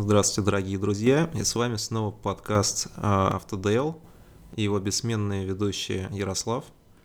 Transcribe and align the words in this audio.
Здравствуйте, 0.00 0.44
дорогие 0.44 0.78
друзья, 0.78 1.28
и 1.34 1.42
с 1.42 1.56
вами 1.56 1.74
снова 1.74 2.12
подкаст 2.12 2.86
Автодейл 2.98 4.00
и 4.54 4.62
его 4.62 4.78
бессменные 4.78 5.44
ведущие 5.44 6.08
Ярослав. 6.12 6.64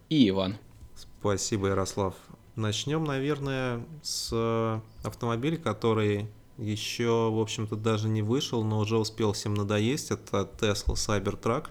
И 0.09 0.29
Иван. 0.29 0.57
Спасибо, 0.95 1.69
Ярослав. 1.69 2.13
Начнем, 2.55 3.03
наверное, 3.03 3.83
с 4.03 4.79
автомобиля, 5.03 5.57
который 5.57 6.27
еще, 6.59 7.31
в 7.31 7.39
общем-то, 7.39 7.75
даже 7.77 8.09
не 8.09 8.21
вышел, 8.21 8.63
но 8.63 8.77
уже 8.77 8.99
успел 8.99 9.33
всем 9.33 9.55
надоесть. 9.55 10.11
Это 10.11 10.47
Tesla 10.59 10.93
Cybertruck. 10.93 11.69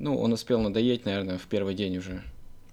Ну, 0.00 0.18
он 0.18 0.32
успел 0.32 0.60
надоесть, 0.62 1.04
наверное, 1.04 1.38
в 1.38 1.46
первый 1.46 1.76
день 1.76 1.98
уже. 1.98 2.24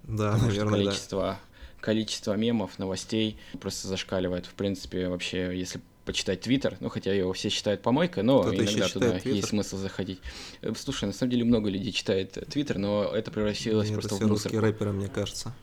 Да, 0.01 0.31
Потому 0.31 0.47
наверное, 0.47 0.79
количество, 0.79 1.21
да. 1.21 1.39
Количество 1.79 2.35
мемов, 2.35 2.79
новостей 2.79 3.37
просто 3.59 3.87
зашкаливает. 3.87 4.47
В 4.47 4.55
принципе, 4.55 5.09
вообще, 5.09 5.55
если 5.55 5.79
почитать 6.05 6.41
Твиттер, 6.41 6.77
ну, 6.79 6.89
хотя 6.89 7.13
его 7.13 7.31
все 7.33 7.49
считают 7.49 7.81
помойкой, 7.81 8.23
но 8.23 8.41
Кто 8.41 8.55
иногда 8.55 8.87
туда 8.87 9.17
Twitter? 9.17 9.33
есть 9.33 9.49
смысл 9.49 9.77
заходить. 9.77 10.19
Э, 10.61 10.73
слушай, 10.75 11.05
на 11.05 11.13
самом 11.13 11.31
деле 11.31 11.43
много 11.43 11.69
людей 11.69 11.91
читает 11.91 12.31
Твиттер, 12.49 12.77
но 12.77 13.05
это 13.05 13.31
превратилось 13.31 13.89
Нет, 13.89 13.99
просто 13.99 14.15
это 14.15 14.25
в 14.25 14.29
мусор. 14.29 14.51
рэперы, 14.53 14.91
мне 14.91 15.07
кажется. 15.07 15.53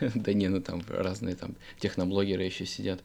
Да 0.14 0.32
не, 0.32 0.48
ну 0.48 0.60
там 0.60 0.82
разные 0.88 1.36
там 1.36 1.54
техноблогеры 1.78 2.42
еще 2.42 2.66
сидят. 2.66 3.00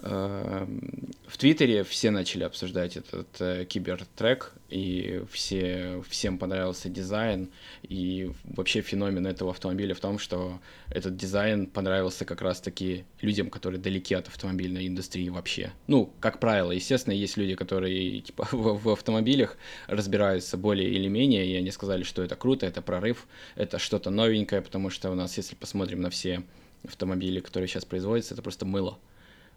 Эм, 0.00 1.10
в 1.26 1.38
Твиттере 1.38 1.84
все 1.84 2.10
начали 2.10 2.44
обсуждать 2.44 2.96
этот 2.96 3.28
э, 3.40 3.64
кибертрек, 3.64 4.52
и 4.68 5.22
все, 5.30 6.02
всем 6.08 6.38
понравился 6.38 6.88
дизайн, 6.88 7.50
и 7.82 8.30
вообще 8.44 8.82
феномен 8.82 9.26
этого 9.26 9.52
автомобиля 9.52 9.94
в 9.94 10.00
том, 10.00 10.18
что 10.18 10.60
этот 10.90 11.16
дизайн 11.16 11.66
понравился 11.66 12.24
как 12.24 12.42
раз-таки 12.42 13.04
людям, 13.20 13.50
которые 13.50 13.80
далеки 13.80 14.14
от 14.14 14.28
автомобильной 14.28 14.86
индустрии 14.86 15.28
вообще. 15.28 15.72
Ну, 15.86 16.12
как 16.20 16.40
правило, 16.40 16.72
естественно, 16.72 17.14
есть 17.14 17.36
люди, 17.36 17.54
которые 17.54 18.20
типа 18.20 18.48
в, 18.52 18.84
в 18.84 18.88
автомобилях 18.90 19.56
разбираются 19.86 20.56
более 20.56 20.90
или 20.90 21.08
менее, 21.08 21.46
и 21.46 21.56
они 21.56 21.70
сказали, 21.70 22.02
что 22.02 22.22
это 22.22 22.36
круто, 22.36 22.66
это 22.66 22.82
прорыв, 22.82 23.26
это 23.54 23.78
что-то 23.78 24.10
новенькое, 24.10 24.60
потому 24.60 24.90
что 24.90 25.10
у 25.10 25.14
нас, 25.14 25.36
если 25.36 25.54
посмотрим 25.54 26.00
на 26.00 26.10
все 26.10 26.42
автомобили, 26.86 27.40
которые 27.40 27.68
сейчас 27.68 27.84
производятся, 27.84 28.34
это 28.34 28.42
просто 28.42 28.66
мыло 28.66 28.98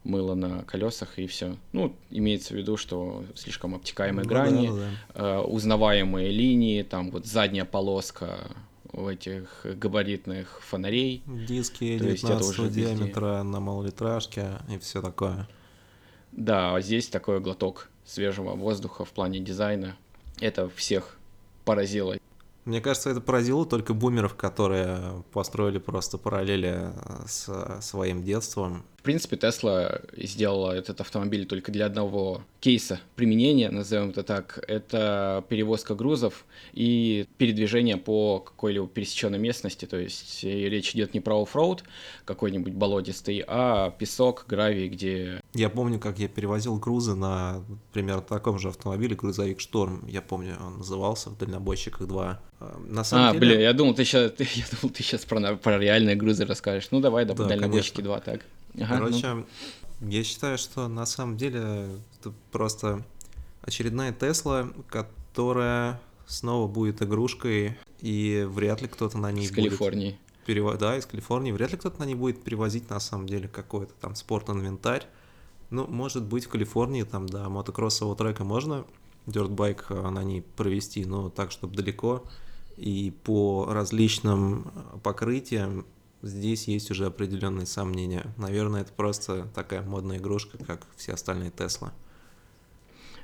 мыло 0.03 0.35
на 0.35 0.63
колесах 0.63 1.19
и 1.19 1.27
все. 1.27 1.55
Ну, 1.73 1.95
имеется 2.09 2.53
в 2.53 2.57
виду, 2.57 2.77
что 2.77 3.25
слишком 3.35 3.75
обтекаемые 3.75 4.23
ну, 4.23 4.29
грани, 4.29 4.67
да, 4.67 4.73
да. 4.75 5.39
Э, 5.39 5.39
узнаваемые 5.41 6.31
линии, 6.31 6.83
там 6.83 7.11
вот 7.11 7.25
задняя 7.25 7.65
полоска 7.65 8.47
в 8.91 9.07
этих 9.07 9.65
габаритных 9.65 10.61
фонарей. 10.61 11.21
Диски 11.25 11.97
19 11.97 12.71
диаметра 12.71 13.43
на 13.43 13.59
малолитражке 13.59 14.59
и 14.69 14.77
все 14.77 15.01
такое. 15.01 15.47
Да, 16.31 16.75
а 16.75 16.81
здесь 16.81 17.07
такой 17.07 17.39
глоток 17.39 17.89
свежего 18.05 18.55
воздуха 18.55 19.05
в 19.05 19.09
плане 19.09 19.39
дизайна. 19.39 19.97
Это 20.39 20.69
всех 20.69 21.17
поразило. 21.65 22.15
Мне 22.65 22.81
кажется, 22.81 23.09
это 23.09 23.21
поразило 23.21 23.65
только 23.65 23.93
бумеров, 23.93 24.35
которые 24.35 25.23
построили 25.31 25.79
просто 25.79 26.17
параллели 26.17 26.91
с 27.25 27.79
своим 27.81 28.23
детством 28.23 28.83
принципе, 29.07 29.37
Тесла 29.37 30.01
сделала 30.17 30.73
этот 30.73 30.99
автомобиль 30.99 31.45
только 31.45 31.71
для 31.71 31.85
одного 31.85 32.41
кейса 32.59 32.99
применения, 33.15 33.69
назовем 33.69 34.09
это 34.09 34.21
так. 34.21 34.61
Это 34.67 35.45
перевозка 35.47 35.95
грузов 35.95 36.43
и 36.73 37.25
передвижение 37.37 37.95
по 37.95 38.39
какой-либо 38.39 38.85
пересеченной 38.85 39.39
местности. 39.39 39.85
То 39.85 39.95
есть 39.95 40.43
речь 40.43 40.93
идет 40.93 41.13
не 41.13 41.21
про 41.21 41.41
оффроуд 41.41 41.85
какой-нибудь 42.25 42.73
болотистый, 42.73 43.45
а 43.47 43.91
песок, 43.91 44.43
гравий, 44.45 44.89
где... 44.89 45.39
Я 45.53 45.69
помню, 45.69 45.99
как 45.99 46.19
я 46.19 46.27
перевозил 46.27 46.75
грузы 46.75 47.15
на, 47.15 47.63
примерно 47.93 48.23
таком 48.23 48.59
же 48.59 48.67
автомобиле, 48.67 49.15
грузовик 49.15 49.61
Шторм. 49.61 50.05
Я 50.09 50.21
помню, 50.21 50.57
он 50.59 50.79
назывался 50.79 51.29
в 51.29 51.37
дальнобойщиках 51.37 52.09
2. 52.09 52.41
А, 52.59 52.81
на 52.85 53.05
самом 53.05 53.29
а, 53.29 53.31
деле... 53.31 53.39
блин, 53.39 53.59
я 53.61 53.71
думал, 53.71 53.93
ты 53.93 54.03
сейчас, 54.03 54.33
я 54.37 54.65
думал, 54.81 54.93
ты 54.93 55.01
сейчас 55.01 55.23
про, 55.23 55.55
про 55.55 55.79
реальные 55.79 56.17
грузы 56.17 56.45
расскажешь. 56.45 56.89
Ну, 56.91 56.99
давай, 56.99 57.23
да, 57.23 57.35
да 57.35 57.45
дальнобойщики 57.45 58.01
2, 58.01 58.19
так. 58.19 58.41
Ага, 58.77 58.97
Короче, 58.97 59.33
ну. 59.33 59.45
я 60.01 60.23
считаю, 60.23 60.57
что 60.57 60.87
на 60.87 61.05
самом 61.05 61.37
деле 61.37 61.89
это 62.19 62.33
просто 62.51 63.03
очередная 63.61 64.13
Тесла, 64.13 64.69
которая 64.87 65.99
снова 66.27 66.67
будет 66.67 67.01
игрушкой, 67.01 67.77
и 67.99 68.45
вряд 68.49 68.81
ли 68.81 68.87
кто-то 68.87 69.17
на 69.17 69.31
ней 69.31 69.45
из 69.45 69.51
будет... 69.51 69.69
Калифорнии. 69.69 70.19
Перево... 70.45 70.75
Да, 70.77 70.97
из 70.97 71.05
Калифорнии. 71.05 71.51
Вряд 71.51 71.71
ли 71.71 71.77
кто-то 71.77 71.99
на 71.99 72.05
ней 72.05 72.15
будет 72.15 72.43
перевозить, 72.43 72.89
на 72.89 72.99
самом 72.99 73.27
деле, 73.27 73.47
какой-то 73.47 73.93
там 73.99 74.15
спорт-инвентарь. 74.15 75.07
Ну, 75.69 75.85
может 75.87 76.23
быть, 76.23 76.45
в 76.45 76.49
Калифорнии 76.49 77.03
там, 77.03 77.27
да, 77.27 77.49
мотокроссового 77.49 78.15
трека 78.15 78.43
можно 78.43 78.85
дёртбайк 79.25 79.87
э, 79.89 80.09
на 80.09 80.23
ней 80.23 80.41
провести, 80.41 81.03
но 81.05 81.29
так, 81.29 81.51
чтобы 81.51 81.75
далеко. 81.75 82.23
И 82.77 83.11
по 83.23 83.65
различным 83.69 84.71
покрытиям 85.03 85.85
здесь 86.21 86.67
есть 86.67 86.91
уже 86.91 87.05
определенные 87.05 87.65
сомнения. 87.65 88.25
Наверное, 88.37 88.81
это 88.81 88.91
просто 88.91 89.47
такая 89.53 89.81
модная 89.81 90.17
игрушка, 90.17 90.57
как 90.57 90.81
все 90.95 91.13
остальные 91.13 91.51
Тесла. 91.51 91.93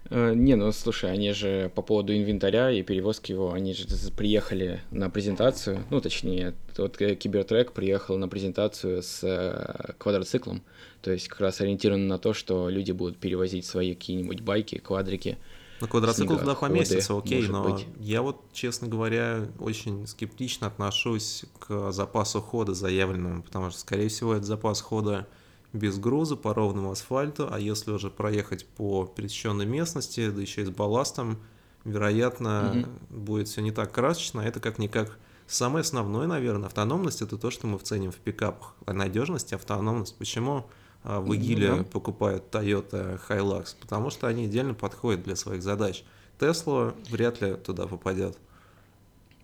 Э, 0.09 0.33
не, 0.35 0.55
ну 0.55 0.71
слушай, 0.71 1.11
они 1.11 1.31
же 1.31 1.71
по 1.75 1.81
поводу 1.81 2.15
инвентаря 2.15 2.71
и 2.71 2.83
перевозки 2.83 3.31
его, 3.31 3.53
они 3.53 3.73
же 3.73 3.87
приехали 4.15 4.81
на 4.91 5.09
презентацию, 5.09 5.83
ну 5.89 6.01
точнее, 6.01 6.53
вот 6.77 6.97
Кибертрек 6.97 7.71
приехал 7.71 8.17
на 8.17 8.27
презентацию 8.27 9.01
с 9.01 9.23
э, 9.23 9.93
квадроциклом, 9.97 10.61
то 11.01 11.11
есть 11.11 11.27
как 11.29 11.39
раз 11.39 11.61
ориентирован 11.61 12.07
на 12.07 12.17
то, 12.17 12.33
что 12.33 12.69
люди 12.69 12.91
будут 12.91 13.17
перевозить 13.17 13.65
свои 13.65 13.93
какие-нибудь 13.93 14.41
байки, 14.41 14.77
квадрики, 14.77 15.37
на 15.83 15.89
квадроцикл 15.89 16.37
туда 16.37 16.55
поместится, 16.55 17.17
окей, 17.17 17.45
но 17.49 17.63
быть. 17.63 17.85
я 17.99 18.21
вот, 18.21 18.41
честно 18.53 18.87
говоря, 18.87 19.49
очень 19.59 20.07
скептично 20.07 20.67
отношусь 20.67 21.43
к 21.59 21.91
запасу 21.91 22.41
хода 22.41 22.73
заявленному, 22.73 23.43
потому 23.43 23.69
что, 23.69 23.81
скорее 23.81 24.07
всего, 24.07 24.33
это 24.33 24.45
запас 24.45 24.79
хода 24.79 25.27
без 25.73 25.97
груза 25.97 26.37
по 26.37 26.53
ровному 26.53 26.91
асфальту, 26.91 27.49
а 27.51 27.59
если 27.59 27.91
уже 27.91 28.09
проехать 28.09 28.65
по 28.65 29.05
пересеченной 29.05 29.65
местности, 29.65 30.29
да 30.29 30.39
еще 30.39 30.61
и 30.61 30.65
с 30.65 30.69
балластом, 30.69 31.39
вероятно, 31.83 32.85
угу. 33.09 33.19
будет 33.19 33.49
все 33.49 33.61
не 33.61 33.71
так 33.71 33.91
красочно, 33.91 34.41
а 34.41 34.45
это 34.45 34.61
как-никак 34.61 35.17
самое 35.47 35.81
основное, 35.81 36.27
наверное, 36.27 36.67
автономность 36.67 37.21
это 37.21 37.37
то, 37.37 37.51
что 37.51 37.67
мы 37.67 37.77
ценим 37.79 38.11
в 38.11 38.17
пикапах. 38.17 38.73
А 38.85 38.93
надежность, 38.93 39.51
автономность. 39.51 40.15
Почему? 40.15 40.65
А, 41.03 41.19
в 41.19 41.35
Игиле 41.35 41.67
mm-hmm. 41.67 41.83
покупают 41.85 42.45
Toyota 42.51 43.19
Hilux, 43.27 43.75
потому 43.79 44.09
что 44.09 44.27
они 44.27 44.45
идеально 44.45 44.73
подходят 44.73 45.23
для 45.23 45.35
своих 45.35 45.61
задач. 45.61 46.03
Tesla 46.39 46.95
вряд 47.09 47.41
ли 47.41 47.55
туда 47.55 47.87
попадет. 47.87 48.37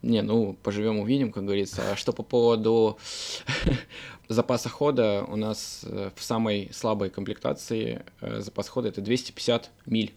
Не, 0.01 0.21
ну, 0.21 0.55
поживем 0.63 0.99
увидим, 0.99 1.31
как 1.31 1.43
говорится. 1.43 1.91
А 1.91 1.95
что 1.97 2.13
по 2.13 2.23
поводу 2.23 2.97
запаса 4.29 4.69
хода, 4.69 5.25
у 5.27 5.35
нас 5.35 5.81
э, 5.83 6.11
в 6.15 6.23
самой 6.23 6.69
слабой 6.71 7.09
комплектации 7.09 8.03
э, 8.21 8.39
запас 8.39 8.69
хода 8.69 8.87
это 8.87 9.01
250 9.01 9.69
миль 9.85 10.13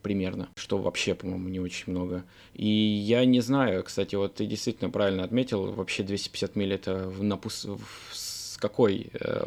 примерно, 0.00 0.48
что 0.56 0.78
вообще, 0.78 1.14
по-моему, 1.14 1.50
не 1.50 1.60
очень 1.60 1.92
много. 1.92 2.24
И 2.54 2.66
я 2.66 3.26
не 3.26 3.40
знаю, 3.40 3.84
кстати, 3.84 4.14
вот 4.14 4.36
ты 4.36 4.46
действительно 4.46 4.88
правильно 4.88 5.24
отметил, 5.24 5.72
вообще 5.72 6.02
250 6.02 6.56
миль 6.56 6.72
это 6.72 7.10
на 7.10 7.36
пус... 7.36 7.66
с 8.12 8.56
какой 8.56 9.10
э, 9.12 9.44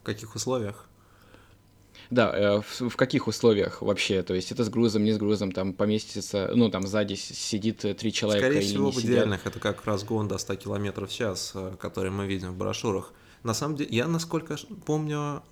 в 0.00 0.02
каких 0.02 0.34
условиях? 0.34 0.90
Да, 2.10 2.32
э, 2.34 2.60
в, 2.60 2.88
в 2.88 2.96
каких 2.96 3.28
условиях 3.28 3.82
вообще? 3.82 4.22
То 4.22 4.34
есть 4.34 4.50
это 4.50 4.64
с 4.64 4.68
грузом, 4.68 5.04
не 5.04 5.12
с 5.12 5.18
грузом, 5.18 5.52
там 5.52 5.72
поместится, 5.72 6.50
ну 6.54 6.68
там 6.68 6.86
сзади 6.86 7.14
сидит 7.14 7.84
э, 7.84 7.94
три 7.94 8.12
человека 8.12 8.46
Скорее 8.46 8.62
всего, 8.62 8.90
в 8.90 8.98
идеальных 8.98 9.46
это 9.46 9.60
как 9.60 9.84
разгон 9.84 10.26
до 10.26 10.38
100 10.38 10.56
км 10.56 11.06
в 11.06 11.12
час, 11.12 11.52
э, 11.54 11.76
который 11.78 12.10
мы 12.10 12.26
видим 12.26 12.52
в 12.52 12.56
брошюрах. 12.56 13.12
На 13.44 13.54
самом 13.54 13.76
деле, 13.76 13.90
я, 13.96 14.06
насколько 14.06 14.56
помню, 14.84 15.42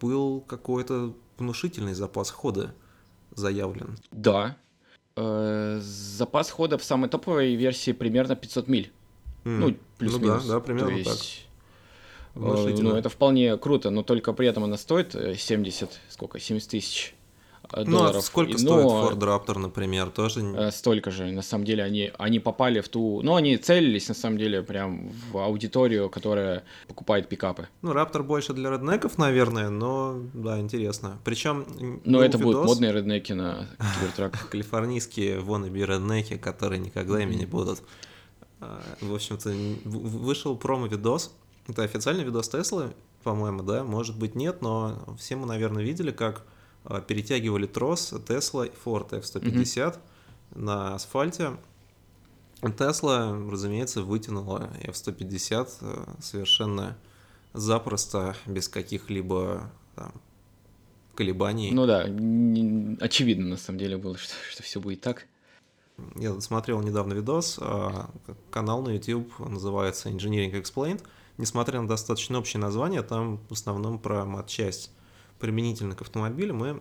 был 0.00 0.42
какой-то 0.42 1.12
внушительный 1.38 1.92
запас 1.92 2.30
хода 2.30 2.72
заявлен. 3.34 3.98
Да. 4.12 4.56
Запас 5.16 6.50
хода 6.50 6.78
в 6.78 6.84
самой 6.84 7.10
топовой 7.10 7.56
версии 7.56 7.90
примерно 7.90 8.36
500 8.36 8.68
миль. 8.68 8.92
Mm. 9.42 9.58
Ну, 9.58 9.76
плюс-минус. 9.98 10.44
Ну 10.44 10.48
да, 10.48 10.54
да, 10.54 10.60
примерно 10.60 10.90
То 10.90 10.96
есть... 10.96 11.40
так. 11.40 11.45
Ну, 12.36 12.94
это 12.94 13.08
вполне 13.08 13.56
круто, 13.56 13.90
но 13.90 14.02
только 14.02 14.32
при 14.32 14.46
этом 14.46 14.64
она 14.64 14.76
стоит 14.76 15.12
70, 15.12 15.90
э, 15.90 15.94
сколько, 16.08 16.38
70 16.38 16.70
тысяч 16.70 17.14
э, 17.62 17.68
ну, 17.72 17.80
а 17.80 17.84
долларов. 17.84 18.14
Ну, 18.16 18.20
сколько 18.20 18.52
но... 18.52 18.58
стоит 18.58 18.86
Ford 18.86 19.18
Raptor, 19.18 19.58
например, 19.58 20.10
тоже? 20.10 20.40
Э, 20.40 20.70
столько 20.70 21.10
же, 21.10 21.24
на 21.32 21.42
самом 21.42 21.64
деле, 21.64 21.82
они, 21.82 22.12
они 22.18 22.38
попали 22.38 22.80
в 22.80 22.88
ту... 22.88 23.22
Ну, 23.22 23.34
они 23.34 23.56
целились, 23.56 24.08
на 24.08 24.14
самом 24.14 24.36
деле, 24.36 24.62
прям 24.62 25.10
в 25.32 25.38
аудиторию, 25.38 26.10
которая 26.10 26.64
покупает 26.88 27.28
пикапы. 27.28 27.68
Ну, 27.80 27.92
Raptor 27.92 28.22
больше 28.22 28.52
для 28.52 28.70
реднеков, 28.70 29.16
наверное, 29.16 29.70
но, 29.70 30.20
да, 30.34 30.60
интересно. 30.60 31.18
Причем... 31.24 32.00
Но 32.04 32.22
это 32.22 32.36
видос... 32.36 32.54
будут 32.54 32.66
модные 32.66 32.92
реднеки 32.92 33.32
на 33.32 33.66
кибертрак. 33.98 34.48
Калифорнийские 34.50 35.40
вонеби 35.40 35.80
реднеки, 35.80 36.36
которые 36.36 36.80
никогда 36.80 37.22
ими 37.22 37.34
не 37.34 37.46
будут. 37.46 37.82
В 39.00 39.14
общем-то, 39.14 39.52
вышел 39.84 40.56
промо-видос, 40.56 41.30
это 41.66 41.82
официальный 41.82 42.24
видос 42.24 42.48
Теслы, 42.48 42.94
по-моему, 43.22 43.62
да? 43.62 43.84
Может 43.84 44.18
быть, 44.18 44.34
нет, 44.34 44.62
но 44.62 45.16
все 45.18 45.36
мы, 45.36 45.46
наверное, 45.46 45.82
видели, 45.82 46.10
как 46.10 46.44
э, 46.84 47.02
перетягивали 47.06 47.66
трос 47.66 48.12
Tesla 48.12 48.66
и 48.66 48.72
Ford 48.84 49.14
F-150 49.16 49.44
mm-hmm. 49.44 49.98
на 50.54 50.94
асфальте. 50.94 51.56
Тесла, 52.78 53.36
разумеется, 53.50 54.02
вытянула 54.02 54.70
F-150 54.82 55.68
э, 55.80 56.04
совершенно 56.20 56.96
запросто, 57.52 58.36
без 58.46 58.68
каких-либо 58.68 59.70
там, 59.94 60.12
колебаний. 61.14 61.72
Ну 61.72 61.86
да, 61.86 62.02
очевидно 63.04 63.46
на 63.48 63.56
самом 63.56 63.78
деле 63.78 63.96
было, 63.96 64.16
что, 64.18 64.34
что 64.50 64.62
все 64.62 64.80
будет 64.80 65.00
так. 65.00 65.26
Я 66.14 66.38
смотрел 66.40 66.82
недавно 66.82 67.14
видос, 67.14 67.58
а, 67.58 68.10
канал 68.50 68.82
на 68.82 68.90
YouTube 68.90 69.32
называется 69.38 70.10
Engineering 70.10 70.52
Explained. 70.52 71.02
Несмотря 71.38 71.80
на 71.80 71.88
достаточно 71.88 72.38
общее 72.38 72.60
название, 72.60 73.02
там 73.02 73.38
в 73.48 73.52
основном 73.52 73.98
про 73.98 74.24
матчасть 74.24 74.90
применительно 75.38 75.94
к 75.94 76.02
автомобилям, 76.02 76.64
и 76.64 76.80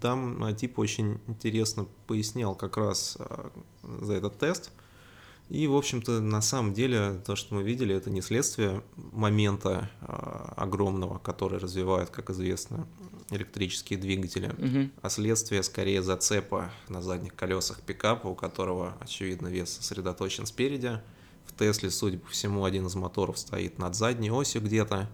там 0.00 0.44
а, 0.44 0.52
тип 0.52 0.78
очень 0.78 1.18
интересно 1.26 1.86
пояснял 2.06 2.54
как 2.54 2.76
раз 2.76 3.16
а, 3.18 3.50
за 3.82 4.14
этот 4.14 4.38
тест– 4.38 4.70
и, 5.48 5.66
в 5.66 5.74
общем-то, 5.74 6.20
на 6.20 6.42
самом 6.42 6.74
деле, 6.74 7.22
то, 7.24 7.34
что 7.34 7.54
мы 7.54 7.62
видели, 7.62 7.94
это 7.94 8.10
не 8.10 8.20
следствие 8.20 8.82
момента 8.96 9.90
э, 10.02 10.52
огромного, 10.56 11.18
который 11.18 11.58
развивает, 11.58 12.10
как 12.10 12.28
известно, 12.28 12.86
электрические 13.30 13.98
двигатели, 13.98 14.48
угу. 14.48 14.90
а 15.00 15.08
следствие 15.08 15.62
скорее 15.62 16.02
зацепа 16.02 16.70
на 16.88 17.00
задних 17.00 17.34
колесах 17.34 17.80
пикапа, 17.80 18.26
у 18.26 18.34
которого, 18.34 18.94
очевидно, 19.00 19.48
вес 19.48 19.70
сосредоточен 19.70 20.44
спереди. 20.44 21.00
В 21.58 21.60
Тесле, 21.60 21.90
судя 21.90 22.18
по 22.18 22.28
всему, 22.28 22.64
один 22.64 22.86
из 22.86 22.94
моторов 22.94 23.36
стоит 23.36 23.80
над 23.80 23.96
задней 23.96 24.30
осью 24.30 24.62
где-то, 24.62 25.10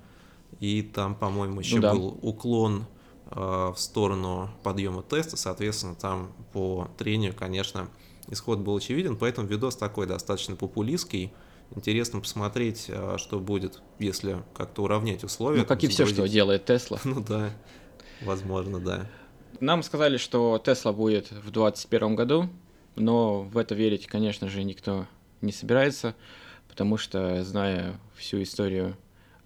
и 0.61 0.83
там, 0.83 1.15
по-моему, 1.15 1.61
еще 1.61 1.77
ну, 1.77 1.81
да. 1.81 1.95
был 1.95 2.19
уклон 2.21 2.85
э, 3.31 3.73
в 3.75 3.77
сторону 3.79 4.51
подъема 4.63 5.03
теста, 5.03 5.39
соответственно, 5.39 5.95
там 5.95 6.35
по 6.53 6.91
трению, 6.99 7.35
конечно, 7.35 7.89
исход 8.29 8.59
был 8.59 8.77
очевиден, 8.77 9.17
поэтому 9.17 9.49
видос 9.49 9.77
такой 9.77 10.07
достаточно 10.07 10.55
популистский. 10.55 11.33
Интересно 11.75 12.21
посмотреть, 12.21 12.91
а, 12.91 13.17
что 13.17 13.41
будет, 13.41 13.81
если 13.99 14.43
как-то 14.53 14.83
уравнять 14.83 15.25
условия. 15.25 15.61
Ну, 15.61 15.65
как 15.65 15.83
и 15.83 15.89
все, 15.89 16.05
что 16.05 16.29
делает 16.29 16.67
Тесла. 16.67 17.01
Ну 17.05 17.25
да, 17.27 17.53
возможно, 18.21 18.81
да. 18.81 19.07
Нам 19.61 19.83
сказали, 19.83 20.19
что 20.19 20.61
Тесла 20.63 20.93
будет 20.93 21.29
в 21.31 21.51
2021 21.51 22.17
году, 22.17 22.51
но 22.97 23.41
в 23.45 23.57
это 23.57 23.75
верить, 23.75 24.07
конечно 24.07 24.51
же, 24.51 24.63
никто 24.63 25.07
не 25.45 25.53
собирается, 25.53 26.15
потому 26.69 26.97
что, 26.97 27.43
зная 27.45 27.99
всю 28.17 28.43
историю 28.43 28.97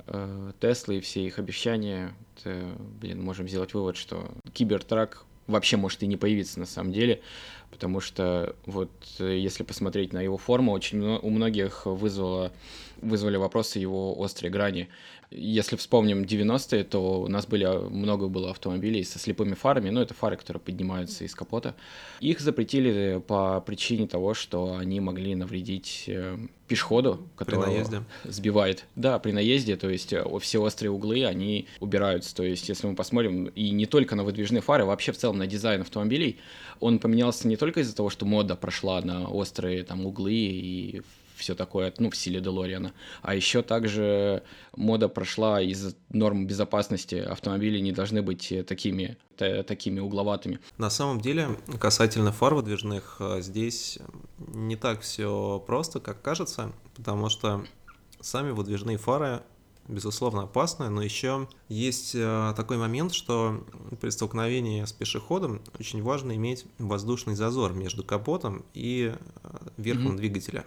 э, 0.06 0.52
Теслы 0.60 0.98
и 0.98 1.00
все 1.00 1.26
их 1.26 1.38
обещания, 1.38 2.14
то, 2.42 2.76
блин, 3.00 3.22
можем 3.22 3.48
сделать 3.48 3.74
вывод, 3.74 3.96
что 3.96 4.30
Кибертрак 4.52 5.24
вообще 5.46 5.76
может 5.76 6.02
и 6.02 6.06
не 6.06 6.16
появиться 6.16 6.60
на 6.60 6.66
самом 6.66 6.92
деле, 6.92 7.22
потому 7.70 8.00
что 8.00 8.54
вот 8.66 8.90
э, 9.18 9.38
если 9.38 9.62
посмотреть 9.62 10.12
на 10.12 10.20
его 10.20 10.36
форму, 10.36 10.72
очень 10.72 11.02
у 11.02 11.30
многих 11.30 11.86
вызвало, 11.86 12.52
вызвали 13.00 13.36
вопросы 13.36 13.78
его 13.78 14.16
острой 14.22 14.50
грани. 14.50 14.88
Если 15.30 15.76
вспомним 15.76 16.22
90-е, 16.22 16.84
то 16.84 17.20
у 17.20 17.28
нас 17.28 17.46
были 17.46 17.66
много 17.90 18.28
было 18.28 18.50
автомобилей 18.50 19.04
со 19.04 19.18
слепыми 19.18 19.54
фарами, 19.54 19.90
ну 19.90 20.00
это 20.00 20.14
фары, 20.14 20.36
которые 20.36 20.60
поднимаются 20.62 21.24
из 21.24 21.34
капота. 21.34 21.74
Их 22.20 22.40
запретили 22.40 23.22
по 23.26 23.60
причине 23.60 24.06
того, 24.06 24.32
что 24.32 24.76
они 24.76 25.00
могли 25.00 25.34
навредить 25.34 26.04
э, 26.06 26.38
пешеходу, 26.66 27.28
который 27.36 27.84
сбивает. 28.24 28.86
Да, 28.96 29.18
при 29.18 29.32
наезде, 29.32 29.76
то 29.76 29.90
есть 29.90 30.14
э, 30.14 30.24
все 30.40 30.62
острые 30.62 30.92
углы, 30.92 31.26
они 31.26 31.66
убираются. 31.80 32.34
То 32.34 32.42
есть 32.42 32.68
если 32.70 32.86
мы 32.86 32.94
посмотрим, 32.94 33.46
и 33.46 33.68
не 33.70 33.84
только 33.84 34.16
на 34.16 34.24
выдвижные 34.24 34.62
фары, 34.62 34.86
вообще 34.86 35.12
в 35.12 35.18
целом 35.18 35.36
на 35.36 35.46
дизайн 35.46 35.82
автомобилей, 35.82 36.38
он 36.80 36.98
поменялся 37.00 37.48
не 37.48 37.56
только 37.58 37.80
из-за 37.80 37.94
того, 37.94 38.10
что 38.10 38.24
мода 38.24 38.56
прошла 38.56 39.00
на 39.02 39.28
острые 39.28 39.84
там 39.84 40.06
углы 40.06 40.32
и 40.32 41.02
все 41.38 41.54
такое, 41.54 41.92
ну, 41.98 42.10
в 42.10 42.16
силе 42.16 42.40
Делориана. 42.40 42.92
А 43.22 43.34
еще 43.34 43.62
также 43.62 44.42
мода 44.76 45.08
прошла 45.08 45.62
из 45.62 45.94
норм 46.10 46.46
безопасности. 46.46 47.14
Автомобили 47.14 47.78
не 47.78 47.92
должны 47.92 48.22
быть 48.22 48.52
такими, 48.66 49.16
такими 49.36 50.00
угловатыми. 50.00 50.58
На 50.76 50.90
самом 50.90 51.20
деле, 51.20 51.48
касательно 51.80 52.32
фар 52.32 52.54
выдвижных, 52.54 53.16
э, 53.20 53.40
здесь 53.40 53.98
не 54.38 54.76
так 54.76 55.00
все 55.00 55.62
просто, 55.66 56.00
как 56.00 56.20
кажется, 56.22 56.72
потому 56.96 57.28
что 57.28 57.64
сами 58.20 58.50
выдвижные 58.50 58.98
фары 58.98 59.42
безусловно, 59.88 60.42
опасны, 60.42 60.88
но 60.90 61.02
еще 61.02 61.48
есть 61.68 62.14
э, 62.14 62.52
такой 62.56 62.76
момент, 62.76 63.12
что 63.12 63.64
при 64.00 64.10
столкновении 64.10 64.84
с 64.84 64.92
пешеходом 64.92 65.60
очень 65.78 66.02
важно 66.02 66.36
иметь 66.36 66.66
воздушный 66.78 67.34
зазор 67.34 67.72
между 67.72 68.04
капотом 68.04 68.64
и 68.74 69.14
э, 69.14 69.48
верхом 69.76 70.12
mm-hmm. 70.12 70.16
двигателя. 70.16 70.64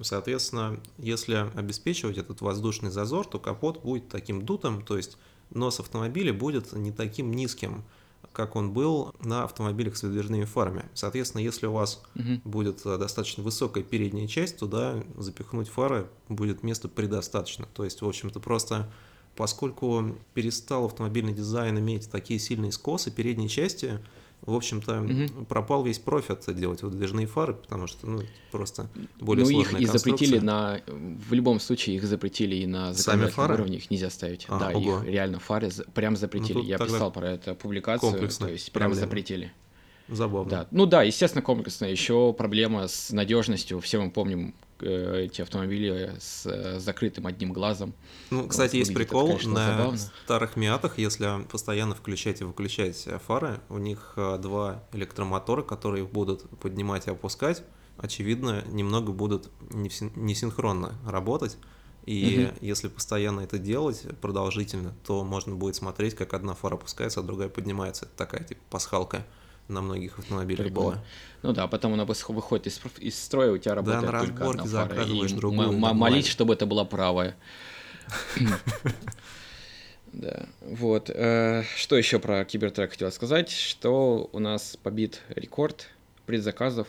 Соответственно, 0.00 0.80
если 0.98 1.50
обеспечивать 1.54 2.18
этот 2.18 2.40
воздушный 2.40 2.90
зазор, 2.90 3.26
то 3.26 3.38
капот 3.38 3.82
будет 3.82 4.08
таким 4.08 4.44
дутым, 4.44 4.82
то 4.82 4.96
есть 4.96 5.18
нос 5.50 5.80
автомобиля 5.80 6.32
будет 6.32 6.72
не 6.72 6.92
таким 6.92 7.32
низким, 7.32 7.84
как 8.32 8.56
он 8.56 8.72
был 8.72 9.14
на 9.20 9.44
автомобилях 9.44 9.96
с 9.96 10.02
выдвижными 10.02 10.44
фарами. 10.44 10.84
Соответственно, 10.94 11.42
если 11.42 11.66
у 11.66 11.72
вас 11.72 12.02
угу. 12.14 12.40
будет 12.44 12.84
э, 12.86 12.96
достаточно 12.98 13.42
высокая 13.42 13.84
передняя 13.84 14.26
часть, 14.26 14.58
туда 14.58 15.02
запихнуть 15.16 15.68
фары 15.68 16.06
будет 16.28 16.62
места 16.62 16.88
предостаточно. 16.88 17.66
То 17.74 17.84
есть, 17.84 18.00
в 18.00 18.08
общем-то, 18.08 18.40
просто 18.40 18.90
поскольку 19.36 20.16
перестал 20.34 20.86
автомобильный 20.86 21.32
дизайн 21.32 21.78
иметь 21.78 22.10
такие 22.10 22.38
сильные 22.38 22.72
скосы 22.72 23.10
передней 23.10 23.48
части, 23.48 23.98
в 24.44 24.54
общем-то, 24.54 25.02
угу. 25.02 25.44
пропал 25.44 25.84
весь 25.84 26.00
профит 26.00 26.44
делать 26.56 26.82
выдвижные 26.82 27.26
фары, 27.26 27.54
потому 27.54 27.86
что, 27.86 28.08
ну, 28.08 28.22
просто 28.50 28.88
более 29.20 29.44
ну, 29.44 29.52
сложная 29.52 29.80
их 29.80 29.88
и 29.88 29.98
запретили 29.98 30.38
на... 30.38 30.80
В 30.86 31.32
любом 31.32 31.60
случае 31.60 31.96
их 31.96 32.04
запретили 32.04 32.56
и 32.56 32.66
на 32.66 32.92
законодательном 32.92 33.50
уровне, 33.52 33.76
их 33.76 33.90
нельзя 33.90 34.10
ставить. 34.10 34.46
А, 34.48 34.58
да, 34.58 34.70
ого. 34.70 34.98
их 34.98 35.04
реально 35.04 35.38
фары 35.38 35.70
прям 35.94 36.16
запретили. 36.16 36.58
Ну, 36.58 36.64
Я 36.64 36.78
писал 36.78 37.12
про 37.12 37.30
это 37.30 37.54
публикацию, 37.54 38.28
то 38.28 38.48
есть 38.48 38.72
прям 38.72 38.94
запретили. 38.94 39.52
Забавно. 40.08 40.50
Да. 40.50 40.66
Ну 40.72 40.86
да, 40.86 41.04
естественно, 41.04 41.42
комплексно. 41.42 41.86
Еще 41.86 42.34
проблема 42.36 42.88
с 42.88 43.10
надежностью. 43.12 43.80
Все 43.80 44.02
мы 44.02 44.10
помним 44.10 44.54
эти 44.82 45.42
автомобили 45.42 46.14
с 46.18 46.46
э, 46.46 46.78
закрытым 46.78 47.26
одним 47.26 47.52
глазом. 47.52 47.94
Ну, 48.30 48.46
кстати, 48.48 48.72
вот, 48.72 48.78
есть 48.78 48.94
прикол 48.94 49.28
это, 49.28 49.38
конечно, 49.38 49.52
на 49.52 49.66
забавно. 49.66 49.98
старых 50.24 50.56
Миатах, 50.56 50.98
если 50.98 51.44
постоянно 51.50 51.94
включать 51.94 52.40
и 52.40 52.44
выключать 52.44 53.06
фары, 53.26 53.60
у 53.68 53.78
них 53.78 54.14
э, 54.16 54.38
два 54.38 54.82
электромотора, 54.92 55.62
которые 55.62 56.04
будут 56.04 56.48
поднимать 56.58 57.06
и 57.06 57.10
опускать, 57.10 57.62
очевидно, 57.98 58.64
немного 58.68 59.12
будут 59.12 59.50
несинхронно 59.70 60.94
работать. 61.06 61.56
И 62.04 62.48
угу. 62.50 62.58
если 62.60 62.88
постоянно 62.88 63.42
это 63.42 63.58
делать 63.58 64.04
продолжительно, 64.20 64.94
то 65.06 65.22
можно 65.22 65.54
будет 65.54 65.76
смотреть, 65.76 66.16
как 66.16 66.34
одна 66.34 66.54
фара 66.54 66.74
опускается, 66.74 67.20
а 67.20 67.22
другая 67.22 67.48
поднимается. 67.48 68.06
Это 68.06 68.16
такая 68.16 68.42
типа 68.42 68.60
пасхалка 68.70 69.24
на 69.68 69.80
многих 69.80 70.18
автомобилях 70.18 70.66
Прикол. 70.66 70.84
была. 70.84 71.04
Ну 71.42 71.52
да, 71.52 71.66
потом 71.66 71.94
она 71.94 72.04
выходит 72.04 72.66
из, 72.66 72.80
из 72.98 73.18
строя, 73.18 73.52
у 73.52 73.58
тебя 73.58 73.74
работает 73.74 74.04
да, 74.04 74.12
на 74.12 74.20
только 74.20 74.50
одна 74.50 74.64
фара. 74.64 75.04
И 75.04 75.28
другую, 75.34 75.72
молить, 75.72 76.26
чтобы 76.26 76.54
это 76.54 76.66
была 76.66 76.84
правая. 76.84 77.36
Да, 80.12 80.46
вот. 80.60 81.08
Э, 81.08 81.64
что 81.74 81.96
еще 81.96 82.18
про 82.18 82.44
Кибертрек 82.44 82.90
хотел 82.90 83.10
сказать? 83.10 83.50
Что 83.50 84.28
у 84.32 84.38
нас 84.40 84.76
побит 84.82 85.22
рекорд 85.30 85.88
предзаказов 86.26 86.86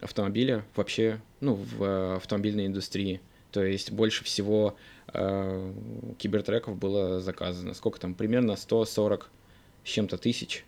автомобиля 0.00 0.64
вообще, 0.74 1.20
ну, 1.40 1.54
в 1.54 1.84
э, 1.84 2.16
автомобильной 2.16 2.66
индустрии. 2.66 3.20
То 3.52 3.62
есть 3.62 3.92
больше 3.92 4.24
всего 4.24 4.76
э, 5.12 5.72
кибертреков 6.18 6.76
было 6.76 7.20
заказано. 7.20 7.74
Сколько 7.74 8.00
там? 8.00 8.14
Примерно 8.14 8.56
140 8.56 9.28
с 9.84 9.88
чем-то 9.88 10.18
тысяч 10.18 10.64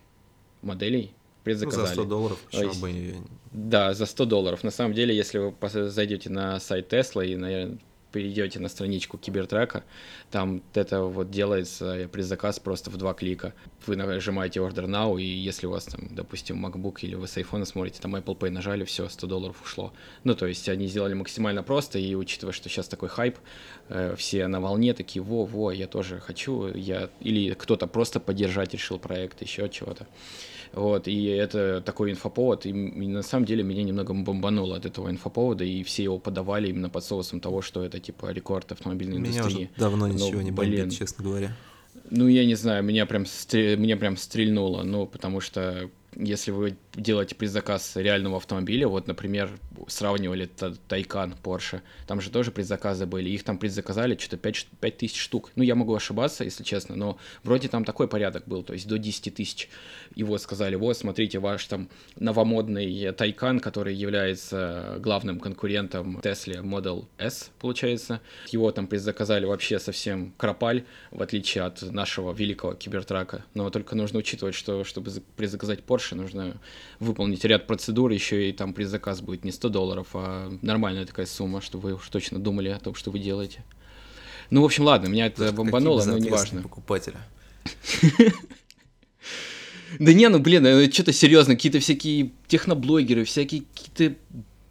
моделей 0.61 1.13
предзаказали. 1.43 1.81
Ну, 1.81 1.87
за 1.87 1.93
100 1.93 2.05
долларов, 2.05 2.39
почему 2.49 2.73
бы 2.75 3.15
Да, 3.51 3.93
за 3.93 4.05
100 4.05 4.25
долларов. 4.25 4.63
На 4.63 4.71
самом 4.71 4.93
деле, 4.93 5.15
если 5.15 5.39
вы 5.39 5.53
зайдете 5.89 6.29
на 6.29 6.59
сайт 6.59 6.93
Tesla 6.93 7.25
и, 7.25 7.35
наверное, 7.35 7.77
перейдете 8.11 8.59
на 8.59 8.67
страничку 8.67 9.17
Кибертрека, 9.17 9.83
там 10.29 10.61
это 10.73 11.03
вот 11.03 11.31
делается 11.31 12.09
предзаказ 12.11 12.59
просто 12.59 12.89
в 12.89 12.97
два 12.97 13.13
клика. 13.13 13.53
Вы 13.87 13.95
нажимаете 13.95 14.59
Order 14.59 14.85
Now, 14.85 15.19
и 15.19 15.23
если 15.23 15.67
у 15.67 15.71
вас 15.71 15.85
там, 15.85 16.09
допустим, 16.11 16.65
MacBook 16.65 16.99
или 17.01 17.15
вы 17.15 17.27
с 17.27 17.37
iPhone 17.37 17.65
смотрите, 17.65 18.01
там 18.01 18.15
Apple 18.15 18.37
Pay 18.37 18.49
нажали, 18.49 18.83
все, 18.83 19.07
100 19.09 19.27
долларов 19.27 19.61
ушло. 19.63 19.93
Ну, 20.23 20.35
то 20.35 20.45
есть 20.45 20.67
они 20.69 20.87
сделали 20.87 21.13
максимально 21.13 21.63
просто, 21.63 21.99
и 21.99 22.15
учитывая, 22.15 22.53
что 22.53 22.69
сейчас 22.69 22.87
такой 22.87 23.09
хайп, 23.09 23.37
э, 23.89 24.15
все 24.17 24.47
на 24.47 24.59
волне 24.59 24.93
такие, 24.93 25.21
во-во, 25.23 25.71
я 25.71 25.87
тоже 25.87 26.19
хочу, 26.19 26.67
я... 26.67 27.09
или 27.21 27.53
кто-то 27.53 27.87
просто 27.87 28.19
поддержать 28.19 28.73
решил 28.73 28.99
проект, 28.99 29.41
еще 29.41 29.69
чего-то. 29.69 30.07
Вот, 30.73 31.07
и 31.07 31.25
это 31.25 31.81
такой 31.81 32.11
инфоповод, 32.11 32.65
и, 32.65 32.69
и 32.69 32.73
на 33.07 33.23
самом 33.23 33.45
деле 33.45 33.61
меня 33.61 33.83
немного 33.83 34.13
бомбануло 34.13 34.77
от 34.77 34.85
этого 34.85 35.09
инфоповода, 35.09 35.65
и 35.65 35.83
все 35.83 36.03
его 36.03 36.17
подавали 36.17 36.69
именно 36.69 36.89
под 36.89 37.03
соусом 37.03 37.41
того, 37.41 37.61
что 37.61 37.83
это 37.83 37.99
типа 37.99 38.31
рекорд 38.31 38.71
автомобильной 38.71 39.19
меня 39.19 39.39
индустрии. 39.39 39.65
Уже 39.65 39.69
давно 39.77 40.07
Но, 40.07 40.13
ничего 40.13 40.41
не 40.41 40.51
блин, 40.51 40.89
честно 40.89 41.25
говоря. 41.25 41.55
Ну, 42.09 42.27
я 42.27 42.45
не 42.45 42.55
знаю, 42.55 42.83
меня 42.83 43.05
прям, 43.05 43.25
стр... 43.25 43.77
меня 43.77 43.97
прям 43.97 44.15
стрельнуло, 44.15 44.83
ну, 44.83 45.07
потому 45.07 45.41
что 45.41 45.89
если 46.15 46.51
вы 46.51 46.77
делаете 46.93 47.35
предзаказ 47.35 47.95
реального 47.95 48.37
автомобиля, 48.37 48.87
вот, 48.87 49.07
например, 49.07 49.49
сравнивали 49.87 50.49
Тайкан, 50.87 51.35
Porsche, 51.41 51.81
там 52.07 52.21
же 52.21 52.29
тоже 52.29 52.51
предзаказы 52.51 53.05
были, 53.05 53.29
их 53.29 53.43
там 53.43 53.57
предзаказали 53.57 54.17
что-то 54.17 54.37
5, 54.37 54.67
5 54.79 54.97
тысяч 54.97 55.19
штук. 55.19 55.51
Ну, 55.55 55.63
я 55.63 55.75
могу 55.75 55.95
ошибаться, 55.95 56.43
если 56.43 56.63
честно, 56.63 56.95
но 56.95 57.17
вроде 57.43 57.67
там 57.67 57.85
такой 57.85 58.07
порядок 58.07 58.47
был, 58.47 58.63
то 58.63 58.73
есть 58.73 58.87
до 58.87 58.97
10 58.97 59.33
тысяч. 59.33 59.69
И 60.15 60.23
вот 60.23 60.41
сказали, 60.41 60.75
вот, 60.75 60.97
смотрите, 60.97 61.39
ваш 61.39 61.65
там 61.65 61.89
новомодный 62.17 63.11
Тайкан, 63.13 63.59
который 63.59 63.95
является 63.95 64.97
главным 64.99 65.39
конкурентом 65.39 66.17
Tesla 66.17 66.61
Model 66.61 67.05
S, 67.17 67.51
получается, 67.59 68.21
его 68.49 68.71
там 68.71 68.87
предзаказали 68.87 69.45
вообще 69.45 69.79
совсем 69.79 70.33
кропаль, 70.37 70.83
в 71.11 71.21
отличие 71.21 71.63
от 71.63 71.81
нашего 71.81 72.33
великого 72.33 72.73
кибертрака. 72.73 73.45
Но 73.53 73.69
только 73.69 73.95
нужно 73.95 74.19
учитывать, 74.19 74.55
что 74.55 74.83
чтобы 74.83 75.11
предзаказать 75.35 75.79
Porsche, 75.79 76.15
нужно 76.15 76.57
выполнить 76.99 77.43
ряд 77.45 77.67
процедур, 77.67 78.11
еще 78.11 78.49
и 78.49 78.53
там 78.53 78.73
предзаказ 78.73 79.21
будет 79.21 79.43
не 79.43 79.51
100 79.51 79.69
долларов, 79.69 80.07
а 80.13 80.51
нормальная 80.61 81.05
такая 81.05 81.25
сумма, 81.25 81.61
чтобы 81.61 81.89
вы 81.89 81.93
уж 81.95 82.09
точно 82.09 82.39
думали 82.39 82.69
о 82.69 82.79
том, 82.79 82.95
что 82.95 83.11
вы 83.11 83.19
делаете. 83.19 83.63
Ну, 84.49 84.61
в 84.61 84.65
общем, 84.65 84.83
ладно, 84.83 85.07
меня 85.07 85.27
это 85.27 85.51
бомбануло, 85.51 86.03
но 86.05 86.17
неважно. 86.17 86.61
покупателя. 86.61 87.19
Да 89.99 90.13
не, 90.13 90.29
ну 90.29 90.39
блин, 90.39 90.65
это 90.65 90.93
что-то 90.93 91.11
серьезно, 91.11 91.55
какие-то 91.55 91.79
всякие 91.79 92.31
техноблогеры, 92.47 93.25
всякие 93.25 93.63
какие-то 93.75 94.15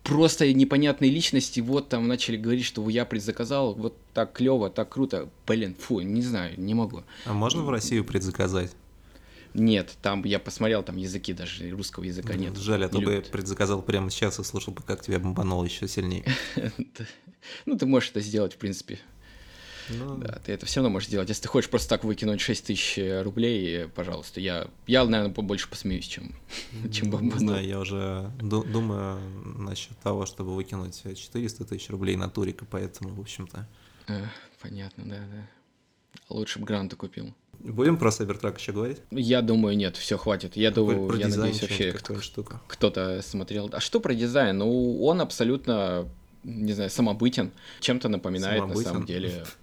просто 0.02 0.52
непонятные 0.52 1.10
личности, 1.10 1.60
вот 1.60 1.88
там 1.88 2.08
начали 2.08 2.36
говорить, 2.36 2.64
что 2.64 2.88
я 2.88 3.04
предзаказал, 3.04 3.74
вот 3.74 3.96
так 4.14 4.32
клево, 4.32 4.70
так 4.70 4.88
круто. 4.88 5.28
Блин, 5.46 5.76
фу, 5.78 6.00
не 6.00 6.22
знаю, 6.22 6.58
не 6.58 6.74
могу. 6.74 7.02
А 7.26 7.32
можно 7.32 7.62
в 7.62 7.70
Россию 7.70 8.04
предзаказать? 8.04 8.72
Нет, 9.54 9.96
там 10.02 10.24
я 10.24 10.38
посмотрел, 10.38 10.82
там 10.82 10.96
языки 10.96 11.32
даже 11.32 11.70
русского 11.70 12.04
языка 12.04 12.34
нет. 12.34 12.56
Жаль, 12.56 12.84
а 12.84 12.88
то 12.88 13.00
бы 13.00 13.14
я 13.14 13.20
предзаказал 13.20 13.82
прямо 13.82 14.10
сейчас 14.10 14.38
и 14.38 14.44
слушал 14.44 14.72
бы, 14.72 14.82
как 14.82 15.02
тебя 15.02 15.18
бомбануло 15.18 15.64
еще 15.64 15.88
сильнее. 15.88 16.24
Ну, 17.64 17.78
ты 17.78 17.86
можешь 17.86 18.10
это 18.10 18.20
сделать, 18.20 18.52
в 18.52 18.58
принципе. 18.58 18.98
Ну, 19.88 20.18
да, 20.18 20.40
ты 20.44 20.52
это 20.52 20.66
все 20.66 20.80
равно 20.80 20.90
можешь 20.90 21.08
сделать. 21.08 21.28
Если 21.28 21.42
ты 21.42 21.48
хочешь 21.48 21.70
просто 21.70 21.88
так 21.88 22.04
выкинуть 22.04 22.40
6 22.40 22.66
тысяч 22.66 22.98
рублей, 23.24 23.88
пожалуйста, 23.88 24.40
я, 24.40 24.68
я 24.86 25.04
наверное, 25.06 25.34
больше 25.34 25.68
посмеюсь, 25.68 26.04
чем, 26.04 26.34
чем 26.92 27.10
бомбану. 27.10 27.32
Не 27.32 27.38
знаю, 27.38 27.66
я 27.66 27.80
уже 27.80 28.30
думаю 28.38 29.20
насчет 29.58 29.98
того, 30.00 30.26
чтобы 30.26 30.54
выкинуть 30.54 31.02
400 31.02 31.64
тысяч 31.64 31.88
рублей 31.88 32.16
на 32.16 32.28
турик, 32.28 32.62
и 32.62 32.66
поэтому, 32.66 33.14
в 33.14 33.20
общем-то... 33.20 33.66
Понятно, 34.60 35.04
да, 35.06 35.18
да. 35.18 35.48
Лучше 36.28 36.58
бы 36.58 36.66
гранты 36.66 36.96
купил. 36.96 37.34
Будем 37.60 37.98
про 37.98 38.08
Cybertruck 38.08 38.58
еще 38.58 38.72
говорить? 38.72 38.98
Я 39.10 39.42
думаю, 39.42 39.76
нет, 39.76 39.96
все 39.96 40.16
хватит. 40.16 40.56
Я 40.56 40.70
думаю, 40.70 41.08
про 41.08 41.16
я 41.16 41.28
надеюсь, 41.28 41.60
вообще 41.60 41.92
кто-то 42.68 43.20
смотрел. 43.22 43.68
А 43.72 43.80
что 43.80 44.00
про 44.00 44.14
дизайн? 44.14 44.58
Ну, 44.58 45.02
он 45.04 45.20
абсолютно, 45.20 46.08
не 46.42 46.72
знаю, 46.72 46.88
самобытен. 46.88 47.50
Чем-то 47.80 48.08
напоминает 48.08 48.60
самобытен. 48.60 48.82
на 48.82 48.88
самом 48.88 49.06
деле. 49.06 49.44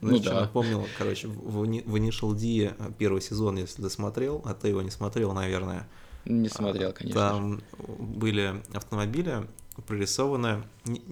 Ну 0.00 0.20
да. 0.20 0.42
напомнил, 0.42 0.86
короче, 0.96 1.26
в 1.26 1.64
Initial 1.64 2.34
D 2.34 2.72
первый 2.98 3.20
сезон, 3.20 3.56
если 3.56 3.82
ты 3.82 3.90
смотрел, 3.90 4.40
а 4.44 4.54
ты 4.54 4.68
его 4.68 4.80
не 4.80 4.92
смотрел, 4.92 5.32
наверное. 5.32 5.88
Не 6.24 6.48
смотрел, 6.48 6.92
конечно. 6.92 7.20
Там 7.20 7.62
были 7.98 8.62
автомобили 8.72 9.48
прорисованы, 9.86 10.62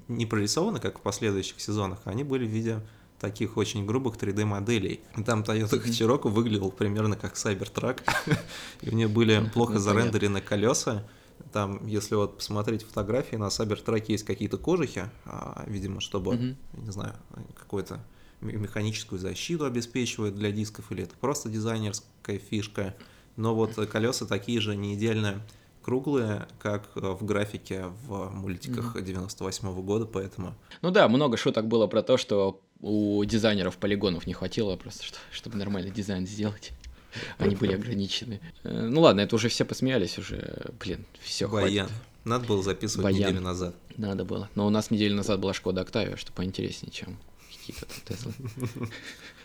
не 0.08 0.26
прорисованы, 0.26 0.78
как 0.78 0.98
в 0.98 1.02
последующих 1.02 1.60
сезонах, 1.60 1.98
а 2.04 2.10
они 2.10 2.24
были 2.24 2.46
в 2.46 2.50
виде 2.50 2.80
таких 3.18 3.56
очень 3.56 3.86
грубых 3.86 4.16
3D-моделей. 4.16 5.00
Там 5.24 5.42
Toyota 5.42 5.82
Cherokee 5.84 6.28
выглядел 6.28 6.70
примерно 6.70 7.16
как 7.16 7.34
Cybertruck, 7.34 8.00
и 8.82 8.90
у 8.90 8.94
нее 8.94 9.08
были 9.08 9.50
плохо 9.52 9.78
зарендерены 9.78 10.40
колеса. 10.40 11.06
Там, 11.52 11.86
если 11.86 12.14
вот 12.14 12.38
посмотреть 12.38 12.84
фотографии, 12.84 13.36
на 13.36 13.48
Cybertruck 13.48 14.04
есть 14.08 14.24
какие-то 14.24 14.58
кожухи, 14.58 15.10
а, 15.24 15.64
видимо, 15.66 16.00
чтобы, 16.00 16.56
не 16.72 16.90
знаю, 16.90 17.14
какую-то 17.58 18.00
механическую 18.40 19.18
защиту 19.18 19.64
обеспечивает 19.64 20.34
для 20.34 20.52
дисков, 20.52 20.92
или 20.92 21.04
это 21.04 21.14
просто 21.20 21.48
дизайнерская 21.48 22.38
фишка. 22.38 22.94
Но 23.36 23.54
вот 23.54 23.74
колеса 23.90 24.26
такие 24.26 24.60
же 24.60 24.76
не 24.76 24.94
идеально 24.94 25.42
круглые, 25.82 26.48
как 26.58 26.88
в 26.94 27.24
графике 27.24 27.86
в 28.06 28.30
мультиках 28.30 28.96
mm-hmm. 28.96 29.02
98 29.02 29.68
-го 29.68 29.82
года, 29.82 30.06
поэтому... 30.06 30.54
Ну 30.82 30.90
да, 30.90 31.08
много 31.08 31.36
шуток 31.36 31.68
было 31.68 31.86
про 31.86 32.02
то, 32.02 32.16
что 32.16 32.62
у 32.80 33.24
дизайнеров 33.24 33.76
полигонов 33.78 34.26
не 34.26 34.34
хватило 34.34 34.76
просто, 34.76 35.04
чтобы 35.30 35.56
нормальный 35.56 35.90
дизайн 35.90 36.26
сделать. 36.26 36.72
Они 37.38 37.54
были 37.54 37.74
ограничены. 37.74 38.40
Э, 38.64 38.86
ну 38.86 39.02
ладно, 39.02 39.20
это 39.20 39.36
уже 39.36 39.48
все 39.48 39.64
посмеялись 39.64 40.18
уже. 40.18 40.72
Блин, 40.80 41.04
все 41.20 41.48
Баян. 41.48 41.86
Хватит. 41.86 42.04
Надо 42.24 42.46
было 42.46 42.62
записывать 42.62 43.04
Баян. 43.04 43.18
неделю 43.18 43.40
назад. 43.40 43.76
Надо 43.96 44.24
было. 44.24 44.50
Но 44.54 44.66
у 44.66 44.70
нас 44.70 44.90
неделю 44.90 45.14
назад 45.14 45.40
была 45.40 45.54
Шкода 45.54 45.82
Октавия, 45.82 46.16
что 46.16 46.32
поинтереснее, 46.32 46.92
чем 46.92 47.18
какие-то 47.48 47.86
там 47.86 48.16
Теслы. 48.16 48.88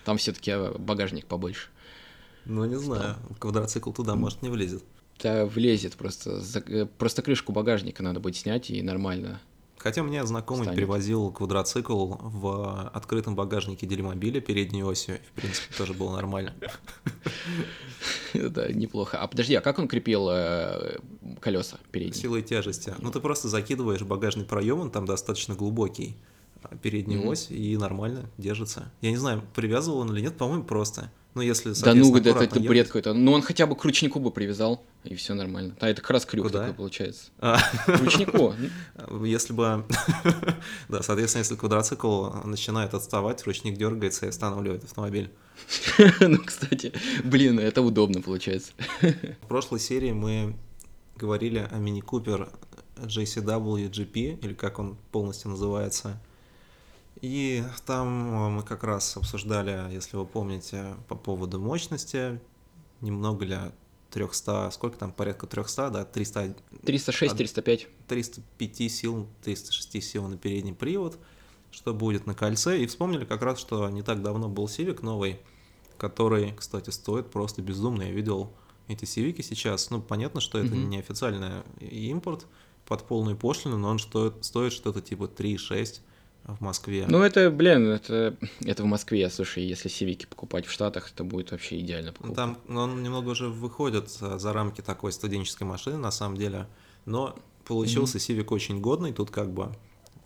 Там 0.06 0.18
все-таки 0.18 0.52
э, 0.52 0.78
багажник 0.78 1.26
побольше. 1.26 1.68
Ну, 2.46 2.66
не 2.66 2.80
знаю. 2.80 3.18
Квадроцикл 3.38 3.92
туда, 3.92 4.16
может, 4.16 4.42
не 4.42 4.50
влезет. 4.50 4.84
Да, 5.22 5.46
влезет 5.46 5.96
просто. 5.96 6.42
Э, 6.68 6.86
просто 6.98 7.22
крышку 7.22 7.52
багажника 7.52 8.02
надо 8.02 8.20
будет 8.20 8.38
снять 8.38 8.70
и 8.72 8.82
нормально 8.82 9.40
Хотя 9.80 10.04
мне 10.04 10.26
знакомый 10.26 10.64
станет. 10.64 10.78
перевозил 10.78 11.32
квадроцикл 11.32 12.16
в 12.20 12.90
открытом 12.90 13.36
багажнике 13.36 13.88
делимобиля 13.88 14.42
передней 14.42 14.84
осью. 14.84 15.20
В 15.34 15.42
принципе, 15.42 15.74
тоже 15.76 15.94
было 15.94 16.16
нормально. 16.16 16.54
Да, 18.34 18.72
неплохо. 18.72 19.18
А 19.18 19.28
подожди, 19.28 19.56
а 19.56 19.62
как 19.62 19.80
он 19.80 19.88
крепил 19.88 20.30
э, 20.30 21.00
колеса 21.40 21.80
передние? 21.92 22.22
Силой 22.22 22.44
тяжести. 22.44 22.94
Ну, 23.00 23.12
ты 23.12 23.20
просто 23.20 23.48
закидываешь 23.48 24.02
багажный 24.04 24.46
проем, 24.46 24.80
он 24.80 24.92
там 24.92 25.06
достаточно 25.06 25.56
глубокий, 25.56 26.16
а, 26.62 26.76
переднюю 26.76 27.28
ось, 27.28 27.50
и 27.50 27.76
нормально 27.78 28.30
держится. 28.38 28.92
Я 29.02 29.12
не 29.12 29.18
знаю, 29.18 29.44
привязывал 29.56 30.00
он 30.00 30.14
или 30.14 30.22
нет, 30.22 30.38
по-моему, 30.38 30.64
просто. 30.64 31.12
Ну, 31.36 31.42
если, 31.42 31.74
Да 31.84 31.94
ну, 31.94 32.16
это, 32.18 32.30
это 32.30 32.60
бред 32.60 32.88
какой-то. 32.88 33.14
Ну, 33.14 33.32
он 33.34 33.42
хотя 33.42 33.68
бы 33.68 33.76
к 33.76 33.84
ручнику 33.84 34.20
бы 34.20 34.32
привязал, 34.32 34.84
и 35.04 35.16
все 35.16 35.36
нормально. 35.36 35.76
А 35.80 35.88
это 35.88 36.02
как 36.02 36.12
раз 36.12 36.26
крюк 36.26 36.48
Куда? 36.48 36.62
такой 36.62 36.74
получается. 36.74 37.30
А. 37.40 37.60
К 37.86 38.00
ручнику. 38.00 38.56
Если 39.24 39.54
бы... 39.54 39.86
да, 40.90 41.04
соответственно, 41.04 41.42
если 41.42 41.56
квадроцикл 41.56 42.30
начинает 42.46 42.94
отставать, 42.94 43.46
ручник 43.46 43.78
дергается 43.78 44.26
и 44.26 44.30
останавливает 44.30 44.84
автомобиль. 44.84 45.30
ну, 46.20 46.38
кстати, 46.44 46.94
блин, 47.24 47.60
это 47.60 47.82
удобно 47.82 48.22
получается. 48.22 48.72
В 49.02 49.48
прошлой 49.48 49.80
серии 49.80 50.12
мы 50.12 50.56
говорили 51.16 51.60
о 51.60 51.78
Cooper 51.78 52.50
JCW 52.98 53.90
GP, 53.90 54.40
или 54.42 54.54
как 54.54 54.80
он 54.80 54.98
полностью 55.12 55.52
называется. 55.52 56.20
И 57.22 57.64
там 57.86 58.08
э, 58.08 58.50
мы 58.50 58.64
как 58.64 58.84
раз 58.84 59.18
обсуждали, 59.18 59.94
если 59.94 60.16
вы 60.16 60.26
помните, 60.26 60.96
по 61.08 61.16
поводу 61.16 61.60
мощности, 61.60 62.40
немного 63.02 63.46
ли 63.46 63.58
300, 64.12 64.72
сколько 64.72 64.98
там, 64.98 65.12
порядка 65.12 65.46
300, 65.48 65.90
да, 65.90 66.06
300... 66.06 66.56
306, 66.86 67.36
305. 67.36 67.88
305 68.08 68.92
сил, 68.92 69.28
306 69.44 70.04
сил 70.04 70.28
на 70.28 70.38
передний 70.38 70.74
привод, 70.74 71.18
что 71.72 71.94
будет 71.94 72.26
на 72.26 72.34
кольце. 72.34 72.80
И 72.80 72.88
вспомнили 72.88 73.26
как 73.26 73.42
раз, 73.42 73.60
что 73.60 73.90
не 73.90 74.02
так 74.02 74.22
давно 74.22 74.48
был 74.48 74.66
Civic 74.66 75.04
новый, 75.04 75.40
который, 75.98 76.54
кстати, 76.54 76.90
стоит 76.90 77.30
просто 77.30 77.62
безумно. 77.62 78.04
Я 78.04 78.12
видел 78.12 78.52
эти 78.88 79.04
Civic 79.04 79.42
сейчас. 79.44 79.90
Ну, 79.90 80.02
понятно, 80.02 80.42
что 80.42 80.58
это 80.58 80.74
mm-hmm. 80.74 80.86
не 80.86 81.00
официальный 81.00 81.64
импорт 81.80 82.48
под 82.86 83.04
полную 83.04 83.38
пошлину, 83.38 83.78
но 83.78 83.90
он 83.90 84.00
стоит, 84.00 84.44
стоит 84.44 84.74
что-то 84.74 85.02
типа 85.02 85.26
3,6 85.26 86.00
в 86.46 86.62
Москве. 86.62 87.06
Ну, 87.08 87.22
это, 87.22 87.52
блин, 87.52 87.88
это, 87.90 88.36
это 88.62 88.84
в 88.84 88.86
Москве. 88.86 89.30
Слушай, 89.30 89.64
если 89.64 89.90
сивики 89.90 90.26
покупать 90.26 90.66
в 90.66 90.72
Штатах, 90.72 91.12
это 91.12 91.24
будет 91.24 91.52
вообще 91.52 91.80
идеально 91.80 92.12
покупка. 92.12 92.36
Там 92.36 92.58
ну, 92.68 92.82
он 92.82 93.04
немного 93.04 93.30
уже 93.30 93.50
выходит 93.50 94.10
за 94.10 94.54
рамки 94.54 94.82
такой 94.82 95.12
студенческой 95.12 95.64
машины, 95.64 95.98
на 95.98 96.12
самом 96.12 96.38
деле. 96.38 96.68
Но 97.06 97.36
получился 97.66 98.18
mm-hmm. 98.18 98.48
Очень 98.50 98.82
годный. 98.82 99.14
Тут 99.14 99.32
как 99.32 99.52
бы 99.52 99.72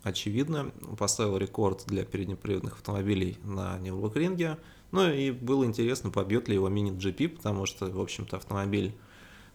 очевидно. 0.02 0.70
Поставил 0.98 1.36
рекорд 1.36 1.84
для 1.86 2.04
переднеприводных 2.04 2.74
автомобилей 2.74 3.38
на 3.42 3.78
Нюрбургринге. 3.78 4.58
Ну 4.92 5.10
и 5.10 5.30
было 5.30 5.64
интересно, 5.64 6.10
побьет 6.10 6.48
ли 6.48 6.54
его 6.54 6.68
мини-GP, 6.68 7.28
потому 7.36 7.66
что, 7.66 7.86
в 7.86 8.00
общем-то, 8.00 8.36
автомобиль 8.36 8.94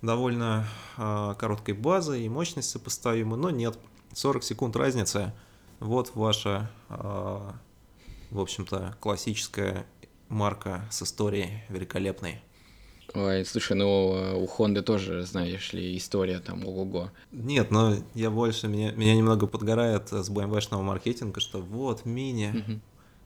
довольно 0.02 0.68
э, 0.98 1.36
короткой 1.38 1.76
базы 1.76 2.22
и 2.22 2.30
мощность 2.30 2.70
сопоставима, 2.70 3.38
но 3.38 3.50
нет. 3.50 3.78
40 4.14 4.44
секунд 4.44 4.76
разницы– 4.76 5.34
вот 5.80 6.16
ваша, 6.16 6.70
а, 6.90 7.54
в 8.32 8.40
общем-то, 8.40 8.96
классическая 9.00 9.86
марка 10.28 10.86
с 10.92 11.02
историей 11.02 11.64
великолепной. 11.70 12.42
Ой, 13.16 13.44
слушай, 13.44 13.76
ну 13.76 14.40
у 14.40 14.46
Хонды 14.46 14.84
тоже, 14.84 15.26
знаешь 15.26 15.74
ли, 15.74 15.98
история 15.98 16.40
там 16.40 16.66
ого-го. 16.66 17.10
Нет, 17.32 17.72
но 17.72 17.96
я 18.14 18.30
больше, 18.30 18.68
меня, 18.68 18.92
меня 18.92 19.16
немного 19.16 19.48
подгорает 19.48 20.10
с 20.10 20.30
BMW-шного 20.30 20.84
маркетинга, 20.84 21.40
что 21.40 21.60
вот, 21.60 22.06
мини, 22.06 22.54
угу. 22.56 22.80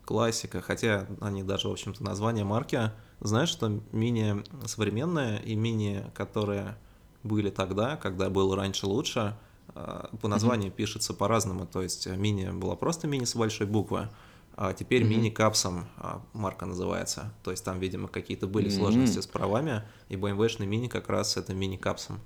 классика, 0.05 0.61
хотя 0.61 1.07
они 1.19 1.43
даже, 1.43 1.67
в 1.67 1.71
общем-то, 1.71 2.01
название 2.01 2.45
марки. 2.45 2.91
Знаешь, 3.19 3.49
что 3.49 3.81
мини 3.91 4.43
современные 4.65 5.43
и 5.43 5.55
мини, 5.55 6.05
которые 6.13 6.77
были 7.23 7.49
тогда, 7.49 7.97
когда 7.97 8.29
было 8.29 8.55
раньше 8.55 8.85
лучше, 8.85 9.35
по 9.73 10.27
названию 10.27 10.71
mm-hmm. 10.71 10.75
пишется 10.75 11.13
по-разному. 11.13 11.65
То 11.65 11.81
есть 11.81 12.07
мини 12.07 12.49
была 12.51 12.75
просто 12.75 13.07
мини 13.07 13.25
с 13.25 13.35
большой 13.35 13.67
буквы, 13.67 14.09
а 14.55 14.73
теперь 14.73 15.01
mm-hmm. 15.01 15.07
мини-капсом 15.07 15.87
а, 15.97 16.21
марка 16.33 16.65
называется. 16.65 17.33
То 17.43 17.51
есть 17.51 17.63
там, 17.63 17.79
видимо, 17.79 18.07
какие-то 18.07 18.47
были 18.47 18.67
mm-hmm. 18.67 18.77
сложности 18.77 19.19
с 19.19 19.27
правами, 19.27 19.83
и 20.09 20.15
BMW-шный 20.15 20.67
мини 20.67 20.87
как 20.87 21.09
раз 21.09 21.37
это 21.37 21.53
мини-капсом. 21.53 22.19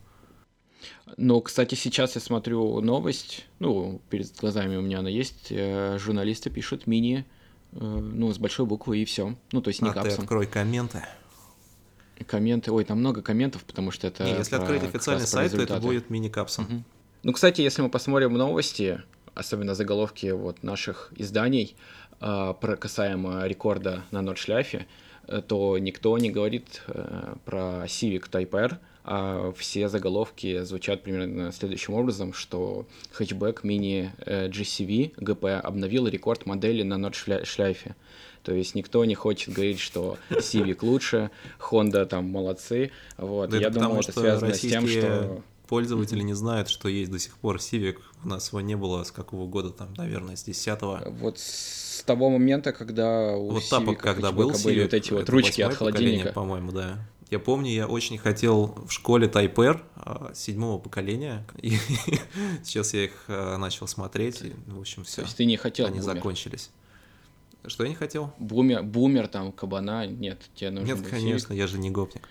Но, 1.16 1.42
кстати, 1.42 1.76
сейчас 1.76 2.16
я 2.16 2.22
смотрю 2.22 2.82
новость, 2.82 3.46
ну, 3.60 4.02
перед 4.10 4.36
глазами 4.38 4.76
у 4.76 4.82
меня 4.82 5.00
она 5.00 5.10
есть, 5.10 5.48
э, 5.50 5.98
журналисты 6.00 6.50
пишут 6.50 6.86
мини, 6.86 7.26
э, 7.72 7.78
ну, 7.80 8.32
с 8.32 8.38
большой 8.38 8.66
буквы 8.66 9.00
и 9.00 9.06
все. 9.06 9.36
Ну, 9.52 9.62
то 9.62 9.70
есть 9.70 9.82
не 9.82 9.90
а 9.90 9.94
капсом. 9.94 10.18
ты 10.18 10.22
открой 10.24 10.48
комменты. 10.48 11.04
Комменты, 12.26 12.72
ой, 12.72 12.84
там 12.84 13.00
много 13.00 13.22
комментов, 13.22 13.64
потому 13.64 13.92
что 13.92 14.08
это... 14.08 14.24
Не, 14.24 14.32
если 14.32 14.56
про, 14.56 14.64
открыть 14.64 14.84
официальный 14.84 15.28
сайт, 15.28 15.52
то 15.52 15.62
это 15.62 15.80
будет 15.80 16.10
мини-капсом. 16.10 16.66
Угу. 16.66 16.84
Ну, 17.28 17.34
кстати, 17.34 17.60
если 17.60 17.82
мы 17.82 17.90
посмотрим 17.90 18.36
новости, 18.36 19.02
особенно 19.36 19.76
заголовки 19.76 20.28
вот 20.28 20.64
наших 20.64 21.12
изданий, 21.18 21.76
э, 22.22 22.54
про 22.62 22.78
касаемо 22.78 23.46
рекорда 23.46 24.04
на 24.12 24.22
Нордшляфе, 24.22 24.88
э, 25.28 25.42
то 25.46 25.78
никто 25.78 26.18
не 26.18 26.30
говорит 26.30 26.84
э, 26.88 27.36
про 27.44 27.84
Civic 27.84 28.30
Type 28.32 28.56
R, 28.58 28.80
а 29.04 29.52
все 29.58 29.90
заголовки 29.90 30.64
звучат 30.64 31.04
примерно 31.04 31.52
следующим 31.52 31.96
образом, 31.96 32.32
что 32.32 32.88
хэтчбэк 33.12 33.66
мини 33.66 34.14
GCV 34.26 35.16
GP 35.18 35.60
обновил 35.60 36.08
рекорд 36.08 36.46
модели 36.46 36.84
на 36.84 36.98
Нордшляйфе. 36.98 37.98
То 38.44 38.54
есть 38.54 38.74
никто 38.74 39.04
не 39.04 39.16
хочет 39.16 39.54
говорить, 39.54 39.82
что 39.82 40.18
Civic 40.30 40.78
лучше, 40.82 41.30
Honda 41.60 42.06
там 42.06 42.30
молодцы. 42.30 42.92
Вот. 43.18 43.50
Да 43.50 43.58
Я 43.58 43.70
думаю, 43.70 44.00
это 44.00 44.18
связано 44.18 44.54
с 44.54 44.62
тем, 44.62 44.88
что 44.88 45.44
пользователи 45.68 46.22
не 46.22 46.34
знают, 46.34 46.70
что 46.70 46.90
есть 46.90 47.12
до 47.12 47.20
сих 47.20 47.38
пор 47.38 47.58
Civic. 47.58 47.98
У 48.24 48.28
нас 48.28 48.50
его 48.50 48.62
не 48.62 48.76
было 48.76 49.04
с 49.04 49.12
какого 49.12 49.48
года 49.48 49.70
там, 49.70 49.94
наверное, 49.96 50.36
с 50.36 50.48
10-го. 50.48 51.12
Вот 51.12 51.40
с 51.40 52.04
того 52.06 52.30
момента, 52.30 52.72
когда 52.74 53.36
у 53.36 53.52
вот 53.52 53.64
Civic, 53.64 53.70
тапок, 53.70 53.98
когда 54.00 54.32
был 54.32 54.52
Civic, 54.52 54.64
были 54.64 54.84
вот 54.84 54.94
эти 54.94 55.14
вот 55.14 55.30
ручки 55.30 55.62
от 55.62 55.76
холодильника. 55.76 56.32
по-моему, 56.34 56.72
да. 56.72 57.00
Я 57.30 57.40
помню, 57.40 57.70
я 57.72 57.88
очень 57.88 58.18
хотел 58.18 58.74
в 58.88 58.92
школе 58.92 59.28
Type 59.28 59.62
R 59.62 59.84
а, 59.98 60.32
седьмого 60.34 60.80
поколения, 60.80 61.46
и 61.62 61.72
сейчас 62.64 62.94
я 62.94 63.06
их 63.06 63.26
а, 63.28 63.58
начал 63.58 63.88
смотреть, 63.88 64.42
и, 64.42 64.54
в 64.68 64.80
общем, 64.80 65.04
все. 65.04 65.18
То 65.18 65.22
есть 65.24 65.36
ты 65.36 65.44
не 65.44 65.58
хотел 65.58 65.88
Они 65.88 66.00
бумер. 66.00 66.16
закончились. 66.16 66.70
Что 67.66 67.84
я 67.84 67.90
не 67.90 67.96
хотел? 67.96 68.34
Бумер, 68.40 68.84
бумер 68.84 69.28
там, 69.28 69.52
кабана, 69.52 70.08
нет, 70.08 70.40
тебе 70.56 70.70
нужно 70.70 70.94
Нет, 70.94 71.06
конечно, 71.06 71.54
я 71.54 71.68
же 71.68 71.78
не 71.78 71.90
гопник. 71.90 72.22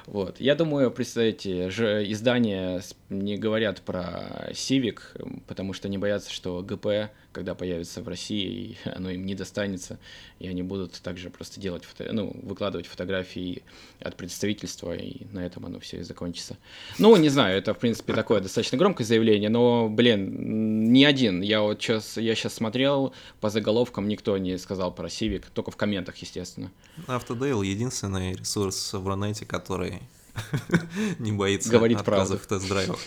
Вот. 0.06 0.40
Я 0.40 0.56
думаю, 0.56 0.92
представьте, 0.92 1.70
же 1.70 2.10
издания 2.12 2.82
не 3.10 3.38
говорят 3.38 3.82
про 3.82 4.50
Civic, 4.52 5.00
потому 5.48 5.74
что 5.74 5.88
они 5.88 5.98
боятся, 5.98 6.32
что 6.32 6.62
ГП, 6.62 7.12
когда 7.36 7.54
появится 7.54 8.02
в 8.02 8.08
России, 8.08 8.78
оно 8.86 9.10
им 9.12 9.26
не 9.26 9.36
достанется, 9.36 10.00
и 10.40 10.48
они 10.48 10.64
будут 10.64 10.94
также 11.02 11.30
просто 11.30 11.60
делать, 11.60 11.84
фото... 11.84 12.12
ну, 12.14 12.32
выкладывать 12.44 12.88
фотографии 12.88 13.62
от 14.00 14.16
представительства, 14.16 14.96
и 14.96 15.26
на 15.34 15.46
этом 15.46 15.66
оно 15.66 15.80
все 15.80 15.98
и 15.98 16.04
закончится. 16.04 16.58
Ну, 16.98 17.16
не 17.18 17.30
знаю, 17.30 17.58
это, 17.58 17.74
в 17.74 17.78
принципе, 17.78 18.14
такое 18.14 18.40
достаточно 18.40 18.78
громкое 18.78 19.04
заявление, 19.04 19.50
но, 19.50 19.90
блин, 19.90 20.94
не 20.94 21.04
один. 21.04 21.42
Я 21.42 21.62
вот 21.62 21.82
сейчас, 21.82 22.18
я 22.18 22.36
сейчас 22.36 22.54
смотрел 22.54 23.14
по 23.42 23.50
заголовкам, 23.50 24.08
никто 24.08 24.38
не 24.38 24.58
сказал 24.58 24.96
про 24.96 25.08
Civic, 25.10 25.44
только 25.54 25.72
в 25.72 25.76
комментах, 25.76 26.16
естественно. 26.18 26.72
Автодейл 27.08 27.62
единственный 27.62 28.34
ресурс 28.34 28.94
в 28.94 29.06
Рунете, 29.06 29.46
который 29.46 30.02
не 31.20 31.34
боится 31.34 31.70
Говорит 31.70 32.00
отказов 32.00 32.44
в 32.44 32.48
тест-драйвах. 32.48 33.00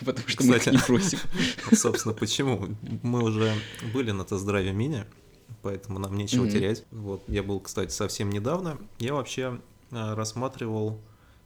Потому 0.04 0.28
что 0.28 0.38
Кстати, 0.38 0.68
мы 0.68 0.74
их 0.74 0.80
не 0.80 0.86
просим. 0.86 1.18
Собственно, 1.72 2.14
почему? 2.14 2.68
Мы 3.02 3.22
уже 3.22 3.52
были 3.92 4.10
на 4.10 4.24
тест-драйве 4.24 4.72
мини, 4.72 5.04
поэтому 5.62 5.98
нам 5.98 6.16
нечего 6.16 6.44
mm-hmm. 6.44 6.50
терять. 6.50 6.84
Вот 6.90 7.22
я 7.28 7.42
был, 7.42 7.60
кстати, 7.60 7.90
совсем 7.90 8.30
недавно. 8.30 8.78
Я 8.98 9.14
вообще 9.14 9.60
а, 9.90 10.14
рассматривал 10.14 11.00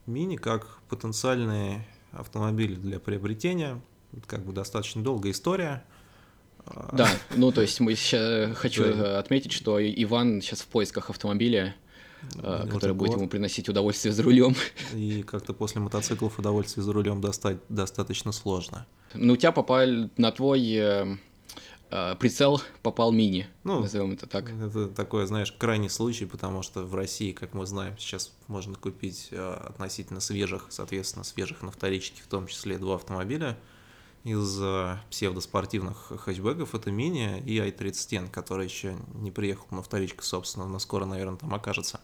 мини 0.07 0.37
как 0.37 0.79
потенциальный 0.89 1.87
автомобиль 2.13 2.77
для 2.77 3.01
приобретения. 3.01 3.81
Как 4.27 4.45
бы 4.45 4.53
достаточно 4.53 5.03
долгая 5.03 5.33
история. 5.33 5.85
Да, 6.93 7.09
ну 7.35 7.53
то 7.53 7.61
есть 7.61 7.81
мы 7.81 7.95
сейчас 7.95 8.57
хочу 8.57 8.85
отметить, 9.17 9.53
что 9.53 9.79
Иван 9.85 10.41
сейчас 10.41 10.63
в 10.63 10.67
поисках 10.67 11.11
автомобиля 11.11 11.75
а, 12.39 12.67
который 12.67 12.95
будет 12.95 13.13
ему 13.13 13.29
приносить 13.29 13.69
удовольствие 13.69 14.13
за 14.13 14.23
рулем. 14.23 14.55
И 14.95 15.23
как-то 15.23 15.53
после 15.53 15.81
мотоциклов 15.81 16.39
удовольствие 16.39 16.85
за 16.85 16.93
рулем 16.93 17.21
достать 17.21 17.59
достаточно 17.69 18.33
сложно. 18.33 18.87
Ну, 19.15 19.35
у 19.35 19.37
тебя 19.37 19.53
попал 19.53 19.87
на 20.17 20.33
твой 20.33 20.73
э, 20.75 21.17
э, 21.91 22.15
прицел 22.17 22.61
попал 22.83 23.13
мини, 23.13 23.47
ну, 23.63 23.81
назовем 23.81 24.13
это 24.13 24.27
так. 24.27 24.51
Это 24.51 24.89
такой, 24.89 25.27
знаешь, 25.27 25.53
крайний 25.53 25.91
случай, 25.91 26.27
потому 26.27 26.63
что 26.63 26.85
в 26.85 26.95
России, 26.95 27.33
как 27.33 27.55
мы 27.55 27.67
знаем, 27.67 27.97
сейчас 27.99 28.33
можно 28.49 28.75
купить 28.75 29.29
э, 29.31 29.55
относительно 29.69 30.21
свежих, 30.21 30.67
соответственно, 30.71 31.25
свежих 31.25 31.63
на 31.63 31.71
вторичке, 31.71 32.23
в 32.23 32.27
том 32.27 32.47
числе 32.47 32.79
два 32.79 32.97
автомобиля 32.97 33.57
из 34.25 34.59
псевдоспортивных 35.11 36.13
хэтчбеков 36.19 36.75
это 36.75 36.91
Мини 36.91 37.43
и 37.45 37.59
i30N, 37.59 38.31
который 38.31 38.65
еще 38.65 38.97
не 39.15 39.31
приехал 39.31 39.67
на 39.71 39.83
вторичку, 39.83 40.25
собственно, 40.25 40.67
но 40.67 40.79
скоро, 40.79 41.05
наверное, 41.05 41.37
там 41.37 41.55
окажется. 41.55 42.01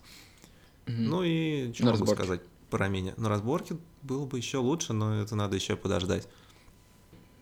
Mm-hmm. 0.85 0.93
Ну 0.99 1.23
и 1.23 1.73
что 1.73 1.85
на 1.85 1.91
могу 1.93 2.03
разборке. 2.03 2.23
сказать 2.25 2.41
про 2.69 2.89
Мини? 2.89 3.15
На 3.17 3.31
разборке 3.31 3.77
было 4.03 4.27
бы 4.27 4.37
еще 4.37 4.59
лучше, 4.59 4.93
но 4.93 5.21
это 5.23 5.35
надо 5.35 5.57
еще 5.57 5.77
подождать. 5.77 6.29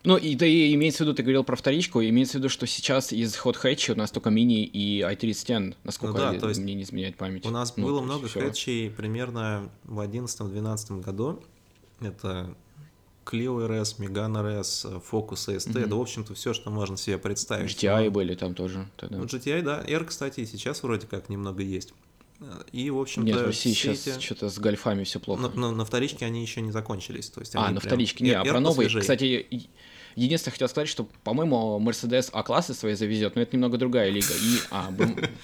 Ну, 0.03 0.15
и 0.15 0.35
да 0.35 0.45
и 0.45 0.73
имеется 0.75 1.03
в 1.03 1.07
виду, 1.07 1.13
ты 1.13 1.23
говорил 1.23 1.43
про 1.43 1.57
вторичку, 1.57 2.01
имеется 2.01 2.37
в 2.37 2.39
виду, 2.39 2.47
что 2.47 2.65
сейчас 2.65 3.11
из 3.11 3.35
Hot 3.35 3.57
Hatch 3.61 3.91
у 3.91 3.97
нас 3.97 4.11
только 4.11 4.29
мини 4.29 4.63
и 4.63 5.01
i30N, 5.01 5.75
насколько 5.83 6.13
ну, 6.13 6.33
да, 6.33 6.39
то 6.39 6.47
есть 6.47 6.61
мне 6.61 6.73
не 6.73 6.83
изменяет 6.83 7.17
память. 7.17 7.45
У 7.45 7.49
нас 7.49 7.75
ну, 7.75 7.85
было 7.85 8.01
много 8.01 8.29
хэтчей 8.29 8.89
примерно 8.89 9.69
в 9.83 9.99
2011-2012 9.99 11.01
году. 11.01 11.43
Это 11.99 12.55
Clio 13.29 13.59
RS, 13.67 13.99
Megane 13.99 14.41
RS, 14.41 15.03
Focus 15.11 15.47
ST, 15.47 15.67
mm-hmm. 15.67 15.87
да, 15.87 15.95
в 15.95 16.01
общем-то, 16.01 16.33
все, 16.33 16.53
что 16.53 16.71
можно 16.71 16.97
себе 16.97 17.17
представить. 17.17 17.71
GTI 17.71 18.05
но... 18.05 18.11
были 18.11 18.35
там 18.35 18.55
тоже. 18.55 18.87
Тогда. 18.97 19.17
Ну, 19.17 19.25
GTI, 19.25 19.61
да. 19.61 19.83
R, 19.87 20.05
кстати, 20.05 20.45
сейчас 20.45 20.81
вроде 20.81 21.05
как 21.05 21.29
немного 21.29 21.61
есть. 21.61 21.93
И, 22.71 22.89
в 22.89 22.97
общем-то, 22.97 23.27
Нет, 23.27 23.41
в 23.41 23.45
России 23.47 23.73
сейчас 23.73 24.07
эти... 24.07 24.19
что-то 24.23 24.49
с 24.49 24.57
гольфами 24.59 25.03
все 25.03 25.19
плохо. 25.19 25.41
На, 25.41 25.49
на, 25.49 25.71
на 25.71 25.85
вторичке 25.85 26.25
они 26.25 26.41
еще 26.41 26.61
не 26.61 26.71
закончились. 26.71 27.29
То 27.29 27.41
есть 27.41 27.53
а, 27.55 27.69
на 27.69 27.81
вторичке. 27.81 28.23
Не, 28.23 28.31
а 28.31 28.45
про 28.45 28.61
новые, 28.61 28.89
кстати, 28.89 29.67
Единственное, 30.15 30.53
хотел 30.53 30.67
сказать, 30.67 30.89
что, 30.89 31.07
по-моему, 31.23 31.79
Mercedes 31.79 32.29
А-классы 32.33 32.73
свои 32.73 32.95
завезет, 32.95 33.35
но 33.35 33.41
это 33.41 33.55
немного 33.55 33.77
другая 33.77 34.09
лига. 34.09 34.33
И, 34.33 34.57
а, 34.71 34.91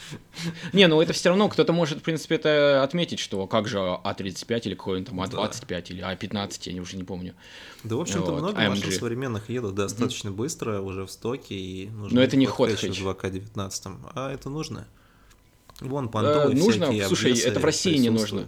Не, 0.74 0.88
ну 0.88 1.02
это 1.02 1.14
все 1.14 1.30
равно, 1.30 1.48
кто-то 1.50 1.74
может, 1.74 2.00
в 2.00 2.02
принципе, 2.02 2.36
это 2.36 2.84
отметить, 2.84 3.20
что 3.20 3.48
как 3.48 3.68
же 3.68 3.78
А35 3.78 4.62
или 4.66 4.76
какой-нибудь 4.76 5.10
там 5.10 5.22
А25 5.22 5.86
или 5.90 6.04
А15, 6.04 6.72
я 6.72 6.82
уже 6.82 6.98
не 6.98 7.04
помню. 7.04 7.36
Да, 7.84 7.96
в 7.96 8.02
общем-то, 8.02 8.32
вот. 8.32 8.42
много 8.42 8.62
AMG. 8.62 8.70
машин 8.70 8.92
современных 8.92 9.50
едут 9.50 9.76
достаточно 9.76 10.32
быстро, 10.32 10.82
уже 10.82 11.06
в 11.06 11.12
стоке, 11.12 11.56
и 11.56 11.90
нужно... 11.90 12.18
Но 12.18 12.24
это 12.24 12.36
не 12.36 12.46
ход 12.46 12.72
в 12.72 12.84
2К19, 12.84 13.98
а 14.14 14.34
это 14.34 14.50
нужно. 14.50 14.88
Вон 15.82 16.10
э, 16.14 16.50
Нужно, 16.50 16.92
слушай, 17.08 17.38
это 17.38 17.60
в 17.60 17.66
России 17.66 17.98
не 17.98 18.10
нужно. 18.10 18.48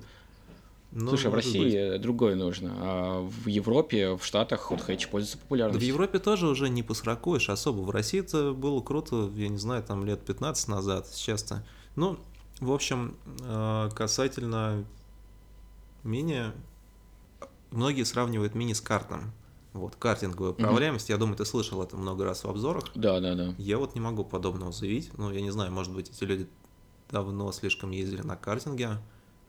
Ну, 0.91 1.10
Слушай, 1.10 1.30
в 1.30 1.36
России 1.36 1.91
быть. 1.91 2.02
другое 2.02 2.36
нужно, 2.36 2.73
а 2.78 3.21
в 3.21 3.47
Европе, 3.47 4.15
в 4.15 4.23
Штатах 4.23 4.71
Hot 4.71 4.88
Hatch 4.88 5.10
пользуется 5.10 5.38
популярностью. 5.38 5.82
Да 5.82 5.86
в 5.86 5.88
Европе 5.88 6.19
тоже 6.19 6.47
уже 6.47 6.69
не 6.69 6.82
посракуешь 6.82 7.50
особо. 7.50 7.82
В 7.82 7.89
России 7.89 8.21
это 8.21 8.54
было 8.54 8.82
круто, 8.82 9.30
я 9.36 9.50
не 9.50 9.58
знаю, 9.58 9.84
там 9.84 10.06
лет 10.06 10.21
15 10.21 10.67
назад, 10.69 11.08
сейчас-то. 11.08 11.65
Ну, 11.95 12.17
в 12.62 12.71
общем, 12.71 13.17
э, 13.41 13.89
касательно 13.95 14.86
мини, 16.04 16.45
многие 17.71 18.04
сравнивают 18.04 18.56
мини 18.56 18.73
с 18.73 18.82
картом. 18.82 19.34
Вот, 19.73 19.95
картинговая 19.95 20.54
управляемость, 20.54 21.10
mm-hmm. 21.10 21.13
я 21.13 21.17
думаю, 21.17 21.36
ты 21.36 21.45
слышал 21.45 21.84
это 21.84 21.97
много 21.97 22.23
раз 22.23 22.43
в 22.43 22.50
обзорах. 22.50 22.86
Да, 22.95 23.19
да, 23.19 23.36
да. 23.36 23.54
Я 23.60 23.78
вот 23.78 23.93
не 23.93 24.02
могу 24.02 24.23
подобного 24.23 24.71
заявить. 24.71 25.12
Ну, 25.17 25.32
я 25.32 25.41
не 25.41 25.52
знаю, 25.52 25.71
может 25.71 25.93
быть, 25.93 26.10
эти 26.10 26.23
люди 26.23 26.47
давно 27.12 27.52
слишком 27.52 27.91
ездили 27.91 28.21
на 28.21 28.36
картинге, 28.36 28.97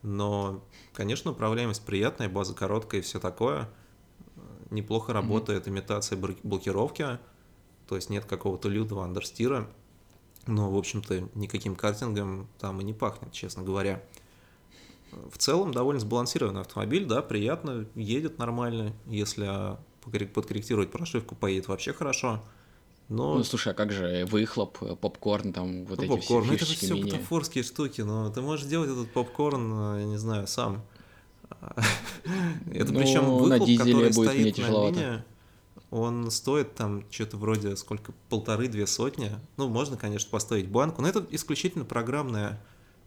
но, 0.01 0.63
конечно, 0.93 1.31
управляемость 1.31 1.85
приятная, 1.85 2.29
база 2.29 2.53
короткая 2.53 3.01
и 3.01 3.03
все 3.03 3.19
такое. 3.19 3.69
Неплохо 4.69 5.13
работает 5.13 5.67
mm-hmm. 5.67 5.71
имитация 5.71 6.17
блокировки, 6.17 7.19
то 7.87 7.95
есть 7.95 8.09
нет 8.09 8.25
какого-то 8.25 8.69
лютого 8.69 9.03
андерстира. 9.03 9.67
Но, 10.47 10.71
в 10.71 10.77
общем-то, 10.77 11.29
никаким 11.35 11.75
картингом 11.75 12.47
там 12.59 12.79
и 12.81 12.83
не 12.83 12.93
пахнет, 12.93 13.31
честно 13.31 13.63
говоря. 13.63 14.03
В 15.31 15.37
целом, 15.37 15.71
довольно 15.71 15.99
сбалансированный 15.99 16.61
автомобиль, 16.61 17.05
да, 17.05 17.21
приятно, 17.21 17.87
едет 17.95 18.37
нормально. 18.37 18.93
Если 19.07 19.77
подкорректировать 20.33 20.91
прошивку, 20.91 21.35
поедет 21.35 21.67
вообще 21.67 21.93
хорошо. 21.93 22.43
Но... 23.09 23.35
Ну, 23.35 23.43
слушай, 23.43 23.73
а 23.73 23.75
как 23.75 23.91
же 23.91 24.25
выхлоп, 24.29 24.77
попкорн, 24.99 25.51
там 25.51 25.85
вот 25.85 25.97
ну, 25.97 26.03
эти 26.03 26.09
попкорн, 26.09 26.43
все 26.43 26.51
ну, 26.51 26.55
это 26.55 26.65
же 26.65 26.75
все 26.75 26.95
бутафорские 26.95 27.63
штуки, 27.63 28.01
но 28.01 28.29
ты 28.29 28.41
можешь 28.41 28.67
делать 28.67 28.91
этот 28.91 29.11
попкорн, 29.11 29.97
я 29.97 30.05
не 30.05 30.17
знаю, 30.17 30.47
сам. 30.47 30.83
Это 32.71 32.93
причем 32.93 33.25
ну, 33.25 33.37
выхлоп, 33.39 33.69
который 33.77 34.13
стоит 34.13 34.57
на 34.59 34.69
мине, 34.69 35.25
он 35.91 36.29
стоит 36.29 36.75
там 36.75 37.03
что-то 37.09 37.37
вроде 37.37 37.75
сколько, 37.75 38.13
полторы-две 38.29 38.85
сотни. 38.85 39.31
Ну, 39.57 39.67
можно, 39.67 39.97
конечно, 39.97 40.29
поставить 40.29 40.69
банку, 40.69 41.01
но 41.01 41.07
это 41.07 41.25
исключительно 41.31 41.85
программная 41.85 42.61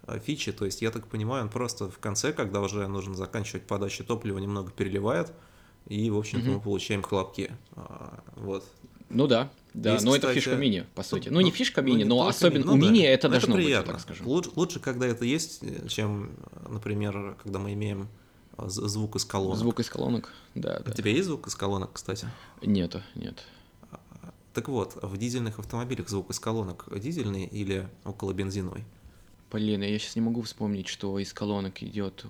а, 0.05 0.19
фича. 0.19 0.53
То 0.53 0.65
есть, 0.65 0.83
я 0.83 0.91
так 0.91 1.07
понимаю, 1.07 1.45
он 1.45 1.49
просто 1.49 1.89
в 1.89 1.99
конце, 1.99 2.33
когда 2.33 2.61
уже 2.61 2.87
нужно 2.89 3.15
заканчивать 3.15 3.67
подачу 3.67 4.05
топлива, 4.05 4.39
немного 4.39 4.73
переливает, 4.73 5.33
и, 5.87 6.11
в 6.11 6.19
общем-то, 6.19 6.51
мы 6.51 6.61
получаем 6.61 7.03
хлопки. 7.03 7.53
А, 7.77 8.23
вот. 8.35 8.65
Ну 9.13 9.27
да, 9.27 9.51
да, 9.75 9.93
Есть, 9.93 10.05
но 10.05 10.13
кстати, 10.13 10.25
это 10.33 10.35
фишка 10.35 10.57
мини, 10.57 10.87
по 10.95 11.03
сути. 11.03 11.29
Ну, 11.29 11.37
ну 11.37 11.41
не 11.43 11.51
фишка 11.51 11.83
мини, 11.83 12.05
ну, 12.05 12.17
но 12.17 12.29
особенно 12.29 12.67
ну, 12.67 12.73
у 12.73 12.77
мини 12.77 13.03
да. 13.03 13.09
это 13.09 13.29
но 13.29 13.33
должно 13.33 13.55
это 13.55 13.65
приятно. 13.65 13.93
быть, 13.93 13.93
так 13.93 14.01
скажем. 14.03 14.27
Лучше, 14.27 14.51
лучше, 14.57 14.81
когда 14.81 15.07
это 15.07 15.25
есть, 15.25 15.63
чем, 15.89 16.31
например, 16.69 17.37
когда 17.43 17.59
мы 17.59 17.75
имеем 17.75 18.09
а, 18.57 18.69
звук 18.69 19.17
из 19.17 19.25
колонок. 19.25 19.59
Звук 19.59 19.81
из 19.81 19.89
колонок, 19.89 20.31
да. 20.55 20.83
У 20.87 20.91
тебя 20.91 21.11
есть 21.11 21.27
звук 21.27 21.47
из 21.47 21.55
колонок, 21.55 21.91
кстати? 21.93 22.27
Нету, 22.63 23.03
нет. 23.15 23.45
Так 24.55 24.69
вот, 24.69 24.99
в 25.01 25.17
дизельных 25.17 25.59
автомобилях 25.59 26.09
звук 26.09 26.31
из 26.31 26.39
колонок 26.39 26.87
дизельный 26.99 27.45
или 27.45 27.89
около 28.05 28.33
бензиновый? 28.33 28.85
Блин, 29.53 29.83
я 29.83 29.99
сейчас 29.99 30.17
не 30.17 30.23
могу 30.23 30.41
вспомнить, 30.41 30.89
что 30.89 31.19
из 31.19 31.35
колонок 31.35 31.83
идет. 31.83 32.25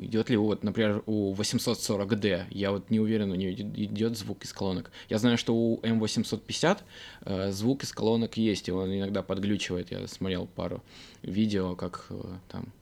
Идет 0.00 0.28
ли 0.28 0.36
вот, 0.36 0.64
например, 0.64 1.04
у 1.06 1.32
840D, 1.32 2.46
я 2.50 2.72
вот 2.72 2.90
не 2.90 2.98
уверен, 2.98 3.30
у 3.30 3.36
нее 3.36 3.52
идет 3.52 4.18
звук 4.18 4.44
из 4.44 4.52
колонок. 4.52 4.90
Я 5.08 5.18
знаю, 5.18 5.38
что 5.38 5.54
у 5.54 5.80
M850 5.82 6.78
э, 7.26 7.52
звук 7.52 7.84
из 7.84 7.92
колонок 7.92 8.36
есть, 8.36 8.66
и 8.68 8.72
он 8.72 8.92
иногда 8.92 9.22
подглючивает. 9.22 9.92
Я 9.92 10.08
смотрел 10.08 10.46
пару 10.46 10.82
видео, 11.22 11.76
как 11.76 12.06
э, 12.10 12.14
там 12.48 12.72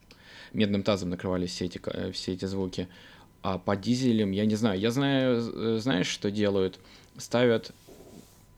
медным 0.54 0.82
тазом 0.82 1.10
накрывались 1.10 1.50
все 1.50 1.66
эти, 1.66 1.78
э, 1.84 2.12
все 2.12 2.32
эти 2.32 2.46
звуки. 2.46 2.88
А 3.42 3.58
по 3.58 3.76
дизелям 3.76 4.30
я 4.30 4.46
не 4.46 4.54
знаю. 4.54 4.80
Я 4.80 4.90
знаю, 4.90 5.52
э, 5.54 5.78
знаешь, 5.80 6.08
что 6.08 6.30
делают? 6.30 6.78
Ставят, 7.18 7.72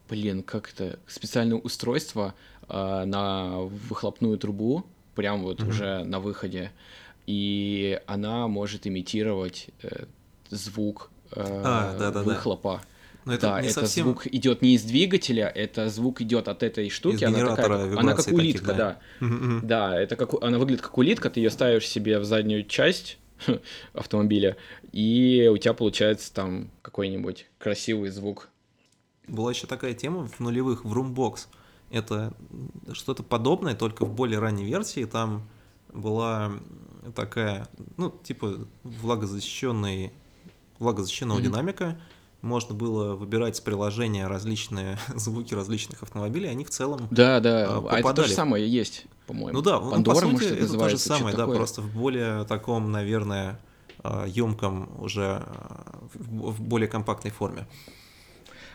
блин, 0.08 0.44
как 0.44 0.70
это, 0.72 1.00
специальное 1.08 1.58
устройство 1.58 2.34
э, 2.68 3.04
на 3.04 3.62
выхлопную 3.62 4.38
трубу, 4.38 4.86
прям 5.18 5.42
вот 5.42 5.58
mm-hmm. 5.58 5.68
уже 5.68 6.04
на 6.04 6.20
выходе, 6.20 6.70
и 7.26 8.00
она 8.06 8.46
может 8.46 8.86
имитировать 8.86 9.66
э, 9.82 10.04
звук 10.48 11.10
э, 11.32 11.42
а, 11.44 11.98
да, 11.98 12.12
да, 12.12 12.22
выхлопа. 12.22 12.82
Но 13.24 13.34
это 13.34 13.48
да, 13.48 13.60
не 13.60 13.66
это 13.66 13.80
совсем... 13.80 14.04
звук 14.04 14.28
идет 14.28 14.62
не 14.62 14.76
из 14.76 14.84
двигателя, 14.84 15.48
это 15.48 15.88
звук 15.88 16.20
идет 16.20 16.46
от 16.46 16.62
этой 16.62 16.88
штуки, 16.88 17.24
из 17.24 17.34
она 17.34 17.56
такая, 17.56 17.98
она 17.98 18.14
как 18.14 18.28
улитка, 18.28 18.66
таких, 18.66 18.78
да. 18.78 19.00
Да. 19.20 19.60
да, 19.64 20.00
это 20.00 20.14
как 20.14 20.40
она 20.40 20.56
выглядит 20.56 20.82
как 20.82 20.96
улитка, 20.96 21.30
ты 21.30 21.40
ее 21.40 21.50
ставишь 21.50 21.88
себе 21.88 22.20
в 22.20 22.24
заднюю 22.24 22.62
часть 22.64 23.18
автомобиля, 23.94 24.56
и 24.92 25.50
у 25.52 25.56
тебя 25.56 25.74
получается 25.74 26.32
там 26.32 26.70
какой-нибудь 26.82 27.46
красивый 27.58 28.10
звук. 28.10 28.50
Была 29.26 29.50
еще 29.50 29.66
такая 29.66 29.94
тема 29.94 30.28
в 30.28 30.38
нулевых 30.38 30.84
в 30.84 30.96
Roombox. 30.96 31.48
Это 31.90 32.34
что-то 32.92 33.22
подобное, 33.22 33.74
только 33.74 34.04
в 34.04 34.14
более 34.14 34.38
ранней 34.38 34.64
версии. 34.64 35.04
Там 35.04 35.48
была 35.92 36.52
такая, 37.14 37.68
ну, 37.96 38.10
типа 38.22 38.66
влагозащищенный, 38.82 40.12
влагозащищенного 40.78 41.38
mm-hmm. 41.38 41.42
динамика, 41.42 42.00
можно 42.42 42.74
было 42.74 43.14
выбирать 43.14 43.56
с 43.56 43.60
приложения 43.60 44.26
различные 44.26 44.98
звуки 45.14 45.54
различных 45.54 46.02
автомобилей, 46.02 46.48
они 46.48 46.64
в 46.64 46.70
целом 46.70 47.08
Да, 47.10 47.40
да, 47.40 47.66
попадали. 47.66 47.96
а 47.96 48.00
это 48.00 48.22
то 48.22 48.28
же 48.28 48.34
самое 48.34 48.68
есть, 48.68 49.06
по-моему. 49.26 49.58
Ну 49.58 49.62
да, 49.62 49.78
Пандора, 49.78 49.98
ну, 49.98 50.04
по 50.04 50.14
сути, 50.14 50.32
может, 50.32 50.52
это, 50.52 50.64
это 50.64 50.78
то 50.78 50.88
же 50.88 50.98
самое, 50.98 51.36
да, 51.36 51.42
такое. 51.42 51.56
просто 51.56 51.82
в 51.82 51.92
более 51.92 52.44
таком, 52.44 52.92
наверное, 52.92 53.58
емком 54.26 54.88
уже, 55.00 55.44
в 56.14 56.62
более 56.62 56.88
компактной 56.88 57.30
форме. 57.30 57.66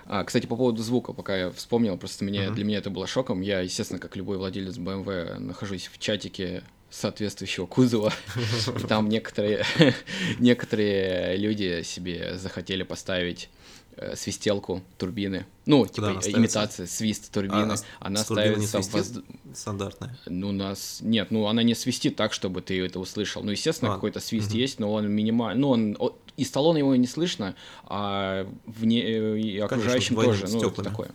А, 0.06 0.24
кстати, 0.24 0.46
по 0.46 0.56
поводу 0.56 0.84
звука, 0.84 1.14
пока 1.14 1.36
я 1.38 1.52
вспомнил, 1.52 1.98
просто 1.98 2.26
мне, 2.26 2.46
uh-huh. 2.46 2.54
для 2.54 2.66
меня 2.66 2.78
это 2.80 2.90
было 2.90 3.08
шоком. 3.08 3.42
Я, 3.42 3.62
естественно, 3.62 4.00
как 4.00 4.16
любой 4.16 4.38
владелец 4.38 4.78
BMW, 4.78 5.40
нахожусь 5.40 5.90
в 5.92 5.98
чатике 6.00 6.64
соответствующего 6.94 7.66
кузова. 7.66 8.14
И 8.80 8.88
там 8.88 9.10
некоторые, 9.10 9.66
некоторые 10.40 11.38
люди 11.38 11.82
себе 11.84 12.38
захотели 12.38 12.84
поставить 12.84 13.50
э, 13.96 14.16
свистелку 14.16 14.84
турбины. 14.98 15.48
Ну, 15.66 15.88
типа 15.88 16.20
имитация, 16.26 16.86
свист 16.86 17.32
турбины. 17.32 17.74
А, 17.74 17.78
она 18.00 18.20
ставится 18.20 18.82
в 18.82 18.94
воз... 18.94 19.12
стандартная. 19.56 20.18
Ну, 20.28 20.52
нас. 20.52 21.00
Нет, 21.02 21.32
ну 21.32 21.48
она 21.48 21.64
не 21.64 21.74
свистит 21.74 22.16
так, 22.16 22.32
чтобы 22.32 22.62
ты 22.62 22.80
это 22.86 23.00
услышал. 23.00 23.42
Ну, 23.42 23.52
естественно, 23.52 23.92
какой-то 23.92 24.20
свист 24.20 24.52
угу. 24.52 24.58
есть, 24.58 24.80
но 24.80 24.94
он 24.94 25.10
минимальный. 25.10 25.62
Ну, 25.62 25.70
он 25.70 25.98
из 26.38 26.52
салона 26.52 26.78
его 26.78 26.96
не 26.96 27.08
слышно, 27.08 27.56
а 27.84 28.48
вне 28.66 29.02
э, 29.02 29.62
окружающим 29.62 30.16
Конечно, 30.16 30.48
тоже. 30.48 30.54
Ну, 30.54 30.68
это 30.70 30.84
такое. 30.84 31.12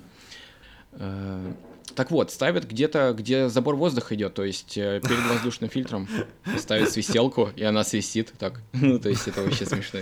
Э, 0.92 1.52
так 1.94 2.11
вот, 2.11 2.31
ставят 2.31 2.64
где-то, 2.64 3.12
где 3.16 3.48
забор 3.48 3.74
воздуха 3.74 4.14
идет, 4.14 4.35
то 4.35 4.44
есть 4.44 4.78
э, 4.78 5.00
перед 5.02 5.24
воздушным 5.26 5.68
фильтром 5.68 6.09
ставят 6.57 6.90
свистелку, 6.90 7.50
и 7.57 7.62
она 7.64 7.83
свистит 7.83 8.33
так. 8.38 8.61
Ну, 8.72 8.98
то 8.98 9.09
есть 9.09 9.26
это 9.26 9.42
вообще 9.42 9.66
смешно. 9.66 9.98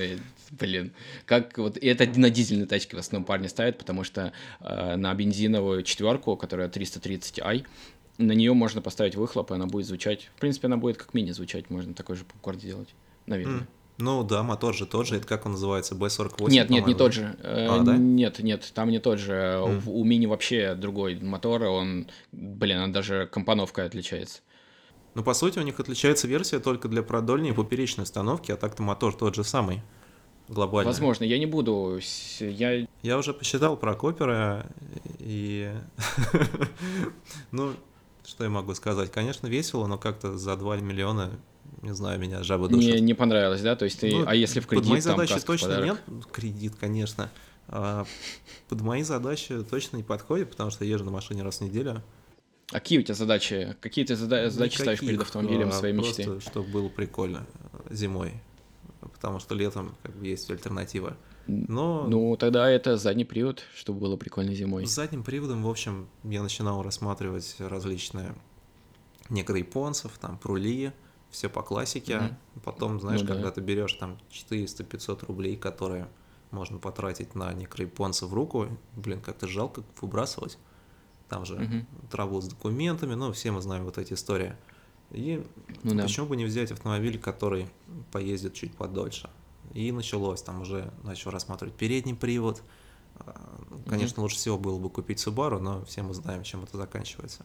Блин, 0.51 0.93
как 1.25 1.57
вот 1.59 1.77
и 1.77 1.87
это 1.87 2.07
на 2.19 2.31
дизельной 2.31 2.67
тачке 2.67 2.97
в 2.97 3.01
основном 3.01 3.25
парни 3.25 3.47
ставят, 3.47 3.79
потому 3.79 4.05
что 4.05 4.33
э, 4.61 4.97
на 4.97 5.15
бензиновую 5.15 5.83
четверку, 5.83 6.37
которая 6.37 6.69
330i, 6.69 7.65
на 8.19 8.33
нее 8.33 8.53
можно 8.53 8.81
поставить 8.81 9.17
выхлоп, 9.17 9.51
и 9.51 9.55
она 9.55 9.67
будет 9.67 9.87
звучать. 9.87 10.31
В 10.37 10.41
принципе, 10.41 10.67
она 10.67 10.77
будет 10.77 10.97
как 10.99 11.15
мини 11.15 11.33
звучать, 11.33 11.71
можно 11.71 11.95
такой 11.95 12.17
же 12.17 12.25
попкорн 12.25 12.59
сделать, 12.61 12.89
наверное. 13.27 13.61
Mm. 13.61 13.67
Ну 13.99 14.23
да, 14.25 14.43
мотор 14.43 14.75
же 14.75 14.87
тот 14.87 15.07
же, 15.07 15.17
это 15.17 15.27
как 15.27 15.47
он 15.47 15.53
называется, 15.53 15.95
B48? 15.95 16.51
Нет, 16.51 16.69
нет, 16.69 16.87
не 16.87 16.95
тот 16.95 17.15
же. 17.15 17.37
А, 17.43 17.81
да? 17.83 17.97
Нет, 17.97 18.39
нет, 18.41 18.71
там 18.75 18.91
не 18.91 18.99
тот 18.99 19.19
же. 19.19 19.33
Mm. 19.33 19.83
У 19.87 20.05
Мини 20.05 20.27
вообще 20.27 20.75
другой 20.75 21.17
мотор, 21.17 21.63
он, 21.63 22.09
блин, 22.33 22.79
он 22.81 22.93
даже 22.93 23.27
компоновка 23.27 23.85
отличается. 23.85 24.41
Ну, 25.15 25.23
по 25.23 25.33
сути, 25.33 25.59
у 25.59 25.63
них 25.63 25.81
отличается 25.81 26.29
версия 26.29 26.59
только 26.59 26.89
для 26.89 27.03
продольной 27.03 27.51
и 27.51 27.53
поперечной 27.53 28.03
установки, 28.03 28.53
а 28.53 28.57
так-то 28.57 28.83
мотор 28.83 29.15
тот 29.15 29.35
же 29.35 29.45
самый 29.45 29.81
глобально. 30.49 30.91
Возможно, 30.91 31.25
я 31.25 31.39
не 31.39 31.47
буду. 31.47 31.99
Я, 32.39 32.87
я 33.03 33.19
уже 33.19 33.33
посчитал 33.33 33.79
про 33.79 33.95
Копера 33.95 34.67
и... 35.19 35.73
ну, 37.51 37.73
что 38.27 38.45
я 38.45 38.51
могу 38.51 38.75
сказать? 38.75 39.11
Конечно, 39.11 39.47
весело, 39.47 39.87
но 39.87 39.99
как-то 39.99 40.37
за 40.37 40.55
2 40.57 40.77
миллиона 40.79 41.31
не 41.87 41.95
знаю, 41.95 42.19
меня 42.19 42.43
жаба 42.43 42.69
душит. 42.69 42.95
Не, 42.95 43.01
не 43.01 43.15
понравилось, 43.15 43.63
да? 43.63 43.77
То 43.77 43.85
есть 43.85 44.01
ты, 44.01 44.11
ну, 44.11 44.25
а 44.27 44.35
если 44.35 44.61
в 44.61 44.67
кредит, 44.67 44.85
под 44.85 44.91
мои 44.91 45.01
там 45.01 45.17
задачи 45.17 45.45
точно 45.45 45.85
нет, 45.85 46.03
кредит, 46.33 46.75
конечно. 46.79 47.31
А, 47.69 48.05
под 48.69 48.81
мои 48.81 49.03
задачи 49.03 49.63
точно 49.63 49.97
не 49.97 50.03
подходит, 50.03 50.51
потому 50.51 50.71
что 50.71 50.85
я 50.85 50.93
езжу 50.93 51.05
на 51.05 51.11
машине 51.11 51.43
раз 51.43 51.59
в 51.59 51.61
неделю. 51.63 52.03
А 52.73 52.75
какие 52.75 52.99
у 52.99 53.03
тебя 53.03 53.15
задачи? 53.15 53.77
Какие 53.81 54.05
ты 54.05 54.15
зада- 54.15 54.51
задачи 54.51 54.81
ставишь 54.81 55.01
перед 55.01 55.21
автомобилем 55.21 55.69
а, 55.69 55.73
своей 55.73 55.95
мечты? 55.95 56.25
Просто, 56.25 56.51
чтобы 56.51 56.69
было 56.69 56.89
прикольно 56.89 57.47
зимой, 57.91 58.33
потому 59.01 59.39
что 59.39 59.55
летом 59.55 59.95
как 60.03 60.15
бы 60.17 60.27
есть 60.27 60.51
альтернатива. 60.51 61.17
Но... 61.47 62.07
Ну, 62.09 62.37
тогда 62.37 62.69
это 62.69 62.97
задний 62.97 63.25
привод, 63.25 63.63
чтобы 63.77 64.01
было 64.01 64.17
прикольно 64.17 64.53
зимой. 64.53 64.85
С 64.85 64.91
задним 64.91 65.23
приводом, 65.23 65.63
в 65.63 65.69
общем, 65.69 66.09
я 66.25 66.43
начинал 66.43 66.83
рассматривать 66.83 67.55
различные 67.61 68.35
некоторые 69.29 69.65
японцев, 69.65 70.19
там, 70.21 70.39
прули, 70.39 70.93
все 71.37 71.51
по 71.51 71.63
классике. 71.63 72.15
Mm-hmm. 72.15 72.61
Потом, 72.65 72.99
знаешь, 72.99 73.21
ну, 73.21 73.27
когда 73.27 73.45
да. 73.45 73.51
ты 73.51 73.61
берешь 73.61 73.93
там 73.93 74.19
400-500 74.31 75.27
рублей, 75.27 75.57
которые 75.57 76.09
можно 76.51 76.79
потратить 76.79 77.35
на 77.35 77.53
некрояпонца 77.53 78.27
в 78.27 78.33
руку, 78.33 78.69
блин, 78.95 79.21
как-то 79.21 79.47
жалко 79.47 79.83
выбрасывать. 80.01 80.57
Там 81.29 81.45
же 81.45 81.57
mm-hmm. 81.57 82.09
траву 82.11 82.41
с 82.41 82.49
документами, 82.49 83.15
ну, 83.15 83.33
все 83.33 83.51
мы 83.51 83.61
знаем 83.61 83.85
вот 83.85 83.99
эти 83.99 84.15
истории. 84.15 84.57
И 85.11 85.45
ну, 85.83 86.01
почему 86.01 86.25
да. 86.25 86.31
бы 86.31 86.37
не 86.37 86.47
взять 86.47 86.73
автомобиль, 86.73 87.19
который 87.19 87.69
поездит 88.13 88.55
чуть 88.55 88.75
подольше? 88.75 89.29
И 89.75 89.93
началось, 89.93 90.41
там 90.41 90.63
уже 90.63 90.91
начал 91.03 91.31
рассматривать 91.31 91.75
передний 91.75 92.15
привод. 92.15 92.63
А, 93.17 93.39
конечно, 93.87 94.21
mm-hmm. 94.21 94.23
лучше 94.23 94.37
всего 94.37 94.57
было 94.57 94.79
бы 94.79 94.89
купить 94.89 95.19
Subaru, 95.19 95.59
но 95.59 95.85
все 95.85 96.03
мы 96.03 96.15
знаем, 96.15 96.45
чем 96.45 96.63
это 96.63 96.79
заканчивается. 96.79 97.45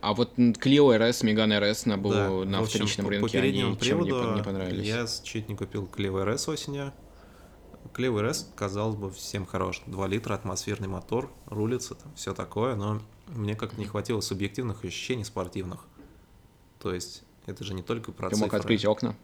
А 0.00 0.14
вот 0.14 0.38
Clio 0.38 0.96
RS, 0.96 1.24
Megane 1.24 1.60
RS 1.60 1.88
на, 1.88 1.98
был, 1.98 2.10
да, 2.10 2.28
на 2.28 2.58
общем, 2.58 2.66
вторичном 2.66 3.06
по, 3.06 3.10
рынке, 3.10 3.38
по 3.38 3.44
они 3.44 3.78
чем 3.80 4.00
не, 4.02 4.10
не 4.36 4.42
понравились? 4.42 4.86
Я 4.86 5.06
чуть 5.22 5.48
не 5.48 5.56
купил 5.56 5.84
Clio 5.84 6.24
RS 6.24 6.50
осенью. 6.52 6.92
Clio 7.94 8.14
RS, 8.20 8.46
казалось 8.54 8.96
бы, 8.96 9.10
всем 9.10 9.46
хорош. 9.46 9.82
2 9.86 10.06
литра, 10.06 10.34
атмосферный 10.34 10.88
мотор, 10.88 11.32
рулится, 11.46 11.94
там, 11.94 12.14
все 12.14 12.34
такое, 12.34 12.74
но 12.74 13.00
мне 13.28 13.54
как-то 13.54 13.78
не 13.78 13.86
хватило 13.86 14.20
субъективных 14.20 14.84
ощущений 14.84 15.24
спортивных. 15.24 15.86
То 16.80 16.94
есть 16.94 17.24
это 17.46 17.64
же 17.64 17.74
не 17.74 17.82
только 17.82 18.12
про 18.12 18.28
Ты 18.28 18.36
цифры. 18.36 18.46
мог 18.46 18.54
открыть 18.54 18.84
окна? 18.84 19.16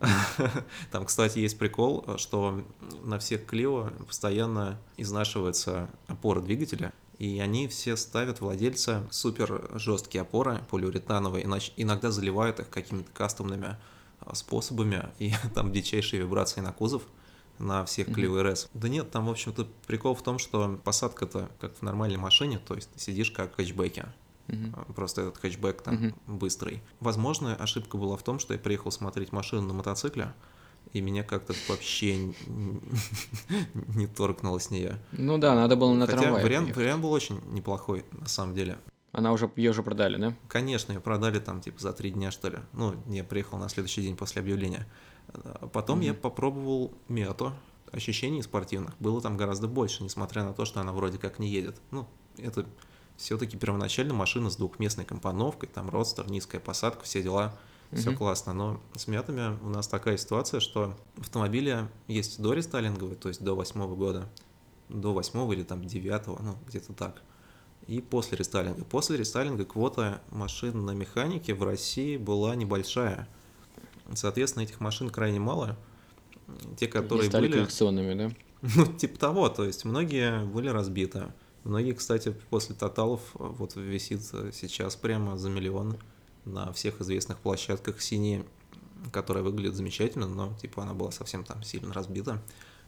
Там, 0.90 1.06
кстати, 1.06 1.38
есть 1.38 1.58
прикол, 1.58 2.04
что 2.18 2.62
на 3.02 3.18
всех 3.18 3.44
Clio 3.46 3.90
постоянно 4.04 4.78
изнашивается 4.96 5.88
опора 6.08 6.40
двигателя, 6.40 6.92
и 7.18 7.40
они 7.40 7.68
все 7.68 7.96
ставят 7.96 8.40
владельца 8.40 9.06
супер 9.10 9.70
жесткие 9.74 10.22
опоры 10.22 10.64
полиуретановые, 10.70 11.44
иначе 11.44 11.72
иногда 11.76 12.10
заливают 12.10 12.60
их 12.60 12.70
какими-то 12.70 13.10
кастомными 13.12 13.76
а, 14.20 14.34
способами, 14.34 15.08
и 15.18 15.32
там 15.54 15.72
дичайшие 15.72 16.22
вибрации 16.22 16.60
на 16.60 16.72
кузов 16.72 17.02
на 17.58 17.84
всех 17.84 18.08
Clio 18.08 18.42
RS. 18.42 18.68
Да 18.74 18.88
нет, 18.88 19.10
там, 19.10 19.26
в 19.26 19.30
общем-то, 19.30 19.66
прикол 19.86 20.14
в 20.14 20.22
том, 20.22 20.38
что 20.38 20.80
посадка-то 20.82 21.50
как 21.60 21.76
в 21.76 21.82
нормальной 21.82 22.18
машине, 22.18 22.58
то 22.58 22.74
есть 22.74 22.90
сидишь 22.96 23.30
как 23.30 23.52
в 23.52 23.56
хэтчбеке. 23.56 24.06
Uh-huh. 24.48 24.92
Просто 24.92 25.22
этот 25.22 25.38
хэтчбэк 25.38 25.80
там 25.82 25.94
uh-huh. 25.94 26.14
быстрый. 26.26 26.82
Возможно, 27.00 27.54
ошибка 27.54 27.96
была 27.96 28.16
в 28.16 28.22
том, 28.22 28.38
что 28.38 28.52
я 28.52 28.58
приехал 28.58 28.90
смотреть 28.90 29.32
машину 29.32 29.62
на 29.62 29.72
мотоцикле, 29.72 30.34
и 30.94 31.00
меня 31.00 31.24
как-то 31.24 31.54
вообще 31.68 32.32
не 32.46 34.06
торкнуло 34.06 34.58
с 34.58 34.70
нее. 34.70 34.98
Ну 35.12 35.38
да, 35.38 35.54
надо 35.54 35.76
было 35.76 35.92
на 35.92 36.06
Хотя 36.06 36.32
вариант, 36.32 36.74
вариант 36.74 37.02
был 37.02 37.12
очень 37.12 37.40
неплохой, 37.52 38.04
на 38.12 38.28
самом 38.28 38.54
деле. 38.54 38.78
Она 39.12 39.32
уже, 39.32 39.50
ее 39.56 39.70
уже 39.70 39.82
продали, 39.82 40.16
да? 40.16 40.34
Конечно, 40.48 40.92
ее 40.92 41.00
продали 41.00 41.40
там 41.40 41.60
типа 41.60 41.80
за 41.80 41.92
три 41.92 42.10
дня, 42.10 42.30
что 42.30 42.48
ли. 42.48 42.58
Ну, 42.72 42.94
я 43.08 43.22
приехал 43.24 43.58
на 43.58 43.68
следующий 43.68 44.02
день 44.02 44.16
после 44.16 44.40
объявления. 44.40 44.86
Потом 45.72 46.00
mm-hmm. 46.00 46.06
я 46.06 46.14
попробовал 46.14 46.92
мету. 47.08 47.52
Ощущений 47.92 48.42
спортивных 48.42 48.96
было 48.98 49.20
там 49.20 49.36
гораздо 49.36 49.68
больше, 49.68 50.02
несмотря 50.02 50.44
на 50.44 50.52
то, 50.52 50.64
что 50.64 50.80
она 50.80 50.92
вроде 50.92 51.18
как 51.18 51.38
не 51.38 51.48
едет. 51.48 51.76
Ну, 51.90 52.08
это 52.38 52.66
все-таки 53.16 53.56
первоначально 53.56 54.14
машина 54.14 54.50
с 54.50 54.56
двухместной 54.56 55.04
компоновкой, 55.04 55.68
там 55.68 55.90
родстер, 55.90 56.28
низкая 56.28 56.60
посадка, 56.60 57.04
все 57.04 57.22
дела, 57.22 57.56
все 57.94 58.10
mm-hmm. 58.10 58.16
классно. 58.16 58.52
Но 58.52 58.80
с 58.94 59.06
мятами 59.06 59.58
у 59.62 59.68
нас 59.68 59.88
такая 59.88 60.16
ситуация, 60.16 60.60
что 60.60 60.96
автомобили 61.18 61.88
есть 62.08 62.40
до 62.40 62.52
рестайлинговой, 62.52 63.16
то 63.16 63.28
есть 63.28 63.42
до 63.42 63.54
восьмого 63.54 63.94
года, 63.94 64.28
до 64.88 65.12
восьмого 65.12 65.52
или 65.52 65.62
там 65.62 65.84
девятого, 65.84 66.40
ну, 66.42 66.56
где-то 66.68 66.92
так. 66.92 67.22
И 67.86 68.00
после 68.00 68.38
рестайлинга. 68.38 68.84
После 68.84 69.16
рестайлинга 69.16 69.64
квота 69.64 70.20
машин 70.30 70.84
на 70.86 70.92
механике 70.92 71.54
в 71.54 71.62
России 71.62 72.16
была 72.16 72.54
небольшая– 72.54 73.28
Соответственно, 74.12 74.64
этих 74.64 74.80
машин 74.80 75.10
крайне 75.10 75.40
мало. 75.40 75.76
Те, 76.76 76.88
которые 76.88 77.28
стали 77.28 77.46
были... 77.46 77.58
коллекционными, 77.58 78.14
да? 78.14 78.30
Ну, 78.76 78.86
типа 78.86 79.18
того, 79.18 79.48
то 79.50 79.64
есть 79.64 79.84
многие 79.84 80.44
были 80.44 80.68
разбиты. 80.68 81.24
Многие, 81.64 81.92
кстати, 81.92 82.34
после 82.48 82.74
тоталов 82.74 83.20
вот 83.34 83.76
висит 83.76 84.22
сейчас 84.22 84.96
прямо 84.96 85.36
за 85.36 85.50
миллион 85.50 85.98
на 86.44 86.72
всех 86.72 87.00
известных 87.00 87.38
площадках 87.38 88.00
синие, 88.00 88.44
которая 89.12 89.42
выглядит 89.44 89.74
замечательно, 89.74 90.26
но 90.26 90.54
типа 90.60 90.82
она 90.82 90.94
была 90.94 91.10
совсем 91.10 91.44
там 91.44 91.62
сильно 91.62 91.92
разбита. 91.92 92.42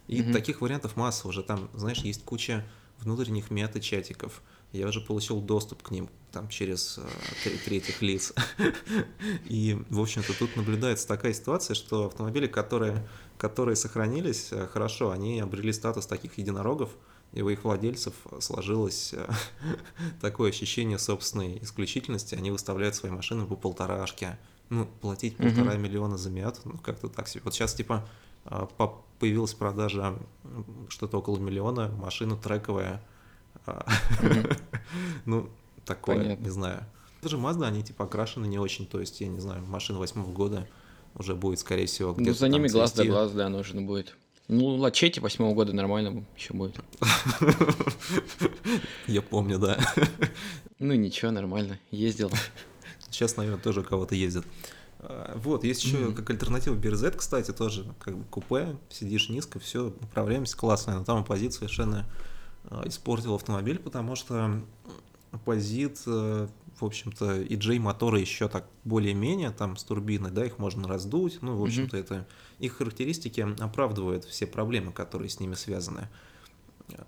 И 0.09 0.23
угу. 0.23 0.33
таких 0.33 0.61
вариантов 0.61 0.97
масса 0.97 1.27
уже 1.29 1.42
там, 1.42 1.69
знаешь, 1.75 1.99
есть 1.99 2.25
куча 2.25 2.64
внутренних 2.99 3.51
мета-чатиков, 3.51 4.42
я 4.73 4.87
уже 4.88 5.01
получил 5.01 5.40
доступ 5.40 5.83
к 5.83 5.90
ним 5.90 6.09
там 6.33 6.49
через 6.49 6.99
э, 6.99 7.51
третьих 7.64 8.03
лиц. 8.03 8.33
И, 9.45 9.79
в 9.88 10.01
общем-то, 10.01 10.37
тут 10.38 10.57
наблюдается 10.57 11.09
такая 11.09 11.33
ситуация, 11.33 11.75
что 11.75 12.07
автомобили, 12.07 12.47
которые, 12.47 13.07
которые 13.38 13.77
сохранились 13.77 14.49
э, 14.51 14.66
хорошо, 14.66 15.11
они 15.11 15.40
обрели 15.40 15.73
статус 15.73 16.07
таких 16.07 16.37
единорогов, 16.38 16.90
и 17.33 17.43
у 17.43 17.49
их 17.49 17.65
владельцев 17.65 18.15
сложилось 18.41 19.12
э, 19.12 19.29
такое 20.21 20.51
ощущение 20.51 20.99
собственной 20.99 21.59
исключительности. 21.62 22.35
Они 22.35 22.51
выставляют 22.51 22.95
свои 22.95 23.12
машины 23.12 23.47
по 23.47 23.57
полторашке. 23.57 24.39
Ну, 24.69 24.87
платить 25.01 25.37
полтора 25.37 25.75
mm-hmm. 25.75 25.79
миллиона 25.79 26.19
за 26.19 26.31
Миат, 26.31 26.61
ну, 26.65 26.79
как-то 26.79 27.09
так 27.09 27.29
себе. 27.29 27.43
Вот 27.45 27.55
сейчас, 27.55 27.75
типа, 27.75 28.09
э, 28.47 28.67
появилась 29.19 29.55
продажа 29.55 30.19
что-то 30.89 31.19
около 31.19 31.39
миллиона, 31.39 31.89
машина 31.89 32.37
трековая, 32.37 33.03
ну, 35.25 35.49
такое, 35.85 36.37
не 36.37 36.51
знаю. 36.51 36.85
Даже 37.23 37.39
Mazda, 37.39 37.67
они 37.67 37.83
типа 37.83 38.05
окрашены 38.05 38.47
не 38.47 38.59
очень, 38.59 38.87
то 38.87 39.01
есть, 39.01 39.21
я 39.21 39.29
не 39.29 39.41
знаю, 39.41 39.65
машина 39.67 39.99
восьмого 39.99 40.31
года 40.31 40.69
уже 41.15 41.35
будет, 41.35 41.59
скорее 41.59 41.87
всего, 41.87 42.12
где-то 42.12 42.31
Ну, 42.31 42.35
за 42.35 42.49
ними 42.49 42.69
глаз 42.69 42.93
да 42.93 43.05
глаз, 43.05 43.33
да, 43.33 43.49
нужно 43.49 43.83
будет. 43.83 44.17
Ну, 44.48 44.76
Лачети 44.76 45.20
восьмого 45.20 45.54
года 45.54 45.72
нормально 45.72 46.24
еще 46.37 46.54
будет. 46.54 46.76
Я 49.06 49.22
помню, 49.22 49.59
да. 49.59 49.78
Ну, 50.78 50.94
ничего, 50.94 51.30
нормально, 51.30 51.78
ездил. 51.90 52.30
Сейчас, 53.11 53.37
наверное, 53.37 53.61
тоже 53.61 53.80
у 53.80 53.85
кого-то 53.85 54.14
ездит. 54.14 54.44
А, 55.00 55.37
вот, 55.37 55.64
есть 55.64 55.82
еще 55.82 55.96
mm-hmm. 55.96 56.14
как 56.14 56.30
альтернатива 56.30 56.74
BRZ, 56.74 57.16
кстати, 57.16 57.52
тоже 57.52 57.85
как 57.98 58.16
бы 58.16 58.24
купе, 58.24 58.76
сидишь 58.88 59.28
низко, 59.28 59.59
все, 59.59 59.88
управляемость 59.88 60.54
классная, 60.54 60.96
но 60.96 61.04
там 61.04 61.18
оппозиция 61.18 61.59
совершенно 61.59 62.06
Э, 62.70 62.82
испортил 62.87 63.35
автомобиль, 63.35 63.78
потому 63.78 64.16
что 64.16 64.62
позит, 65.44 66.02
э, 66.06 66.48
в 66.79 66.85
общем-то, 66.85 67.41
и 67.41 67.57
J 67.57 67.79
моторы 67.79 68.21
еще 68.21 68.49
так 68.49 68.67
более-менее 68.85 69.51
там 69.51 69.77
с 69.77 69.85
турбиной, 69.85 70.31
да, 70.31 70.45
их 70.45 70.59
можно 70.59 70.87
раздуть, 70.87 71.39
ну, 71.41 71.57
в 71.57 71.62
общем-то, 71.62 71.97
mm-hmm. 71.97 72.01
это 72.01 72.29
их 72.59 72.77
характеристики 72.77 73.47
оправдывают 73.61 74.25
все 74.25 74.47
проблемы, 74.47 74.93
которые 74.93 75.31
с 75.31 75.41
ними 75.41 75.55
связаны. 75.55 76.09
Э, 76.91 77.03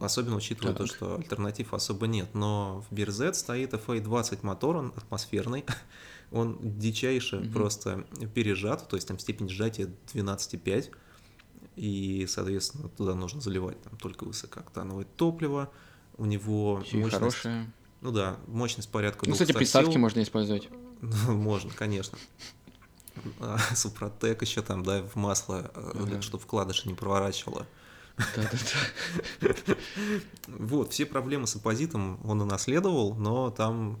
особенно 0.00 0.36
учитывая 0.36 0.74
так. 0.74 0.86
то, 0.86 0.94
что 0.94 1.16
альтернатив 1.16 1.74
особо 1.74 2.06
нет. 2.06 2.34
Но 2.34 2.84
в 2.88 2.94
BRZ 2.94 3.34
стоит 3.34 3.74
FA20 3.74 4.38
мотор, 4.42 4.76
он 4.76 4.92
атмосферный, 4.96 5.64
он 6.32 6.58
дичайше 6.60 7.36
mm-hmm. 7.36 7.52
просто 7.52 8.06
пережат, 8.34 8.88
то 8.88 8.96
есть 8.96 9.08
там 9.08 9.18
степень 9.18 9.48
сжатия 9.48 9.90
12,5 10.14 10.90
и, 11.76 12.26
соответственно, 12.28 12.88
туда 12.88 13.14
нужно 13.14 13.40
заливать 13.40 13.80
там 13.82 13.96
только 13.98 14.24
высокооктановое 14.24 15.06
топливо, 15.16 15.70
у 16.16 16.24
него 16.24 16.82
Все 16.84 16.98
мощность... 16.98 17.18
хорошее. 17.18 17.72
Ну 18.04 18.10
да, 18.12 18.36
мощность 18.48 18.90
порядка 18.90 19.26
Ну, 19.26 19.32
кстати, 19.32 19.52
приставки 19.52 19.96
можно 19.96 20.22
использовать. 20.22 20.68
можно, 21.00 21.70
конечно. 21.70 22.18
А, 23.40 23.56
Супротек 23.74 24.42
еще 24.42 24.60
там, 24.60 24.82
да, 24.82 25.02
в 25.02 25.16
масло, 25.16 25.70
ага. 25.74 26.18
Э, 26.18 26.20
чтобы 26.20 26.42
вкладыши 26.42 26.86
не 26.86 26.92
проворачивало. 26.92 27.66
Да-да-да. 28.36 29.74
Вот, 30.46 30.92
все 30.92 31.06
проблемы 31.06 31.46
с 31.46 31.56
оппозитом 31.56 32.20
он 32.24 32.42
и 32.42 32.44
наследовал, 32.44 33.14
но 33.14 33.48
там 33.50 33.98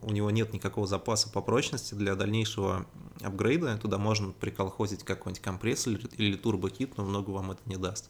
у 0.00 0.12
него 0.12 0.30
нет 0.30 0.54
никакого 0.54 0.86
запаса 0.86 1.28
по 1.28 1.42
прочности 1.42 1.94
для 1.94 2.14
дальнейшего 2.14 2.86
апгрейда. 3.20 3.76
Туда 3.76 3.98
можно 3.98 4.32
приколхозить 4.32 5.04
какой-нибудь 5.04 5.42
компрессор 5.42 5.92
или 6.16 6.36
турбокит, 6.36 6.96
но 6.96 7.04
много 7.04 7.30
вам 7.30 7.50
это 7.50 7.60
не 7.66 7.76
даст. 7.76 8.08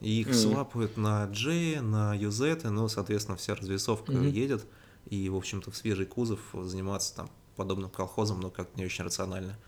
И 0.00 0.20
их 0.20 0.28
mm-hmm. 0.28 0.34
свапают 0.34 0.96
на 0.96 1.26
J, 1.32 1.80
на 1.80 2.16
UZ, 2.16 2.68
ну, 2.70 2.88
соответственно, 2.88 3.36
вся 3.36 3.54
развесовка 3.54 4.12
mm-hmm. 4.12 4.30
едет. 4.30 4.66
И, 5.08 5.28
в 5.28 5.36
общем-то, 5.36 5.70
в 5.70 5.76
свежий 5.76 6.06
кузов 6.06 6.40
заниматься 6.54 7.14
там 7.14 7.30
подобным 7.56 7.90
колхозом, 7.90 8.40
но 8.40 8.50
как-то 8.50 8.78
не 8.78 8.84
очень 8.86 9.04
рационально. 9.04 9.58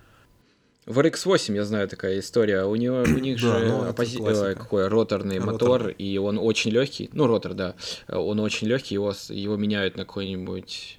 В 0.86 0.98
RX-8 0.98 1.54
я 1.54 1.64
знаю 1.64 1.86
такая 1.86 2.18
история. 2.18 2.64
У 2.64 2.74
него 2.74 3.02
у 3.02 3.18
них 3.18 3.38
же 3.38 3.52
ну, 3.52 3.88
оппози... 3.88 4.18
Э, 4.20 4.54
какой 4.54 4.88
роторный 4.88 5.38
мотор, 5.38 5.88
и 5.88 6.18
он 6.18 6.38
очень 6.38 6.72
легкий. 6.72 7.08
Ну, 7.12 7.26
ротор, 7.26 7.54
да. 7.54 7.76
Он 8.08 8.40
очень 8.40 8.66
легкий, 8.66 8.94
его, 8.94 9.12
его 9.28 9.56
меняют 9.56 9.96
на 9.96 10.04
какой-нибудь 10.04 10.98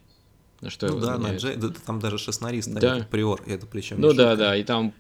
на 0.62 0.70
что 0.70 0.88
ну, 0.88 1.00
да, 1.00 1.18
на 1.18 1.34
J, 1.38 1.58
да, 1.58 1.74
там 1.86 2.00
даже 2.00 2.18
шестнарист 2.18 2.72
да. 2.74 3.06
приор, 3.12 3.42
это 3.46 3.66
причем 3.66 4.00
Ну 4.00 4.14
да, 4.14 4.38
да, 4.38 4.56
и 4.56 4.64
там 4.64 4.94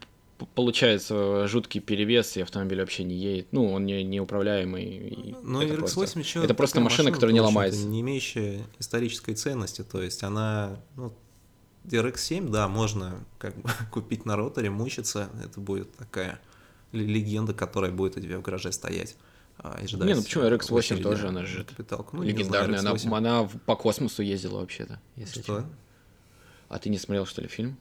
получается 0.56 1.48
жуткий 1.48 1.82
перевес, 1.82 2.38
и 2.38 2.42
автомобиль 2.42 2.80
вообще 2.80 3.04
не 3.04 3.16
едет. 3.16 3.48
Ну, 3.52 3.72
он 3.72 3.86
не, 3.86 4.04
неуправляемый. 4.04 5.36
Ну, 5.44 5.62
RX-8 5.62 5.78
просто, 5.78 6.20
еще 6.20 6.44
Это 6.44 6.54
просто 6.54 6.80
машина, 6.80 7.10
машина, 7.10 7.12
которая 7.12 7.34
не 7.34 7.42
ломается. 7.42 7.86
Не 7.86 8.02
имеющая 8.02 8.64
исторической 8.80 9.34
ценности, 9.34 9.84
то 9.84 10.02
есть 10.02 10.24
она... 10.24 10.80
Ну, 10.96 11.14
RX-7, 11.86 12.50
да, 12.50 12.68
можно 12.68 13.26
как 13.38 13.56
бы 13.58 13.70
купить 13.92 14.26
на 14.26 14.36
роторе, 14.36 14.70
мучиться, 14.70 15.30
это 15.44 15.60
будет 15.60 15.96
такая 15.96 16.40
легенда, 16.92 17.54
которая 17.54 17.92
будет 17.92 18.18
у 18.18 18.22
тебя 18.22 18.38
в 18.38 18.42
гараже 18.42 18.72
стоять. 18.72 19.16
А, 19.58 19.80
и 19.84 19.88
ждать. 19.88 20.08
Не, 20.08 20.16
ну 20.16 20.24
почему 20.24 20.44
RX-8 20.46 21.02
тоже, 21.02 21.28
она 21.28 21.46
же 21.46 21.64
капиталка. 21.64 22.16
Ну, 22.16 22.24
легендарная, 22.24 22.80
знаю, 22.80 22.98
она, 23.04 23.40
она 23.40 23.50
по 23.66 23.76
космосу 23.76 24.24
ездила 24.24 24.60
вообще-то. 24.60 25.00
Если 25.16 25.42
что? 25.42 25.58
Честно. 25.58 25.70
А 26.70 26.80
ты 26.80 26.90
не 26.90 26.98
смотрел, 26.98 27.26
что 27.26 27.42
ли, 27.42 27.48
фильм? 27.48 27.78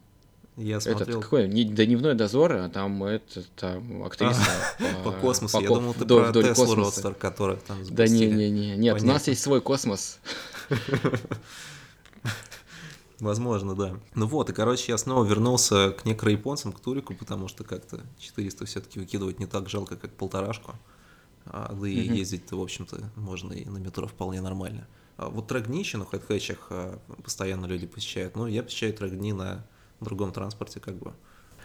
Я 0.56 0.80
смотрел. 0.80 1.08
Этот 1.08 1.22
какой? 1.22 1.48
Не 1.48 1.64
дневной 1.64 2.14
дозор, 2.14 2.52
а 2.52 2.68
там 2.68 3.02
это 3.04 3.42
там 3.56 4.04
актриса 4.04 4.42
а, 4.80 5.02
по, 5.02 5.12
космосу. 5.12 5.58
По, 5.58 5.62
Я 5.62 5.68
думал, 5.68 5.94
ты 5.94 6.04
про 6.04 6.32
Теслу 6.32 6.74
Родстер, 6.74 7.14
которых 7.14 7.62
там 7.62 7.82
запустили. 7.84 7.96
Да 7.96 8.06
не, 8.06 8.26
не, 8.26 8.50
не, 8.50 8.76
нет, 8.76 8.94
Понятно. 8.94 9.10
у 9.10 9.12
нас 9.14 9.28
есть 9.28 9.40
свой 9.40 9.62
космос. 9.62 10.18
Возможно, 13.18 13.74
да. 13.74 13.96
Ну 14.14 14.26
вот, 14.26 14.50
и, 14.50 14.52
короче, 14.52 14.92
я 14.92 14.98
снова 14.98 15.24
вернулся 15.24 15.92
к 15.92 16.04
некрояпонцам, 16.04 16.72
к 16.72 16.80
Турику, 16.80 17.14
потому 17.14 17.48
что 17.48 17.64
как-то 17.64 18.00
400 18.18 18.66
все-таки 18.66 18.98
выкидывать 18.98 19.38
не 19.38 19.46
так 19.46 19.68
жалко, 19.68 19.96
как 19.96 20.10
полторашку. 20.10 20.74
А, 21.46 21.72
да 21.72 21.88
и 21.88 21.96
mm-hmm. 21.96 22.16
ездить-то, 22.16 22.56
в 22.56 22.62
общем-то, 22.62 23.10
можно 23.16 23.52
и 23.52 23.64
на 23.64 23.78
метро 23.78 24.06
вполне 24.06 24.40
нормально. 24.40 24.86
А 25.16 25.28
вот 25.28 25.46
трек 25.46 25.68
еще 25.68 25.98
на 25.98 26.04
хэдхэтчах 26.04 26.66
а, 26.70 26.98
постоянно 27.22 27.66
люди 27.66 27.86
посещают. 27.86 28.34
Ну, 28.36 28.48
я 28.48 28.62
посещаю 28.62 28.92
трек 28.92 29.12
на 29.12 29.64
другом 30.04 30.32
транспорте, 30.32 30.80
как 30.80 30.96
бы. 30.96 31.12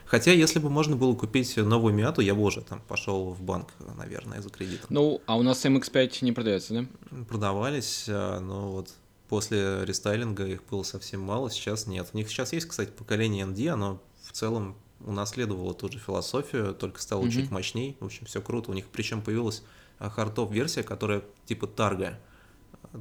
Хотя, 0.05 0.31
если 0.31 0.59
бы 0.59 0.69
можно 0.69 0.95
было 0.95 1.13
купить 1.15 1.57
новую 1.57 1.93
Миату, 1.93 2.21
я 2.21 2.33
бы 2.33 2.41
уже 2.41 2.61
там 2.61 2.81
пошел 2.87 3.31
в 3.31 3.41
банк, 3.41 3.73
наверное, 3.97 4.41
за 4.41 4.49
кредитом. 4.49 4.87
Ну, 4.89 5.21
а 5.25 5.37
у 5.37 5.43
нас 5.43 5.65
MX-5 5.65 6.19
не 6.21 6.31
продается, 6.31 6.73
да? 6.73 6.85
Продавались, 7.27 8.05
а, 8.07 8.39
но 8.39 8.71
вот 8.71 8.93
после 9.27 9.83
рестайлинга 9.83 10.45
их 10.45 10.63
было 10.71 10.83
совсем 10.83 11.19
мало, 11.21 11.51
сейчас 11.51 11.87
нет. 11.87 12.09
У 12.13 12.17
них 12.17 12.29
сейчас 12.29 12.53
есть, 12.53 12.67
кстати, 12.67 12.89
поколение 12.89 13.45
ND, 13.45 13.67
оно 13.67 14.01
в 14.23 14.31
целом 14.31 14.77
унаследовало 15.01 15.73
ту 15.73 15.91
же 15.91 15.99
философию, 15.99 16.73
только 16.73 17.01
стало 17.01 17.23
mm-hmm. 17.23 17.31
чуть 17.31 17.51
мощней. 17.51 17.97
В 17.99 18.05
общем, 18.05 18.25
все 18.25 18.41
круто. 18.41 18.71
У 18.71 18.73
них 18.73 18.85
причем 18.87 19.21
появилась 19.21 19.63
хардов 19.99 20.51
версия, 20.51 20.83
которая 20.83 21.23
типа 21.45 21.67
тарга. 21.67 22.19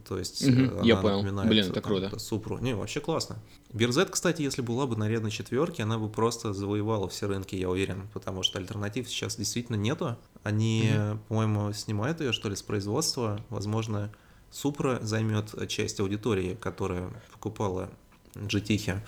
То 0.07 0.19
есть 0.19 0.47
угу, 0.47 0.83
я 0.83 0.97
понял. 0.97 1.23
Блин, 1.45 1.71
это 1.71 1.81
круто. 1.81 2.19
Супру. 2.19 2.59
Не, 2.59 2.75
вообще 2.75 3.01
классно. 3.01 3.37
Бирзет, 3.73 4.11
кстати, 4.11 4.43
если 4.43 4.63
была 4.63 4.87
бы 4.87 4.97
на 4.97 5.09
рядной 5.09 5.31
четверке, 5.31 5.83
она 5.83 5.99
бы 5.99 6.09
просто 6.09 6.53
завоевала 6.53 7.09
все 7.09 7.27
рынки, 7.27 7.55
я 7.57 7.69
уверен, 7.69 8.09
потому 8.13 8.43
что 8.43 8.59
альтернатив 8.59 9.09
сейчас 9.09 9.37
действительно 9.37 9.77
нету. 9.77 10.17
Они, 10.43 10.91
угу. 10.93 11.19
по-моему, 11.29 11.73
снимают 11.73 12.21
ее, 12.21 12.33
что 12.33 12.49
ли, 12.49 12.57
с 12.57 12.63
производства. 12.63 13.41
Возможно, 13.49 14.13
Супра 14.51 14.99
займет 15.03 15.69
часть 15.69 16.01
аудитории, 16.01 16.55
которая 16.55 17.11
покупала 17.33 17.91
GT. 18.35 19.01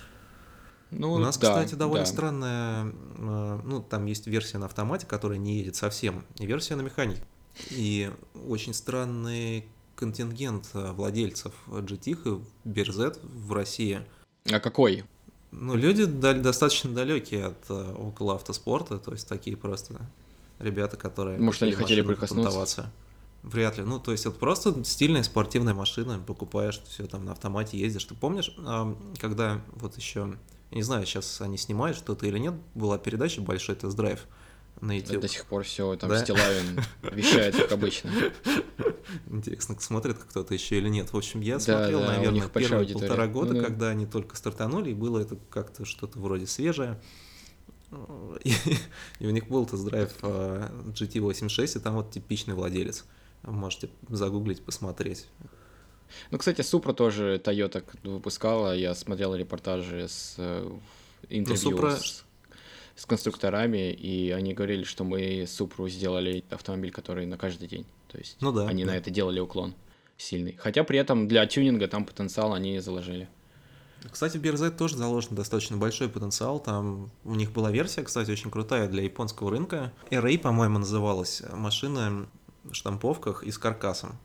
Ну, 0.91 1.13
У 1.13 1.17
нас, 1.19 1.37
да, 1.37 1.49
кстати, 1.49 1.75
довольно 1.75 2.05
да. 2.05 2.11
странная, 2.11 2.85
э, 3.17 3.59
ну, 3.63 3.81
там 3.81 4.05
есть 4.05 4.25
версия 4.27 4.57
на 4.57 4.65
автомате, 4.65 5.05
которая 5.05 5.37
не 5.37 5.57
едет 5.57 5.75
совсем, 5.75 6.25
и 6.39 6.45
версия 6.45 6.75
на 6.75 6.81
механике. 6.81 7.21
И 7.69 8.11
очень 8.47 8.73
странный 8.73 9.65
контингент 9.99 10.69
э, 10.73 10.91
владельцев 10.93 11.53
GT 11.67 12.41
и 12.65 12.69
BRZ 12.69 13.19
в 13.21 13.51
России. 13.51 14.01
А 14.49 14.61
какой? 14.61 15.03
Ну, 15.51 15.75
люди 15.75 16.05
достаточно 16.05 16.91
далекие 16.91 17.47
от 17.47 17.69
э, 17.69 17.93
около 17.97 18.35
автоспорта, 18.35 18.97
то 18.97 19.11
есть 19.11 19.27
такие 19.27 19.57
просто 19.57 19.99
ребята, 20.59 20.95
которые... 20.95 21.37
Может, 21.37 21.63
они 21.63 21.73
хотели 21.73 22.01
прикоснуться? 22.01 22.91
Вряд 23.43 23.77
ли. 23.77 23.83
Ну, 23.83 23.99
то 23.99 24.11
есть 24.11 24.25
это 24.25 24.35
просто 24.35 24.83
стильная 24.83 25.23
спортивная 25.23 25.73
машина, 25.73 26.19
покупаешь 26.25 26.81
все 26.87 27.05
там 27.05 27.25
на 27.25 27.33
автомате 27.33 27.77
ездишь. 27.77 28.05
Ты 28.05 28.15
помнишь, 28.15 28.53
когда 29.17 29.61
вот 29.75 29.95
еще, 29.97 30.37
я 30.71 30.75
не 30.75 30.83
знаю, 30.83 31.05
сейчас 31.05 31.39
они 31.41 31.57
снимают 31.57 31.97
что-то 31.97 32.25
или 32.25 32.37
нет, 32.37 32.53
была 32.75 32.97
передача 32.97 33.41
«Большой 33.41 33.75
тест-драйв», 33.75 34.27
на 34.81 34.97
YouTube. 34.97 35.21
До 35.21 35.27
сих 35.27 35.45
пор 35.45 35.63
все 35.63 35.95
там 35.95 36.09
да? 36.09 36.23
Стилавин 36.23 36.81
вещает, 37.11 37.55
как 37.55 37.71
обычно. 37.71 38.11
Интересно, 39.29 39.79
смотрит 39.79 40.17
кто-то 40.17 40.53
еще 40.53 40.77
или 40.77 40.89
нет. 40.89 41.11
В 41.11 41.17
общем, 41.17 41.41
я 41.41 41.55
да, 41.55 41.59
смотрел, 41.59 41.99
да, 42.01 42.07
наверное, 42.07 42.47
первые 42.47 42.79
аудитория. 42.79 43.07
полтора 43.07 43.27
года, 43.27 43.53
ну, 43.53 43.63
когда 43.63 43.89
они 43.89 44.05
только 44.05 44.35
стартанули, 44.35 44.91
и 44.91 44.93
было 44.93 45.19
это 45.19 45.37
как-то 45.49 45.85
что-то 45.85 46.19
вроде 46.19 46.47
свежее. 46.47 46.99
И, 48.43 48.53
и 49.19 49.27
у 49.27 49.31
них 49.31 49.47
был 49.47 49.65
тест-драйв 49.65 50.11
GT86, 50.21 51.77
и 51.77 51.81
там 51.81 51.95
вот 51.95 52.11
типичный 52.11 52.53
владелец. 52.53 53.05
Можете 53.43 53.89
загуглить, 54.09 54.63
посмотреть. 54.63 55.27
Ну, 56.31 56.37
кстати, 56.37 56.61
Супра 56.61 56.93
тоже 56.93 57.41
Toyota 57.43 57.83
выпускала. 58.03 58.75
Я 58.75 58.95
смотрел 58.95 59.35
репортажи 59.35 60.07
с 60.07 60.35
э, 60.37 60.69
интервью 61.29 61.71
ну, 61.71 61.77
Supra... 61.77 61.97
с 61.97 62.25
с 62.99 63.05
конструкторами, 63.05 63.93
и 63.93 64.31
они 64.31 64.53
говорили, 64.53 64.83
что 64.83 65.05
мы 65.05 65.45
Супру 65.47 65.87
сделали 65.87 66.43
автомобиль, 66.49 66.91
который 66.91 67.25
на 67.25 67.37
каждый 67.37 67.69
день. 67.69 67.85
То 68.09 68.17
есть 68.17 68.35
ну 68.41 68.51
да, 68.51 68.67
они 68.67 68.83
да. 68.83 68.91
на 68.91 68.97
это 68.97 69.09
делали 69.09 69.39
уклон 69.39 69.73
сильный. 70.17 70.57
Хотя 70.59 70.83
при 70.83 70.99
этом 70.99 71.29
для 71.29 71.45
тюнинга 71.45 71.87
там 71.87 72.03
потенциал 72.03 72.53
они 72.53 72.77
заложили. 72.79 73.29
Кстати, 74.11 74.37
в 74.37 74.41
BRZ 74.41 74.71
тоже 74.71 74.97
заложен 74.97 75.33
достаточно 75.33 75.77
большой 75.77 76.09
потенциал. 76.09 76.59
Там 76.59 77.09
у 77.23 77.35
них 77.35 77.53
была 77.53 77.71
версия, 77.71 78.03
кстати, 78.03 78.31
очень 78.31 78.51
крутая 78.51 78.89
для 78.89 79.03
японского 79.03 79.49
рынка. 79.49 79.93
RA, 80.11 80.37
по-моему, 80.37 80.79
называлась. 80.79 81.41
Машина 81.53 82.27
в 82.65 82.73
штамповках 82.73 83.43
и 83.43 83.51
с 83.51 83.57
каркасом. 83.57 84.17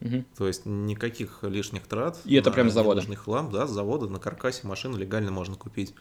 Угу. 0.00 0.24
То 0.36 0.48
есть 0.48 0.66
никаких 0.66 1.44
лишних 1.44 1.86
трат. 1.86 2.18
И 2.24 2.34
это 2.34 2.50
прям 2.50 2.68
с 2.68 2.72
завода. 2.72 3.02
хлам, 3.14 3.52
да, 3.52 3.68
с 3.68 3.70
завода 3.70 4.08
на 4.08 4.18
каркасе 4.18 4.66
машину 4.66 4.96
легально 4.96 5.30
можно 5.30 5.54
купить 5.54 5.94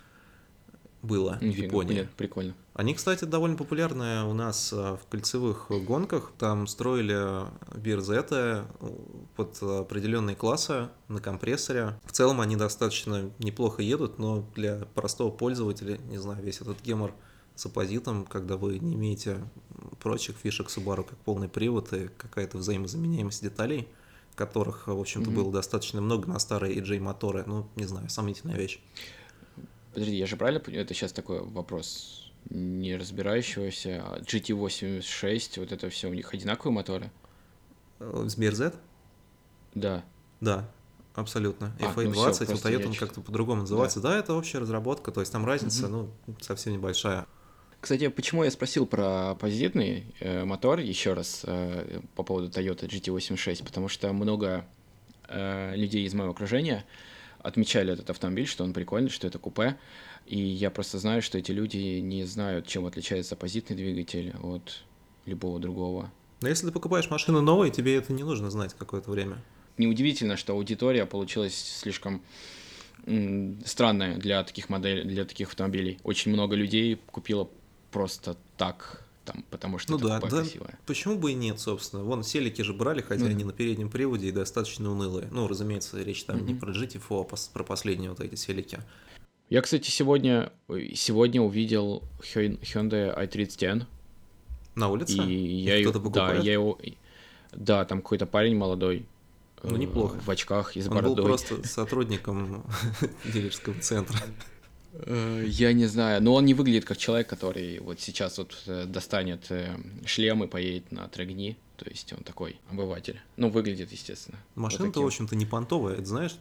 было 1.06 1.38
Нифига, 1.42 1.68
в 1.68 1.72
Японии. 1.72 1.94
Блин, 1.94 2.10
прикольно. 2.18 2.56
Они, 2.74 2.94
кстати, 2.94 3.24
довольно 3.26 3.56
популярны 3.56 4.24
у 4.26 4.34
нас 4.34 4.74
э, 4.74 4.76
в 4.76 5.08
кольцевых 5.10 5.68
гонках. 5.70 6.34
Там 6.38 6.68
строили 6.68 7.48
бирзеты 7.76 8.64
под 9.36 9.62
определенные 9.62 10.36
классы 10.36 10.90
на 11.08 11.22
компрессоре. 11.22 11.98
В 12.04 12.12
целом 12.12 12.42
они 12.42 12.56
достаточно 12.56 13.32
неплохо 13.40 13.82
едут, 13.82 14.20
но 14.20 14.46
для 14.56 14.86
простого 14.94 15.32
пользователя, 15.32 15.98
не 16.10 16.18
знаю, 16.18 16.44
весь 16.44 16.60
этот 16.62 16.82
гемор 16.82 17.14
с 17.56 17.66
оппозитом, 17.66 18.26
когда 18.26 18.58
вы 18.58 18.80
не 18.80 18.96
имеете 18.96 19.38
прочих 20.02 20.36
фишек 20.36 20.68
Subaru, 20.68 21.04
как 21.04 21.18
полный 21.20 21.48
привод 21.48 21.94
и 21.94 22.10
какая-то 22.18 22.58
взаимозаменяемость 22.58 23.42
деталей, 23.42 23.88
которых, 24.36 24.88
в 24.88 25.00
общем-то, 25.00 25.30
mm-hmm. 25.30 25.34
было 25.34 25.52
достаточно 25.52 26.02
много 26.02 26.28
на 26.28 26.40
старые 26.40 26.76
EJ 26.76 27.00
моторы. 27.00 27.44
Ну, 27.48 27.70
не 27.76 27.86
знаю, 27.86 28.10
сомнительная 28.10 28.58
вещь. 28.58 28.82
Подожди, 29.96 30.18
я 30.18 30.28
же 30.28 30.36
правильно 30.36 30.62
это 30.78 30.94
сейчас 30.94 31.14
такой 31.14 31.40
вопрос 31.40 32.30
не 32.50 32.98
разбирающегося. 32.98 34.04
GT86, 34.24 35.60
вот 35.62 35.72
это 35.72 35.90
все, 35.90 36.10
у 36.10 36.14
них 36.14 36.34
одинаковые 36.34 36.76
моторы? 36.76 37.12
С 38.00 38.38
BRZ? 38.38 38.76
Да. 39.74 40.04
Да, 40.42 40.70
абсолютно. 41.14 41.74
А, 41.80 41.94
FA20, 41.94 42.06
ну 42.14 42.34
все, 42.34 42.44
у 42.44 42.58
Toyota 42.58 42.88
он 42.88 42.94
как-то 42.94 43.22
по-другому 43.22 43.62
называется. 43.62 44.02
Да. 44.02 44.10
да, 44.10 44.20
это 44.20 44.34
общая 44.34 44.60
разработка, 44.60 45.14
то 45.14 45.22
есть 45.22 45.32
там 45.32 45.46
разница, 45.46 45.86
угу. 45.86 46.10
ну, 46.28 46.36
совсем 46.42 46.74
небольшая. 46.74 47.26
Кстати, 47.80 48.10
почему 48.10 48.44
я 48.44 48.52
спросил 48.52 48.86
про 48.86 49.32
оппозитный 49.32 50.14
э, 50.20 50.44
мотор 50.44 50.80
еще 50.80 51.14
раз 51.14 51.44
э, 51.46 52.02
по 52.16 52.24
поводу 52.24 52.50
Toyota 52.50 52.86
GT86, 52.86 53.64
потому 53.64 53.88
что 53.88 54.12
много 54.12 54.66
э, 55.30 55.74
людей 55.78 56.06
из 56.06 56.14
моего 56.14 56.32
окружения 56.32 56.84
отмечали 57.46 57.94
этот 57.94 58.10
автомобиль, 58.10 58.48
что 58.48 58.64
он 58.64 58.74
прикольный, 58.74 59.10
что 59.10 59.28
это 59.28 59.38
купе. 59.40 59.78
И 60.26 60.38
я 60.38 60.72
просто 60.72 60.98
знаю, 60.98 61.22
что 61.22 61.38
эти 61.38 61.52
люди 61.52 62.00
не 62.00 62.24
знают, 62.24 62.68
чем 62.68 62.86
отличается 62.86 63.36
оппозитный 63.36 63.76
двигатель 63.76 64.34
от 64.42 64.84
любого 65.26 65.60
другого. 65.60 66.12
Но 66.42 66.50
если 66.50 66.68
ты 66.68 66.72
покупаешь 66.72 67.10
машину 67.10 67.42
новую, 67.42 67.72
тебе 67.72 67.96
это 67.96 68.12
не 68.14 68.24
нужно 68.24 68.50
знать 68.50 68.74
какое-то 68.74 69.12
время. 69.12 69.38
Неудивительно, 69.78 70.38
что 70.38 70.54
аудитория 70.54 71.06
получилась 71.06 71.56
слишком 71.56 72.22
странная 73.66 74.18
для 74.18 74.44
таких 74.44 74.70
моделей, 74.70 75.04
для 75.04 75.26
таких 75.26 75.50
автомобилей. 75.50 76.00
Очень 76.04 76.32
много 76.32 76.56
людей 76.56 77.00
купило 77.12 77.50
просто 77.92 78.36
так 78.58 79.05
там, 79.26 79.44
потому 79.50 79.80
что 79.80 79.92
ну 79.92 79.98
это 79.98 80.08
да, 80.08 80.20
да, 80.20 80.28
красивая. 80.30 80.80
Почему 80.86 81.18
бы 81.18 81.32
и 81.32 81.34
нет, 81.34 81.60
собственно? 81.60 82.04
Вон 82.04 82.24
селики 82.24 82.62
же 82.62 82.74
брали, 82.74 83.02
хотя 83.02 83.26
ну, 83.26 83.30
они 83.30 83.44
на 83.44 83.52
переднем 83.52 83.90
приводе 83.90 84.28
и 84.28 84.32
достаточно 84.32 84.90
унылые. 84.90 85.28
Ну, 85.32 85.48
разумеется, 85.48 86.02
речь 86.02 86.24
там 86.24 86.38
mm-hmm. 86.38 86.44
не 86.44 86.54
про 86.54 86.72
GT4, 86.72 87.28
а 87.32 87.54
про 87.54 87.64
последние 87.64 88.12
вот 88.12 88.22
эти 88.22 88.36
селики. 88.36 88.80
Я, 89.50 89.62
кстати, 89.62 89.90
сегодня, 89.90 90.52
сегодня 90.96 91.42
увидел 91.42 92.04
Hyundai 92.20 93.16
i30N. 93.28 93.86
На 94.76 94.90
улице? 94.90 95.18
И 95.24 95.62
я 95.64 95.82
кто-то 95.82 96.00
покупает? 96.00 96.40
Да, 96.40 96.44
я 96.44 96.54
его... 96.54 96.80
Да, 97.54 97.86
там 97.86 98.02
какой-то 98.02 98.26
парень 98.26 98.56
молодой. 98.56 99.06
Ну, 99.64 99.78
неплохо. 99.78 100.18
В 100.20 100.30
очках 100.30 100.76
и 100.78 100.82
с 100.82 100.88
Он 100.88 100.96
бородой. 100.96 101.16
был 101.16 101.24
просто 101.26 101.68
сотрудником 101.68 102.66
дилерского 103.34 103.80
центра. 103.82 104.18
Э, 105.00 105.44
я 105.46 105.74
не 105.74 105.86
знаю, 105.86 106.22
но 106.22 106.34
он 106.34 106.46
не 106.46 106.54
выглядит 106.54 106.86
как 106.86 106.98
человек, 106.98 107.28
который 107.28 107.80
вот 107.80 108.00
сейчас 108.00 108.38
вот 108.38 108.56
э, 108.68 108.86
достанет 108.86 109.46
э, 109.50 109.76
шлем 110.06 110.44
и 110.44 110.48
поедет 110.48 110.92
на 110.92 111.08
трегни. 111.08 111.58
То 111.78 111.90
есть 111.90 112.14
он 112.14 112.24
такой 112.24 112.58
обыватель. 112.72 113.20
Ну, 113.36 113.50
выглядит, 113.50 113.92
естественно. 113.92 114.38
Машина-то, 114.56 115.00
вот 115.00 115.06
в 115.06 115.08
общем-то, 115.08 115.36
не 115.36 115.46
понтовая, 115.46 115.96
это 115.96 116.06
знаешь? 116.06 116.38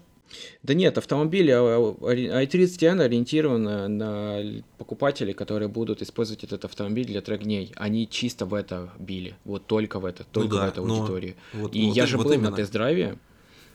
Да 0.63 0.73
нет, 0.73 0.97
автомобиль 0.97 1.51
i30N 1.51 3.03
ориентирован 3.03 3.97
на 3.99 4.63
покупателей, 4.79 5.35
которые 5.35 5.69
будут 5.69 6.01
использовать 6.01 6.45
этот 6.45 6.65
автомобиль 6.65 7.07
для 7.07 7.21
трегней. 7.21 7.73
Они 7.77 8.09
чисто 8.09 8.47
в 8.47 8.55
это 8.55 8.91
били, 8.99 9.37
вот 9.45 9.67
только 9.67 10.01
в 10.01 10.07
это, 10.07 10.25
только 10.25 10.55
ну 10.55 10.57
да, 10.57 10.67
в 10.67 10.69
эту 10.69 10.83
аудиторию. 10.83 11.35
Вот, 11.53 11.75
и 11.75 11.87
вот, 11.87 11.97
я 11.97 12.07
же 12.07 12.17
вот 12.17 12.27
был 12.27 12.33
именно. 12.33 12.51
на 12.51 12.57
тест-драйве, 12.57 13.19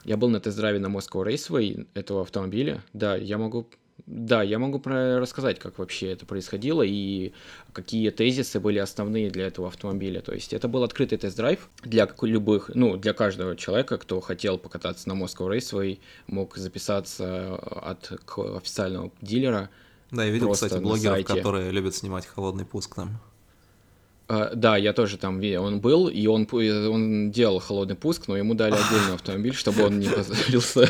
я 0.06 0.18
был 0.18 0.30
на 0.30 0.40
тест-драйве 0.40 0.80
на 0.80 0.88
Moscow 0.88 1.24
Raceway 1.24 1.88
этого 1.94 2.22
автомобиля. 2.22 2.84
Да, 2.94 3.16
я 3.16 3.38
могу 3.38 3.68
да, 4.10 4.42
я 4.42 4.58
могу 4.58 4.80
про 4.80 5.20
рассказать, 5.20 5.60
как 5.60 5.78
вообще 5.78 6.12
это 6.14 6.26
происходило 6.26 6.82
и 6.82 7.32
какие 7.74 8.10
тезисы 8.10 8.60
были 8.60 8.80
основные 8.80 9.30
для 9.30 9.46
этого 9.46 9.68
автомобиля. 9.68 10.22
То 10.22 10.34
есть 10.34 10.52
это 10.52 10.68
был 10.68 10.84
открытый 10.84 11.20
тест-драйв 11.20 11.70
для 11.84 12.10
любых, 12.22 12.72
ну, 12.74 12.98
для 12.98 13.14
каждого 13.14 13.56
человека, 13.56 14.00
кто 14.00 14.20
хотел 14.20 14.58
покататься 14.58 15.08
на 15.08 15.14
Moscow 15.14 15.48
Raceway, 15.48 16.00
мог 16.26 16.58
записаться 16.58 17.56
от 17.56 18.12
официального 18.36 19.12
дилера. 19.22 19.70
Да, 20.10 20.24
я 20.24 20.32
видел, 20.32 20.54
кстати, 20.54 20.80
блогеров, 20.80 21.24
которые 21.24 21.70
любят 21.70 21.94
снимать 21.94 22.26
холодный 22.26 22.66
пуск 22.66 22.96
там. 22.96 23.20
Uh, 24.28 24.56
да, 24.56 24.78
я 24.78 24.94
тоже 24.94 25.18
там 25.18 25.40
он 25.40 25.82
был, 25.82 26.08
и 26.08 26.26
он, 26.28 26.48
он 26.52 27.32
делал 27.32 27.60
холодный 27.60 27.96
пуск, 27.96 28.28
но 28.28 28.38
ему 28.38 28.56
дали 28.56 28.74
отдельный 28.74 29.16
автомобиль, 29.16 29.54
чтобы 29.54 29.84
он 29.84 30.00
не 30.00 30.08
позорился. 30.16 30.88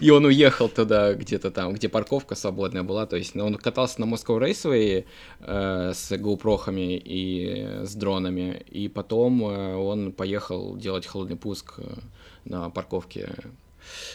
И 0.00 0.10
он 0.10 0.24
уехал 0.24 0.68
туда, 0.68 1.14
где-то 1.14 1.50
там, 1.50 1.74
где 1.74 1.88
парковка 1.88 2.34
свободная 2.34 2.82
была. 2.82 3.06
То 3.06 3.16
есть 3.16 3.34
ну, 3.34 3.46
он 3.46 3.54
катался 3.56 4.00
на 4.00 4.04
Moscow 4.04 4.38
Raceway 4.38 5.04
э, 5.40 5.92
с 5.94 6.12
GoPro 6.12 6.52
и 6.74 7.84
с 7.84 7.94
дронами. 7.94 8.64
И 8.70 8.88
потом 8.88 9.44
э, 9.44 9.74
он 9.74 10.12
поехал 10.12 10.76
делать 10.76 11.06
холодный 11.06 11.36
пуск 11.36 11.74
э, 11.78 11.82
на 12.44 12.70
парковке 12.70 13.28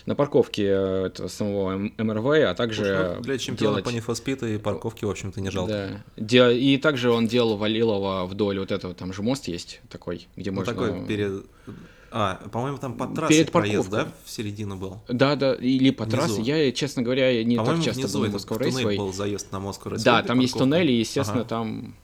на 0.06 0.16
парковке 0.16 0.66
э, 0.66 1.06
этого 1.08 1.28
самого 1.28 1.78
МРВ, 1.98 2.26
а 2.50 2.54
также 2.56 3.16
ну, 3.18 3.22
Для 3.22 3.38
чемпиона 3.38 3.82
делать... 3.82 4.06
по 4.06 4.12
Need 4.12 4.56
и 4.56 4.58
парковки, 4.58 5.06
в 5.06 5.10
общем-то, 5.10 5.42
не 5.42 5.50
жалко. 5.50 6.04
Да. 6.16 6.52
И 6.52 6.78
также 6.78 7.12
он 7.12 7.28
делал 7.28 7.58
Валилова 7.58 8.26
вдоль 8.26 8.60
вот 8.60 8.72
этого, 8.72 8.94
там 8.94 9.14
же 9.14 9.22
мост 9.22 9.48
есть 9.48 9.82
такой, 9.90 10.28
где 10.36 10.52
ну, 10.52 10.58
можно... 10.58 10.74
такой 10.74 11.06
перед... 11.06 11.46
А, 12.12 12.36
по-моему, 12.52 12.78
там 12.78 12.96
по 12.96 13.08
трассе 13.08 13.34
Перед 13.34 13.52
проезд, 13.52 13.90
да, 13.90 14.08
в 14.26 14.30
середину 14.30 14.78
был? 14.78 15.00
Да, 15.08 15.36
да, 15.36 15.54
или 15.56 15.92
по 15.92 16.06
внизу. 16.06 16.18
трассе. 16.18 16.42
Я, 16.42 16.72
честно 16.72 17.04
говоря, 17.04 17.44
не 17.44 17.58
так 17.58 17.84
часто 17.84 18.02
внизу 18.02 18.20
был 18.20 18.28
на 18.28 18.36
Moscow 18.36 18.58
Raceway. 18.58 18.98
был 18.98 19.14
заезд 19.14 19.52
на 19.52 19.58
Moscow 19.58 19.94
Raceway. 19.94 20.04
Да, 20.04 20.24
там 20.24 20.40
есть 20.40 20.58
туннели, 20.58 20.92
и, 20.92 21.00
естественно, 21.00 21.42
ага. 21.42 21.50
там, 21.50 21.96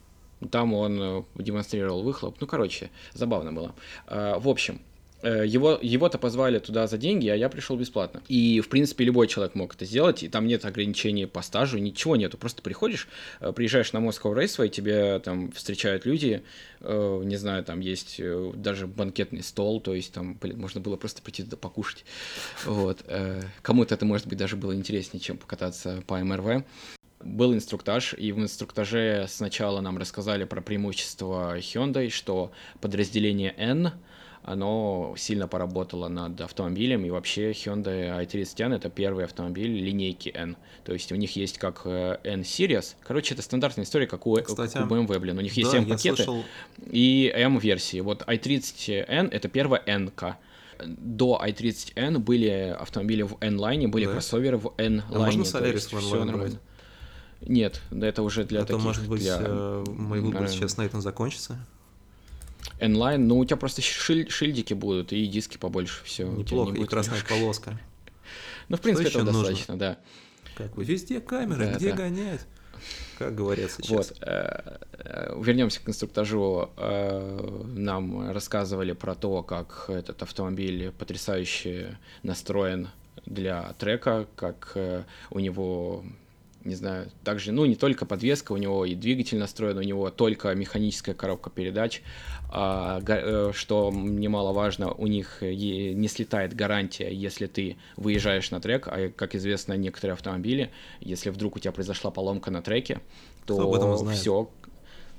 там 0.50 0.74
он 0.74 0.98
э, 1.00 1.22
демонстрировал 1.36 2.02
выхлоп. 2.02 2.36
Ну, 2.40 2.46
короче, 2.46 2.90
забавно 3.14 3.52
было. 3.52 3.74
А, 4.06 4.38
в 4.38 4.48
общем, 4.48 4.80
его, 5.28 5.78
его-то 5.80 6.18
позвали 6.18 6.58
туда 6.58 6.86
за 6.86 6.98
деньги, 6.98 7.28
а 7.28 7.34
я 7.34 7.48
пришел 7.48 7.76
бесплатно. 7.76 8.22
И, 8.28 8.60
в 8.60 8.68
принципе, 8.68 9.04
любой 9.04 9.26
человек 9.26 9.54
мог 9.54 9.74
это 9.74 9.84
сделать, 9.84 10.22
и 10.22 10.28
там 10.28 10.46
нет 10.46 10.64
ограничений 10.64 11.26
по 11.26 11.42
стажу, 11.42 11.78
ничего 11.78 12.16
нету. 12.16 12.36
Просто 12.36 12.62
приходишь, 12.62 13.08
э, 13.40 13.52
приезжаешь 13.52 13.92
на 13.92 13.98
Moscow 13.98 14.34
Raceway, 14.34 14.68
тебе 14.68 15.18
там 15.20 15.50
встречают 15.52 16.06
люди, 16.06 16.42
э, 16.80 17.22
не 17.24 17.36
знаю, 17.36 17.64
там 17.64 17.80
есть 17.80 18.20
даже 18.54 18.86
банкетный 18.86 19.42
стол, 19.42 19.80
то 19.80 19.94
есть 19.94 20.12
там, 20.12 20.36
блин, 20.40 20.60
можно 20.60 20.80
было 20.80 20.96
просто 20.96 21.22
прийти 21.22 21.42
туда 21.42 21.56
покушать. 21.56 22.04
Вот. 22.64 23.04
Кому-то 23.62 23.94
это, 23.94 24.04
может 24.04 24.26
быть, 24.26 24.38
даже 24.38 24.56
было 24.56 24.74
интереснее, 24.74 25.20
чем 25.20 25.36
покататься 25.36 26.02
по 26.06 26.22
МРВ 26.22 26.64
был 27.20 27.54
инструктаж, 27.54 28.14
и 28.18 28.32
в 28.32 28.38
инструктаже 28.38 29.26
сначала 29.28 29.80
нам 29.80 29.96
рассказали 29.96 30.44
про 30.44 30.60
преимущество 30.60 31.58
Hyundai, 31.58 32.10
что 32.10 32.52
подразделение 32.80 33.54
N— 33.56 33.92
оно 34.44 35.14
сильно 35.16 35.48
поработало 35.48 36.08
над 36.08 36.40
автомобилем, 36.40 37.04
и 37.06 37.10
вообще 37.10 37.52
Hyundai 37.52 38.24
i30N 38.24 38.76
это 38.76 38.90
первый 38.90 39.24
автомобиль 39.24 39.72
линейки 39.72 40.28
N. 40.34 40.56
То 40.84 40.92
есть 40.92 41.10
у 41.12 41.14
них 41.14 41.34
есть 41.36 41.56
как 41.58 41.82
э, 41.86 42.18
N-Series, 42.22 42.94
короче, 43.02 43.34
это 43.34 43.42
стандартная 43.42 43.86
история, 43.86 44.06
как 44.06 44.26
у, 44.26 44.36
Кстати, 44.36 44.76
у 44.76 44.82
BMW, 44.82 45.18
блин, 45.18 45.38
у 45.38 45.40
них 45.40 45.54
есть 45.54 45.72
да, 45.72 45.78
M-пакеты 45.78 46.24
слышал... 46.24 46.44
и 46.90 47.32
M-версии. 47.34 48.00
Вот 48.00 48.22
i30N 48.22 49.30
это 49.30 49.48
первая 49.48 49.82
N-ка. 49.86 50.36
До 50.84 51.40
i30N 51.42 52.18
были 52.18 52.76
автомобили 52.78 53.22
в 53.22 53.38
N-лайне, 53.40 53.88
были 53.88 54.04
да? 54.04 54.12
кроссоверы 54.12 54.58
в 54.58 54.74
N-лайне. 54.76 55.16
А 55.16 55.18
можно 55.18 55.42
Solaris 55.42 55.88
в 55.88 56.14
N-лайне. 56.14 56.58
Нет, 57.40 57.80
да 57.90 58.06
это 58.06 58.22
уже 58.22 58.44
для 58.44 58.60
это, 58.60 58.68
таких... 58.68 58.84
может 58.84 59.08
быть, 59.08 59.22
для... 59.22 59.38
Э, 59.40 59.84
мой 59.88 60.20
выбор 60.20 60.48
сейчас 60.48 60.76
на 60.76 60.82
этом 60.82 61.00
закончится? 61.00 61.58
N-Line, 62.80 63.18
ну 63.18 63.38
у 63.38 63.44
тебя 63.44 63.56
просто 63.56 63.82
шиль, 63.82 64.30
шильдики 64.30 64.74
будут 64.74 65.12
и 65.12 65.26
диски 65.26 65.56
побольше, 65.58 66.02
все. 66.04 66.26
Неплохо, 66.26 66.72
не 66.72 66.84
и 66.84 66.86
красная 66.86 67.16
немножко. 67.16 67.34
полоска. 67.34 67.80
Ну, 68.70 68.78
в 68.78 68.80
принципе, 68.80 69.10
этого 69.10 69.24
достаточно, 69.24 69.76
да. 69.76 69.98
Как 70.54 70.74
вы, 70.74 70.84
везде 70.84 71.20
камеры, 71.20 71.74
где 71.74 71.92
гонять? 71.92 72.40
Как 73.18 73.34
говорят 73.34 73.70
сейчас. 73.70 73.90
Вот. 73.90 74.18
Э, 74.22 74.78
э, 74.92 75.40
вернемся 75.40 75.80
к 75.80 75.88
инструктажу. 75.88 76.70
Э, 76.76 77.62
нам 77.76 78.30
рассказывали 78.30 78.92
про 78.92 79.14
то, 79.14 79.42
как 79.42 79.86
этот 79.88 80.22
автомобиль 80.22 80.90
потрясающе 80.92 81.98
настроен 82.22 82.88
для 83.26 83.74
трека, 83.78 84.26
как 84.36 84.76
у 85.30 85.38
него 85.38 86.04
не 86.64 86.74
знаю, 86.74 87.08
также, 87.22 87.52
ну, 87.52 87.64
не 87.66 87.76
только 87.76 88.06
подвеска, 88.06 88.52
у 88.52 88.56
него 88.56 88.84
и 88.84 88.94
двигатель 88.94 89.38
настроен, 89.38 89.78
у 89.78 89.82
него 89.82 90.10
только 90.10 90.54
механическая 90.54 91.14
коробка 91.14 91.50
передач, 91.50 92.02
а, 92.50 93.00
э, 93.06 93.52
что 93.54 93.90
немаловажно, 93.92 94.92
у 94.92 95.06
них 95.06 95.38
не 95.42 96.08
слетает 96.08 96.54
гарантия, 96.54 97.12
если 97.12 97.46
ты 97.46 97.76
выезжаешь 97.96 98.50
на 98.50 98.60
трек, 98.60 98.88
а, 98.88 99.10
как 99.10 99.34
известно, 99.34 99.74
некоторые 99.74 100.14
автомобили, 100.14 100.70
если 101.00 101.30
вдруг 101.30 101.56
у 101.56 101.58
тебя 101.58 101.72
произошла 101.72 102.10
поломка 102.10 102.50
на 102.50 102.62
треке, 102.62 103.00
то 103.46 103.56
все, 104.12 104.48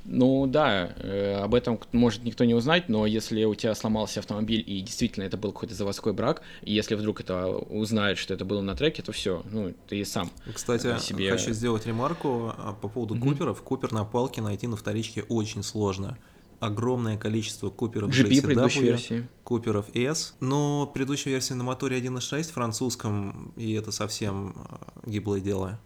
ну 0.05 0.45
да, 0.45 0.93
э, 0.97 1.39
об 1.41 1.55
этом 1.55 1.79
может 1.91 2.23
никто 2.23 2.45
не 2.45 2.53
узнать, 2.53 2.89
но 2.89 3.05
если 3.05 3.43
у 3.43 3.55
тебя 3.55 3.73
сломался 3.73 4.19
автомобиль 4.19 4.63
и 4.65 4.81
действительно 4.81 5.23
это 5.23 5.35
был 5.35 5.51
какой-то 5.51 5.73
заводской 5.73 6.13
брак, 6.13 6.43
и 6.61 6.73
если 6.73 6.95
вдруг 6.95 7.21
это 7.21 7.47
узнают, 7.47 8.19
что 8.19 8.33
это 8.33 8.45
было 8.45 8.61
на 8.61 8.75
треке, 8.75 9.01
то 9.01 9.11
все, 9.11 9.43
ну 9.51 9.73
ты 9.87 10.05
сам. 10.05 10.29
Кстати, 10.53 10.99
себе... 10.99 11.31
хочу 11.31 11.53
сделать 11.53 11.85
ремарку 11.87 12.53
а, 12.55 12.73
по 12.79 12.87
поводу 12.87 13.15
mm-hmm. 13.15 13.19
Куперов. 13.19 13.61
Купер 13.63 13.91
на 13.91 14.05
палке 14.05 14.41
найти 14.41 14.67
на 14.67 14.75
вторичке 14.75 15.23
очень 15.23 15.63
сложно. 15.63 16.17
Огромное 16.59 17.17
количество 17.17 17.69
Куперов 17.69 18.11
GP 18.11 18.41
предыдущей 18.43 18.81
версии. 18.81 19.27
Куперов 19.43 19.87
S, 19.95 20.35
но 20.39 20.85
предыдущая 20.87 21.33
версия 21.33 21.55
на 21.55 21.63
моторе 21.63 21.99
1.6 21.99 22.43
французском, 22.51 23.53
и 23.55 23.73
это 23.73 23.91
совсем 23.91 24.53
а, 24.55 24.93
гиблое 25.05 25.41
дело 25.41 25.79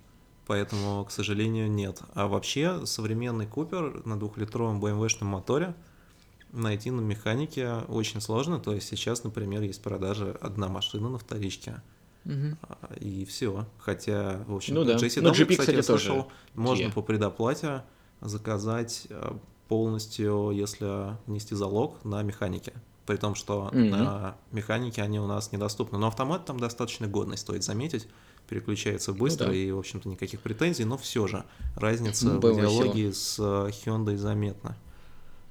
поэтому, 0.50 1.06
к 1.06 1.12
сожалению, 1.12 1.70
нет. 1.70 2.02
А 2.16 2.28
вообще, 2.28 2.84
современный 2.88 3.46
Купер 3.46 4.02
на 4.04 4.20
двухлитровом 4.20 4.84
BMW-шном 4.84 5.26
моторе 5.26 5.76
найти 6.52 6.90
на 6.90 7.02
механике 7.02 7.72
очень 7.88 8.20
сложно. 8.20 8.60
То 8.60 8.74
есть 8.74 8.88
сейчас, 8.88 9.24
например, 9.24 9.62
есть 9.62 9.80
продажа 9.84 10.36
одна 10.42 10.68
машина 10.68 11.10
на 11.10 11.20
вторичке. 11.20 11.84
Угу. 12.26 12.98
И 13.00 13.26
все. 13.26 13.68
Хотя, 13.78 14.44
в 14.48 14.56
общем, 14.56 14.74
ну, 14.74 14.86
да. 14.86 14.96
JCW, 14.96 15.22
ну, 15.22 15.32
GP, 15.34 15.56
кстати, 15.56 15.76
я 15.76 15.84
слышал, 15.84 16.24
тоже. 16.24 16.36
можно 16.56 16.86
yeah. 16.86 16.94
по 16.94 17.04
предоплате 17.04 17.84
заказать 18.22 19.06
а, 19.12 19.38
полностью, 19.68 20.50
если 20.50 21.16
внести 21.28 21.54
залог 21.54 22.04
на 22.04 22.24
механике. 22.24 22.74
При 23.06 23.18
том, 23.18 23.36
что 23.36 23.70
mm 23.72 23.90
на 23.90 24.36
механике 24.52 25.04
они 25.04 25.20
у 25.20 25.28
нас 25.28 25.52
недоступны. 25.52 26.00
Но 26.00 26.08
автомат 26.08 26.46
там 26.46 26.60
достаточно 26.60 27.06
годный, 27.06 27.38
стоит 27.38 27.64
заметить 27.64 28.08
переключается 28.50 29.14
быстро 29.14 29.48
ну, 29.48 29.52
да. 29.52 29.58
и, 29.58 29.72
в 29.72 29.80
общем-то, 29.80 30.10
никаких 30.10 30.40
претензий, 30.40 30.86
но 30.86 30.98
все 30.98 31.28
же 31.28 31.44
разница 31.76 32.26
ну, 32.26 32.40
в 32.40 32.54
идеологии 32.54 33.12
с 33.12 33.38
э, 33.40 33.70
Hyundai 33.86 34.18
заметна. 34.18 34.76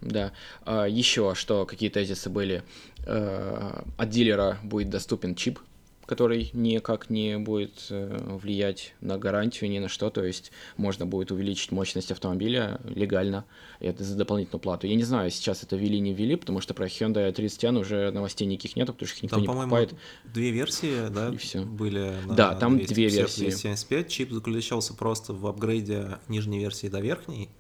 Да. 0.01 0.33
А, 0.65 0.85
еще 0.87 1.35
что, 1.35 1.65
какие 1.67 1.91
тезисы 1.91 2.29
были? 2.29 2.63
А, 3.07 3.85
от 3.97 4.11
дилера 4.11 4.59
будет 4.63 4.91
доступен 4.91 5.35
чип 5.35 5.61
который 6.09 6.51
никак 6.55 7.11
не 7.11 7.39
будет 7.39 7.87
э, 7.91 8.39
влиять 8.43 8.95
на 9.03 9.19
гарантию 9.19 9.71
ни 9.71 9.79
на 9.79 9.89
что, 9.89 10.09
то 10.09 10.25
есть 10.25 10.51
можно 10.79 11.05
будет 11.05 11.31
увеличить 11.31 11.71
мощность 11.71 12.11
автомобиля 12.11 12.81
легально, 12.89 13.45
это 13.79 14.03
за 14.05 14.17
дополнительную 14.17 14.61
плату. 14.61 14.87
Я 14.87 14.97
не 14.97 15.03
знаю, 15.03 15.31
сейчас 15.31 15.63
это 15.63 15.77
ввели, 15.77 16.01
не 16.01 16.15
ввели, 16.15 16.37
потому 16.37 16.63
что 16.63 16.73
про 16.73 16.87
Hyundai 16.87 17.31
30N 17.31 17.79
уже 17.79 18.11
новостей 18.11 18.47
никаких 18.47 18.75
нету, 18.75 18.95
потому 18.95 19.07
что 19.07 19.19
их 19.19 19.23
никто 19.25 19.37
там, 19.37 19.43
не 19.43 19.47
покупает. 19.49 19.95
две 20.25 20.51
версии, 20.51 21.09
да, 21.11 21.29
и 21.29 21.37
все. 21.37 21.61
были 21.61 22.15
на 22.27 22.35
Да, 22.35 22.55
там 22.55 22.79
250, 22.79 22.95
две 22.95 23.09
версии. 23.09 23.41
275. 23.41 24.09
Чип 24.09 24.33
заключался 24.33 24.95
просто 24.95 25.35
в 25.35 25.47
апгрейде 25.47 26.19
нижней 26.27 26.59
версии 26.59 26.87
до 26.87 27.01
верхней, 27.01 27.51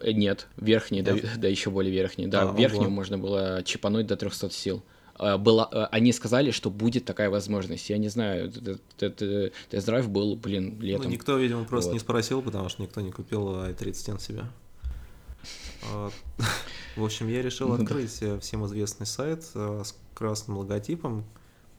э, 0.00 0.12
нет, 0.12 0.48
верхней, 0.56 1.02
да, 1.02 1.14
да 1.36 1.46
еще 1.46 1.68
более 1.68 1.92
верхней. 1.92 2.26
Да, 2.26 2.50
а, 2.50 2.56
верхнюю 2.56 2.86
ого. 2.86 2.90
можно 2.90 3.18
было 3.18 3.62
чипануть 3.66 4.06
до 4.06 4.16
300 4.16 4.50
сил. 4.50 4.82
Э, 5.20 5.36
была, 5.36 5.68
э, 5.70 5.84
они 5.90 6.12
сказали, 6.12 6.50
что 6.50 6.70
будет 6.70 7.04
такая 7.04 7.28
возможность. 7.28 7.90
Я 7.90 7.98
не 7.98 8.08
знаю, 8.08 8.50
тест-драйв 8.96 10.08
был, 10.08 10.34
блин, 10.36 10.80
летом. 10.80 11.06
Ну, 11.06 11.12
никто, 11.12 11.36
видимо, 11.36 11.64
просто 11.64 11.90
вот. 11.90 11.94
не 11.94 12.00
спросил, 12.00 12.40
потому 12.40 12.68
что 12.70 12.82
никто 12.82 13.00
не 13.02 13.12
купил 13.12 13.56
i30 13.56 14.20
себе. 14.20 14.44
В 16.96 17.04
общем, 17.04 17.28
я 17.28 17.42
решил 17.42 17.68
ну 17.68 17.74
открыть 17.74 18.22
э, 18.22 18.38
всем 18.40 18.64
известный 18.66 19.06
сайт 19.06 19.44
с 19.44 19.94
красным 20.14 20.56
логотипом 20.58 21.24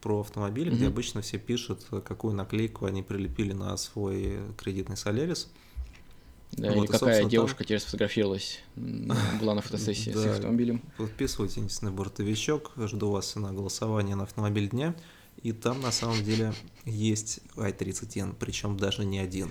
про 0.01 0.21
автомобиль, 0.21 0.69
где 0.69 0.87
обычно 0.87 1.21
все 1.21 1.37
пишут, 1.37 1.85
какую 2.05 2.33
наклейку 2.33 2.85
они 2.85 3.03
прилепили 3.03 3.53
на 3.53 3.75
свой 3.77 4.39
кредитный 4.57 4.97
Солярис. 4.97 5.49
Да, 6.53 6.71
вот, 6.73 6.83
и 6.83 6.87
какая 6.87 7.23
девушка 7.25 7.59
там... 7.59 7.65
теперь 7.65 7.79
сфотографировалась, 7.79 8.59
была 8.75 9.55
на 9.55 9.61
фотосессии 9.61 10.11
с 10.11 10.25
автомобилем. 10.25 10.81
Подписывайтесь 10.97 11.81
на 11.81 11.91
бортовичок, 11.91 12.71
жду 12.77 13.11
вас 13.11 13.35
на 13.35 13.53
голосование 13.53 14.15
на 14.15 14.23
автомобиль 14.23 14.69
дня. 14.69 14.95
И 15.43 15.53
там 15.53 15.81
на 15.81 15.91
самом 15.91 16.23
деле 16.23 16.53
есть 16.85 17.39
i30N, 17.55 18.35
причем 18.37 18.77
даже 18.77 19.05
не 19.05 19.19
один. 19.19 19.49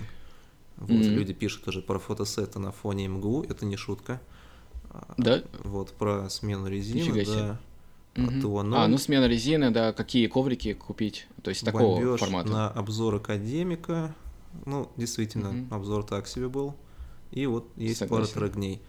Вот 0.77 0.91
mm-hmm. 0.91 1.13
люди 1.13 1.33
пишут 1.33 1.67
уже 1.67 1.81
про 1.81 1.99
фотосеты 1.99 2.59
на 2.59 2.71
фоне 2.71 3.07
МГУ, 3.07 3.43
это 3.49 3.65
не 3.65 3.75
шутка. 3.75 4.21
А, 4.89 5.13
да? 5.17 5.43
Вот 5.63 5.91
про 5.91 6.29
смену 6.29 6.67
резины, 6.67 7.25
да. 7.25 7.59
То, 8.13 8.63
ну, 8.63 8.75
а, 8.75 8.87
ну 8.87 8.97
смена 8.97 9.25
резины, 9.25 9.71
да, 9.71 9.93
какие 9.93 10.27
коврики 10.27 10.73
купить, 10.73 11.27
то 11.43 11.49
есть 11.49 11.63
такого 11.63 12.17
формата. 12.17 12.49
на 12.49 12.69
обзор 12.69 13.15
академика, 13.15 14.13
ну, 14.65 14.91
действительно, 14.97 15.49
угу. 15.49 15.75
обзор 15.75 16.03
так 16.03 16.27
себе 16.27 16.49
был. 16.49 16.75
И 17.31 17.45
вот 17.45 17.71
есть 17.77 17.99
Согласен. 17.99 18.33
пара 18.33 18.39
трек 18.39 18.55
дней. 18.55 18.81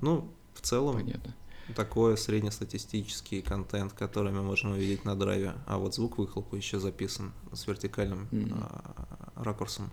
Ну, 0.00 0.28
в 0.54 0.60
целом, 0.60 0.96
Понятно. 0.96 1.34
такой 1.76 2.18
среднестатистический 2.18 3.42
контент, 3.42 3.92
который 3.92 4.32
мы 4.32 4.42
можем 4.42 4.72
увидеть 4.72 5.04
на 5.04 5.16
драйве, 5.16 5.54
а 5.66 5.78
вот 5.78 5.94
звук 5.94 6.18
выхлопа 6.18 6.56
еще 6.56 6.80
записан 6.80 7.32
с 7.52 7.66
вертикальным 7.66 8.28
mm-hmm. 8.30 9.42
ракурсом. 9.44 9.90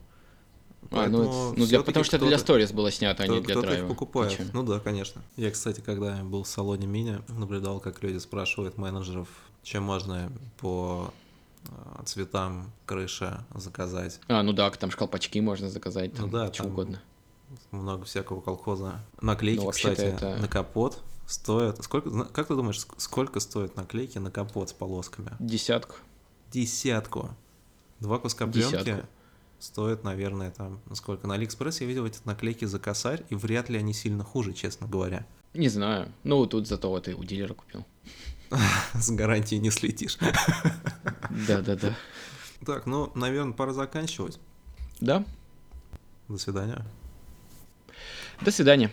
А, 0.90 1.08
ну, 1.08 1.54
ну 1.56 1.66
для, 1.68 1.84
потому 1.84 2.04
что 2.04 2.18
это 2.18 2.26
для 2.26 2.40
сторис 2.40 2.72
было 2.72 2.92
снято, 2.92 3.24
а 3.24 3.28
не 3.28 3.40
для 3.40 3.60
драйва. 3.62 3.84
Их 3.84 3.88
покупает. 3.88 4.32
Ничем. 4.32 4.50
Ну 4.54 4.64
да, 4.64 4.80
конечно. 4.80 5.22
Я, 5.38 5.52
кстати, 5.52 5.80
когда 5.80 6.16
был 6.24 6.44
в 6.44 6.48
салоне 6.48 6.88
Мини, 6.88 7.20
наблюдал, 7.28 7.80
как 7.80 8.02
люди 8.02 8.18
спрашивают 8.18 8.78
менеджеров, 8.78 9.28
чем 9.62 9.84
можно 9.84 10.32
по 10.60 11.14
а, 11.70 12.04
цветам 12.04 12.72
крыши 12.86 13.40
заказать. 13.54 14.20
А, 14.28 14.42
ну 14.42 14.54
да, 14.54 14.70
там 14.72 14.90
шкалпачки 14.90 15.40
можно 15.40 15.70
заказать, 15.70 16.14
там, 16.14 16.26
ну 16.26 16.32
да, 16.32 16.52
что 16.52 16.64
угодно. 16.64 17.00
Много 17.72 18.06
всякого 18.06 18.42
колхоза. 18.42 19.02
Наклейки, 19.22 19.64
ну, 19.64 19.72
кстати, 19.72 20.02
это... 20.02 20.38
на 20.38 20.48
капот 20.48 21.02
стоят. 21.26 21.84
Сколько, 21.84 22.26
как 22.26 22.48
ты 22.48 22.56
думаешь, 22.56 22.86
сколько 22.98 23.40
стоят 23.40 23.76
наклейки 23.76 24.18
на 24.18 24.32
капот 24.32 24.70
с 24.70 24.74
полосками? 24.74 25.32
Десятку. 25.40 25.96
Десятку. 26.52 27.30
Два 28.00 28.18
куска 28.20 28.48
пленки 28.48 29.06
стоят, 29.60 30.04
наверное, 30.04 30.52
там, 30.52 30.80
сколько. 30.94 31.28
На 31.28 31.36
Алиэкспресс 31.36 31.82
я 31.82 31.88
видел 31.88 32.06
эти 32.06 32.20
наклейки 32.26 32.66
за 32.66 32.80
косарь, 32.80 33.24
и 33.30 33.36
вряд 33.36 33.70
ли 33.70 33.78
они 33.78 33.94
сильно 33.94 34.24
хуже, 34.24 34.54
честно 34.54 34.88
говоря. 34.88 35.26
Не 35.54 35.70
знаю. 35.70 36.12
Ну, 36.24 36.46
тут 36.46 36.68
зато 36.68 36.90
вот 36.90 37.08
и 37.08 37.14
у 37.14 37.24
дилера 37.24 37.54
купил. 37.54 37.86
С 38.94 39.12
гарантией 39.12 39.60
не 39.60 39.70
слетишь. 39.70 40.18
Да-да-да. 41.48 41.96
Так, 42.66 42.86
ну, 42.86 43.12
наверное, 43.16 43.54
пора 43.54 43.74
заканчивать. 43.74 44.40
Да. 45.00 45.26
До 46.28 46.38
свидания. 46.38 46.86
До 48.42 48.50
свидания. 48.52 48.90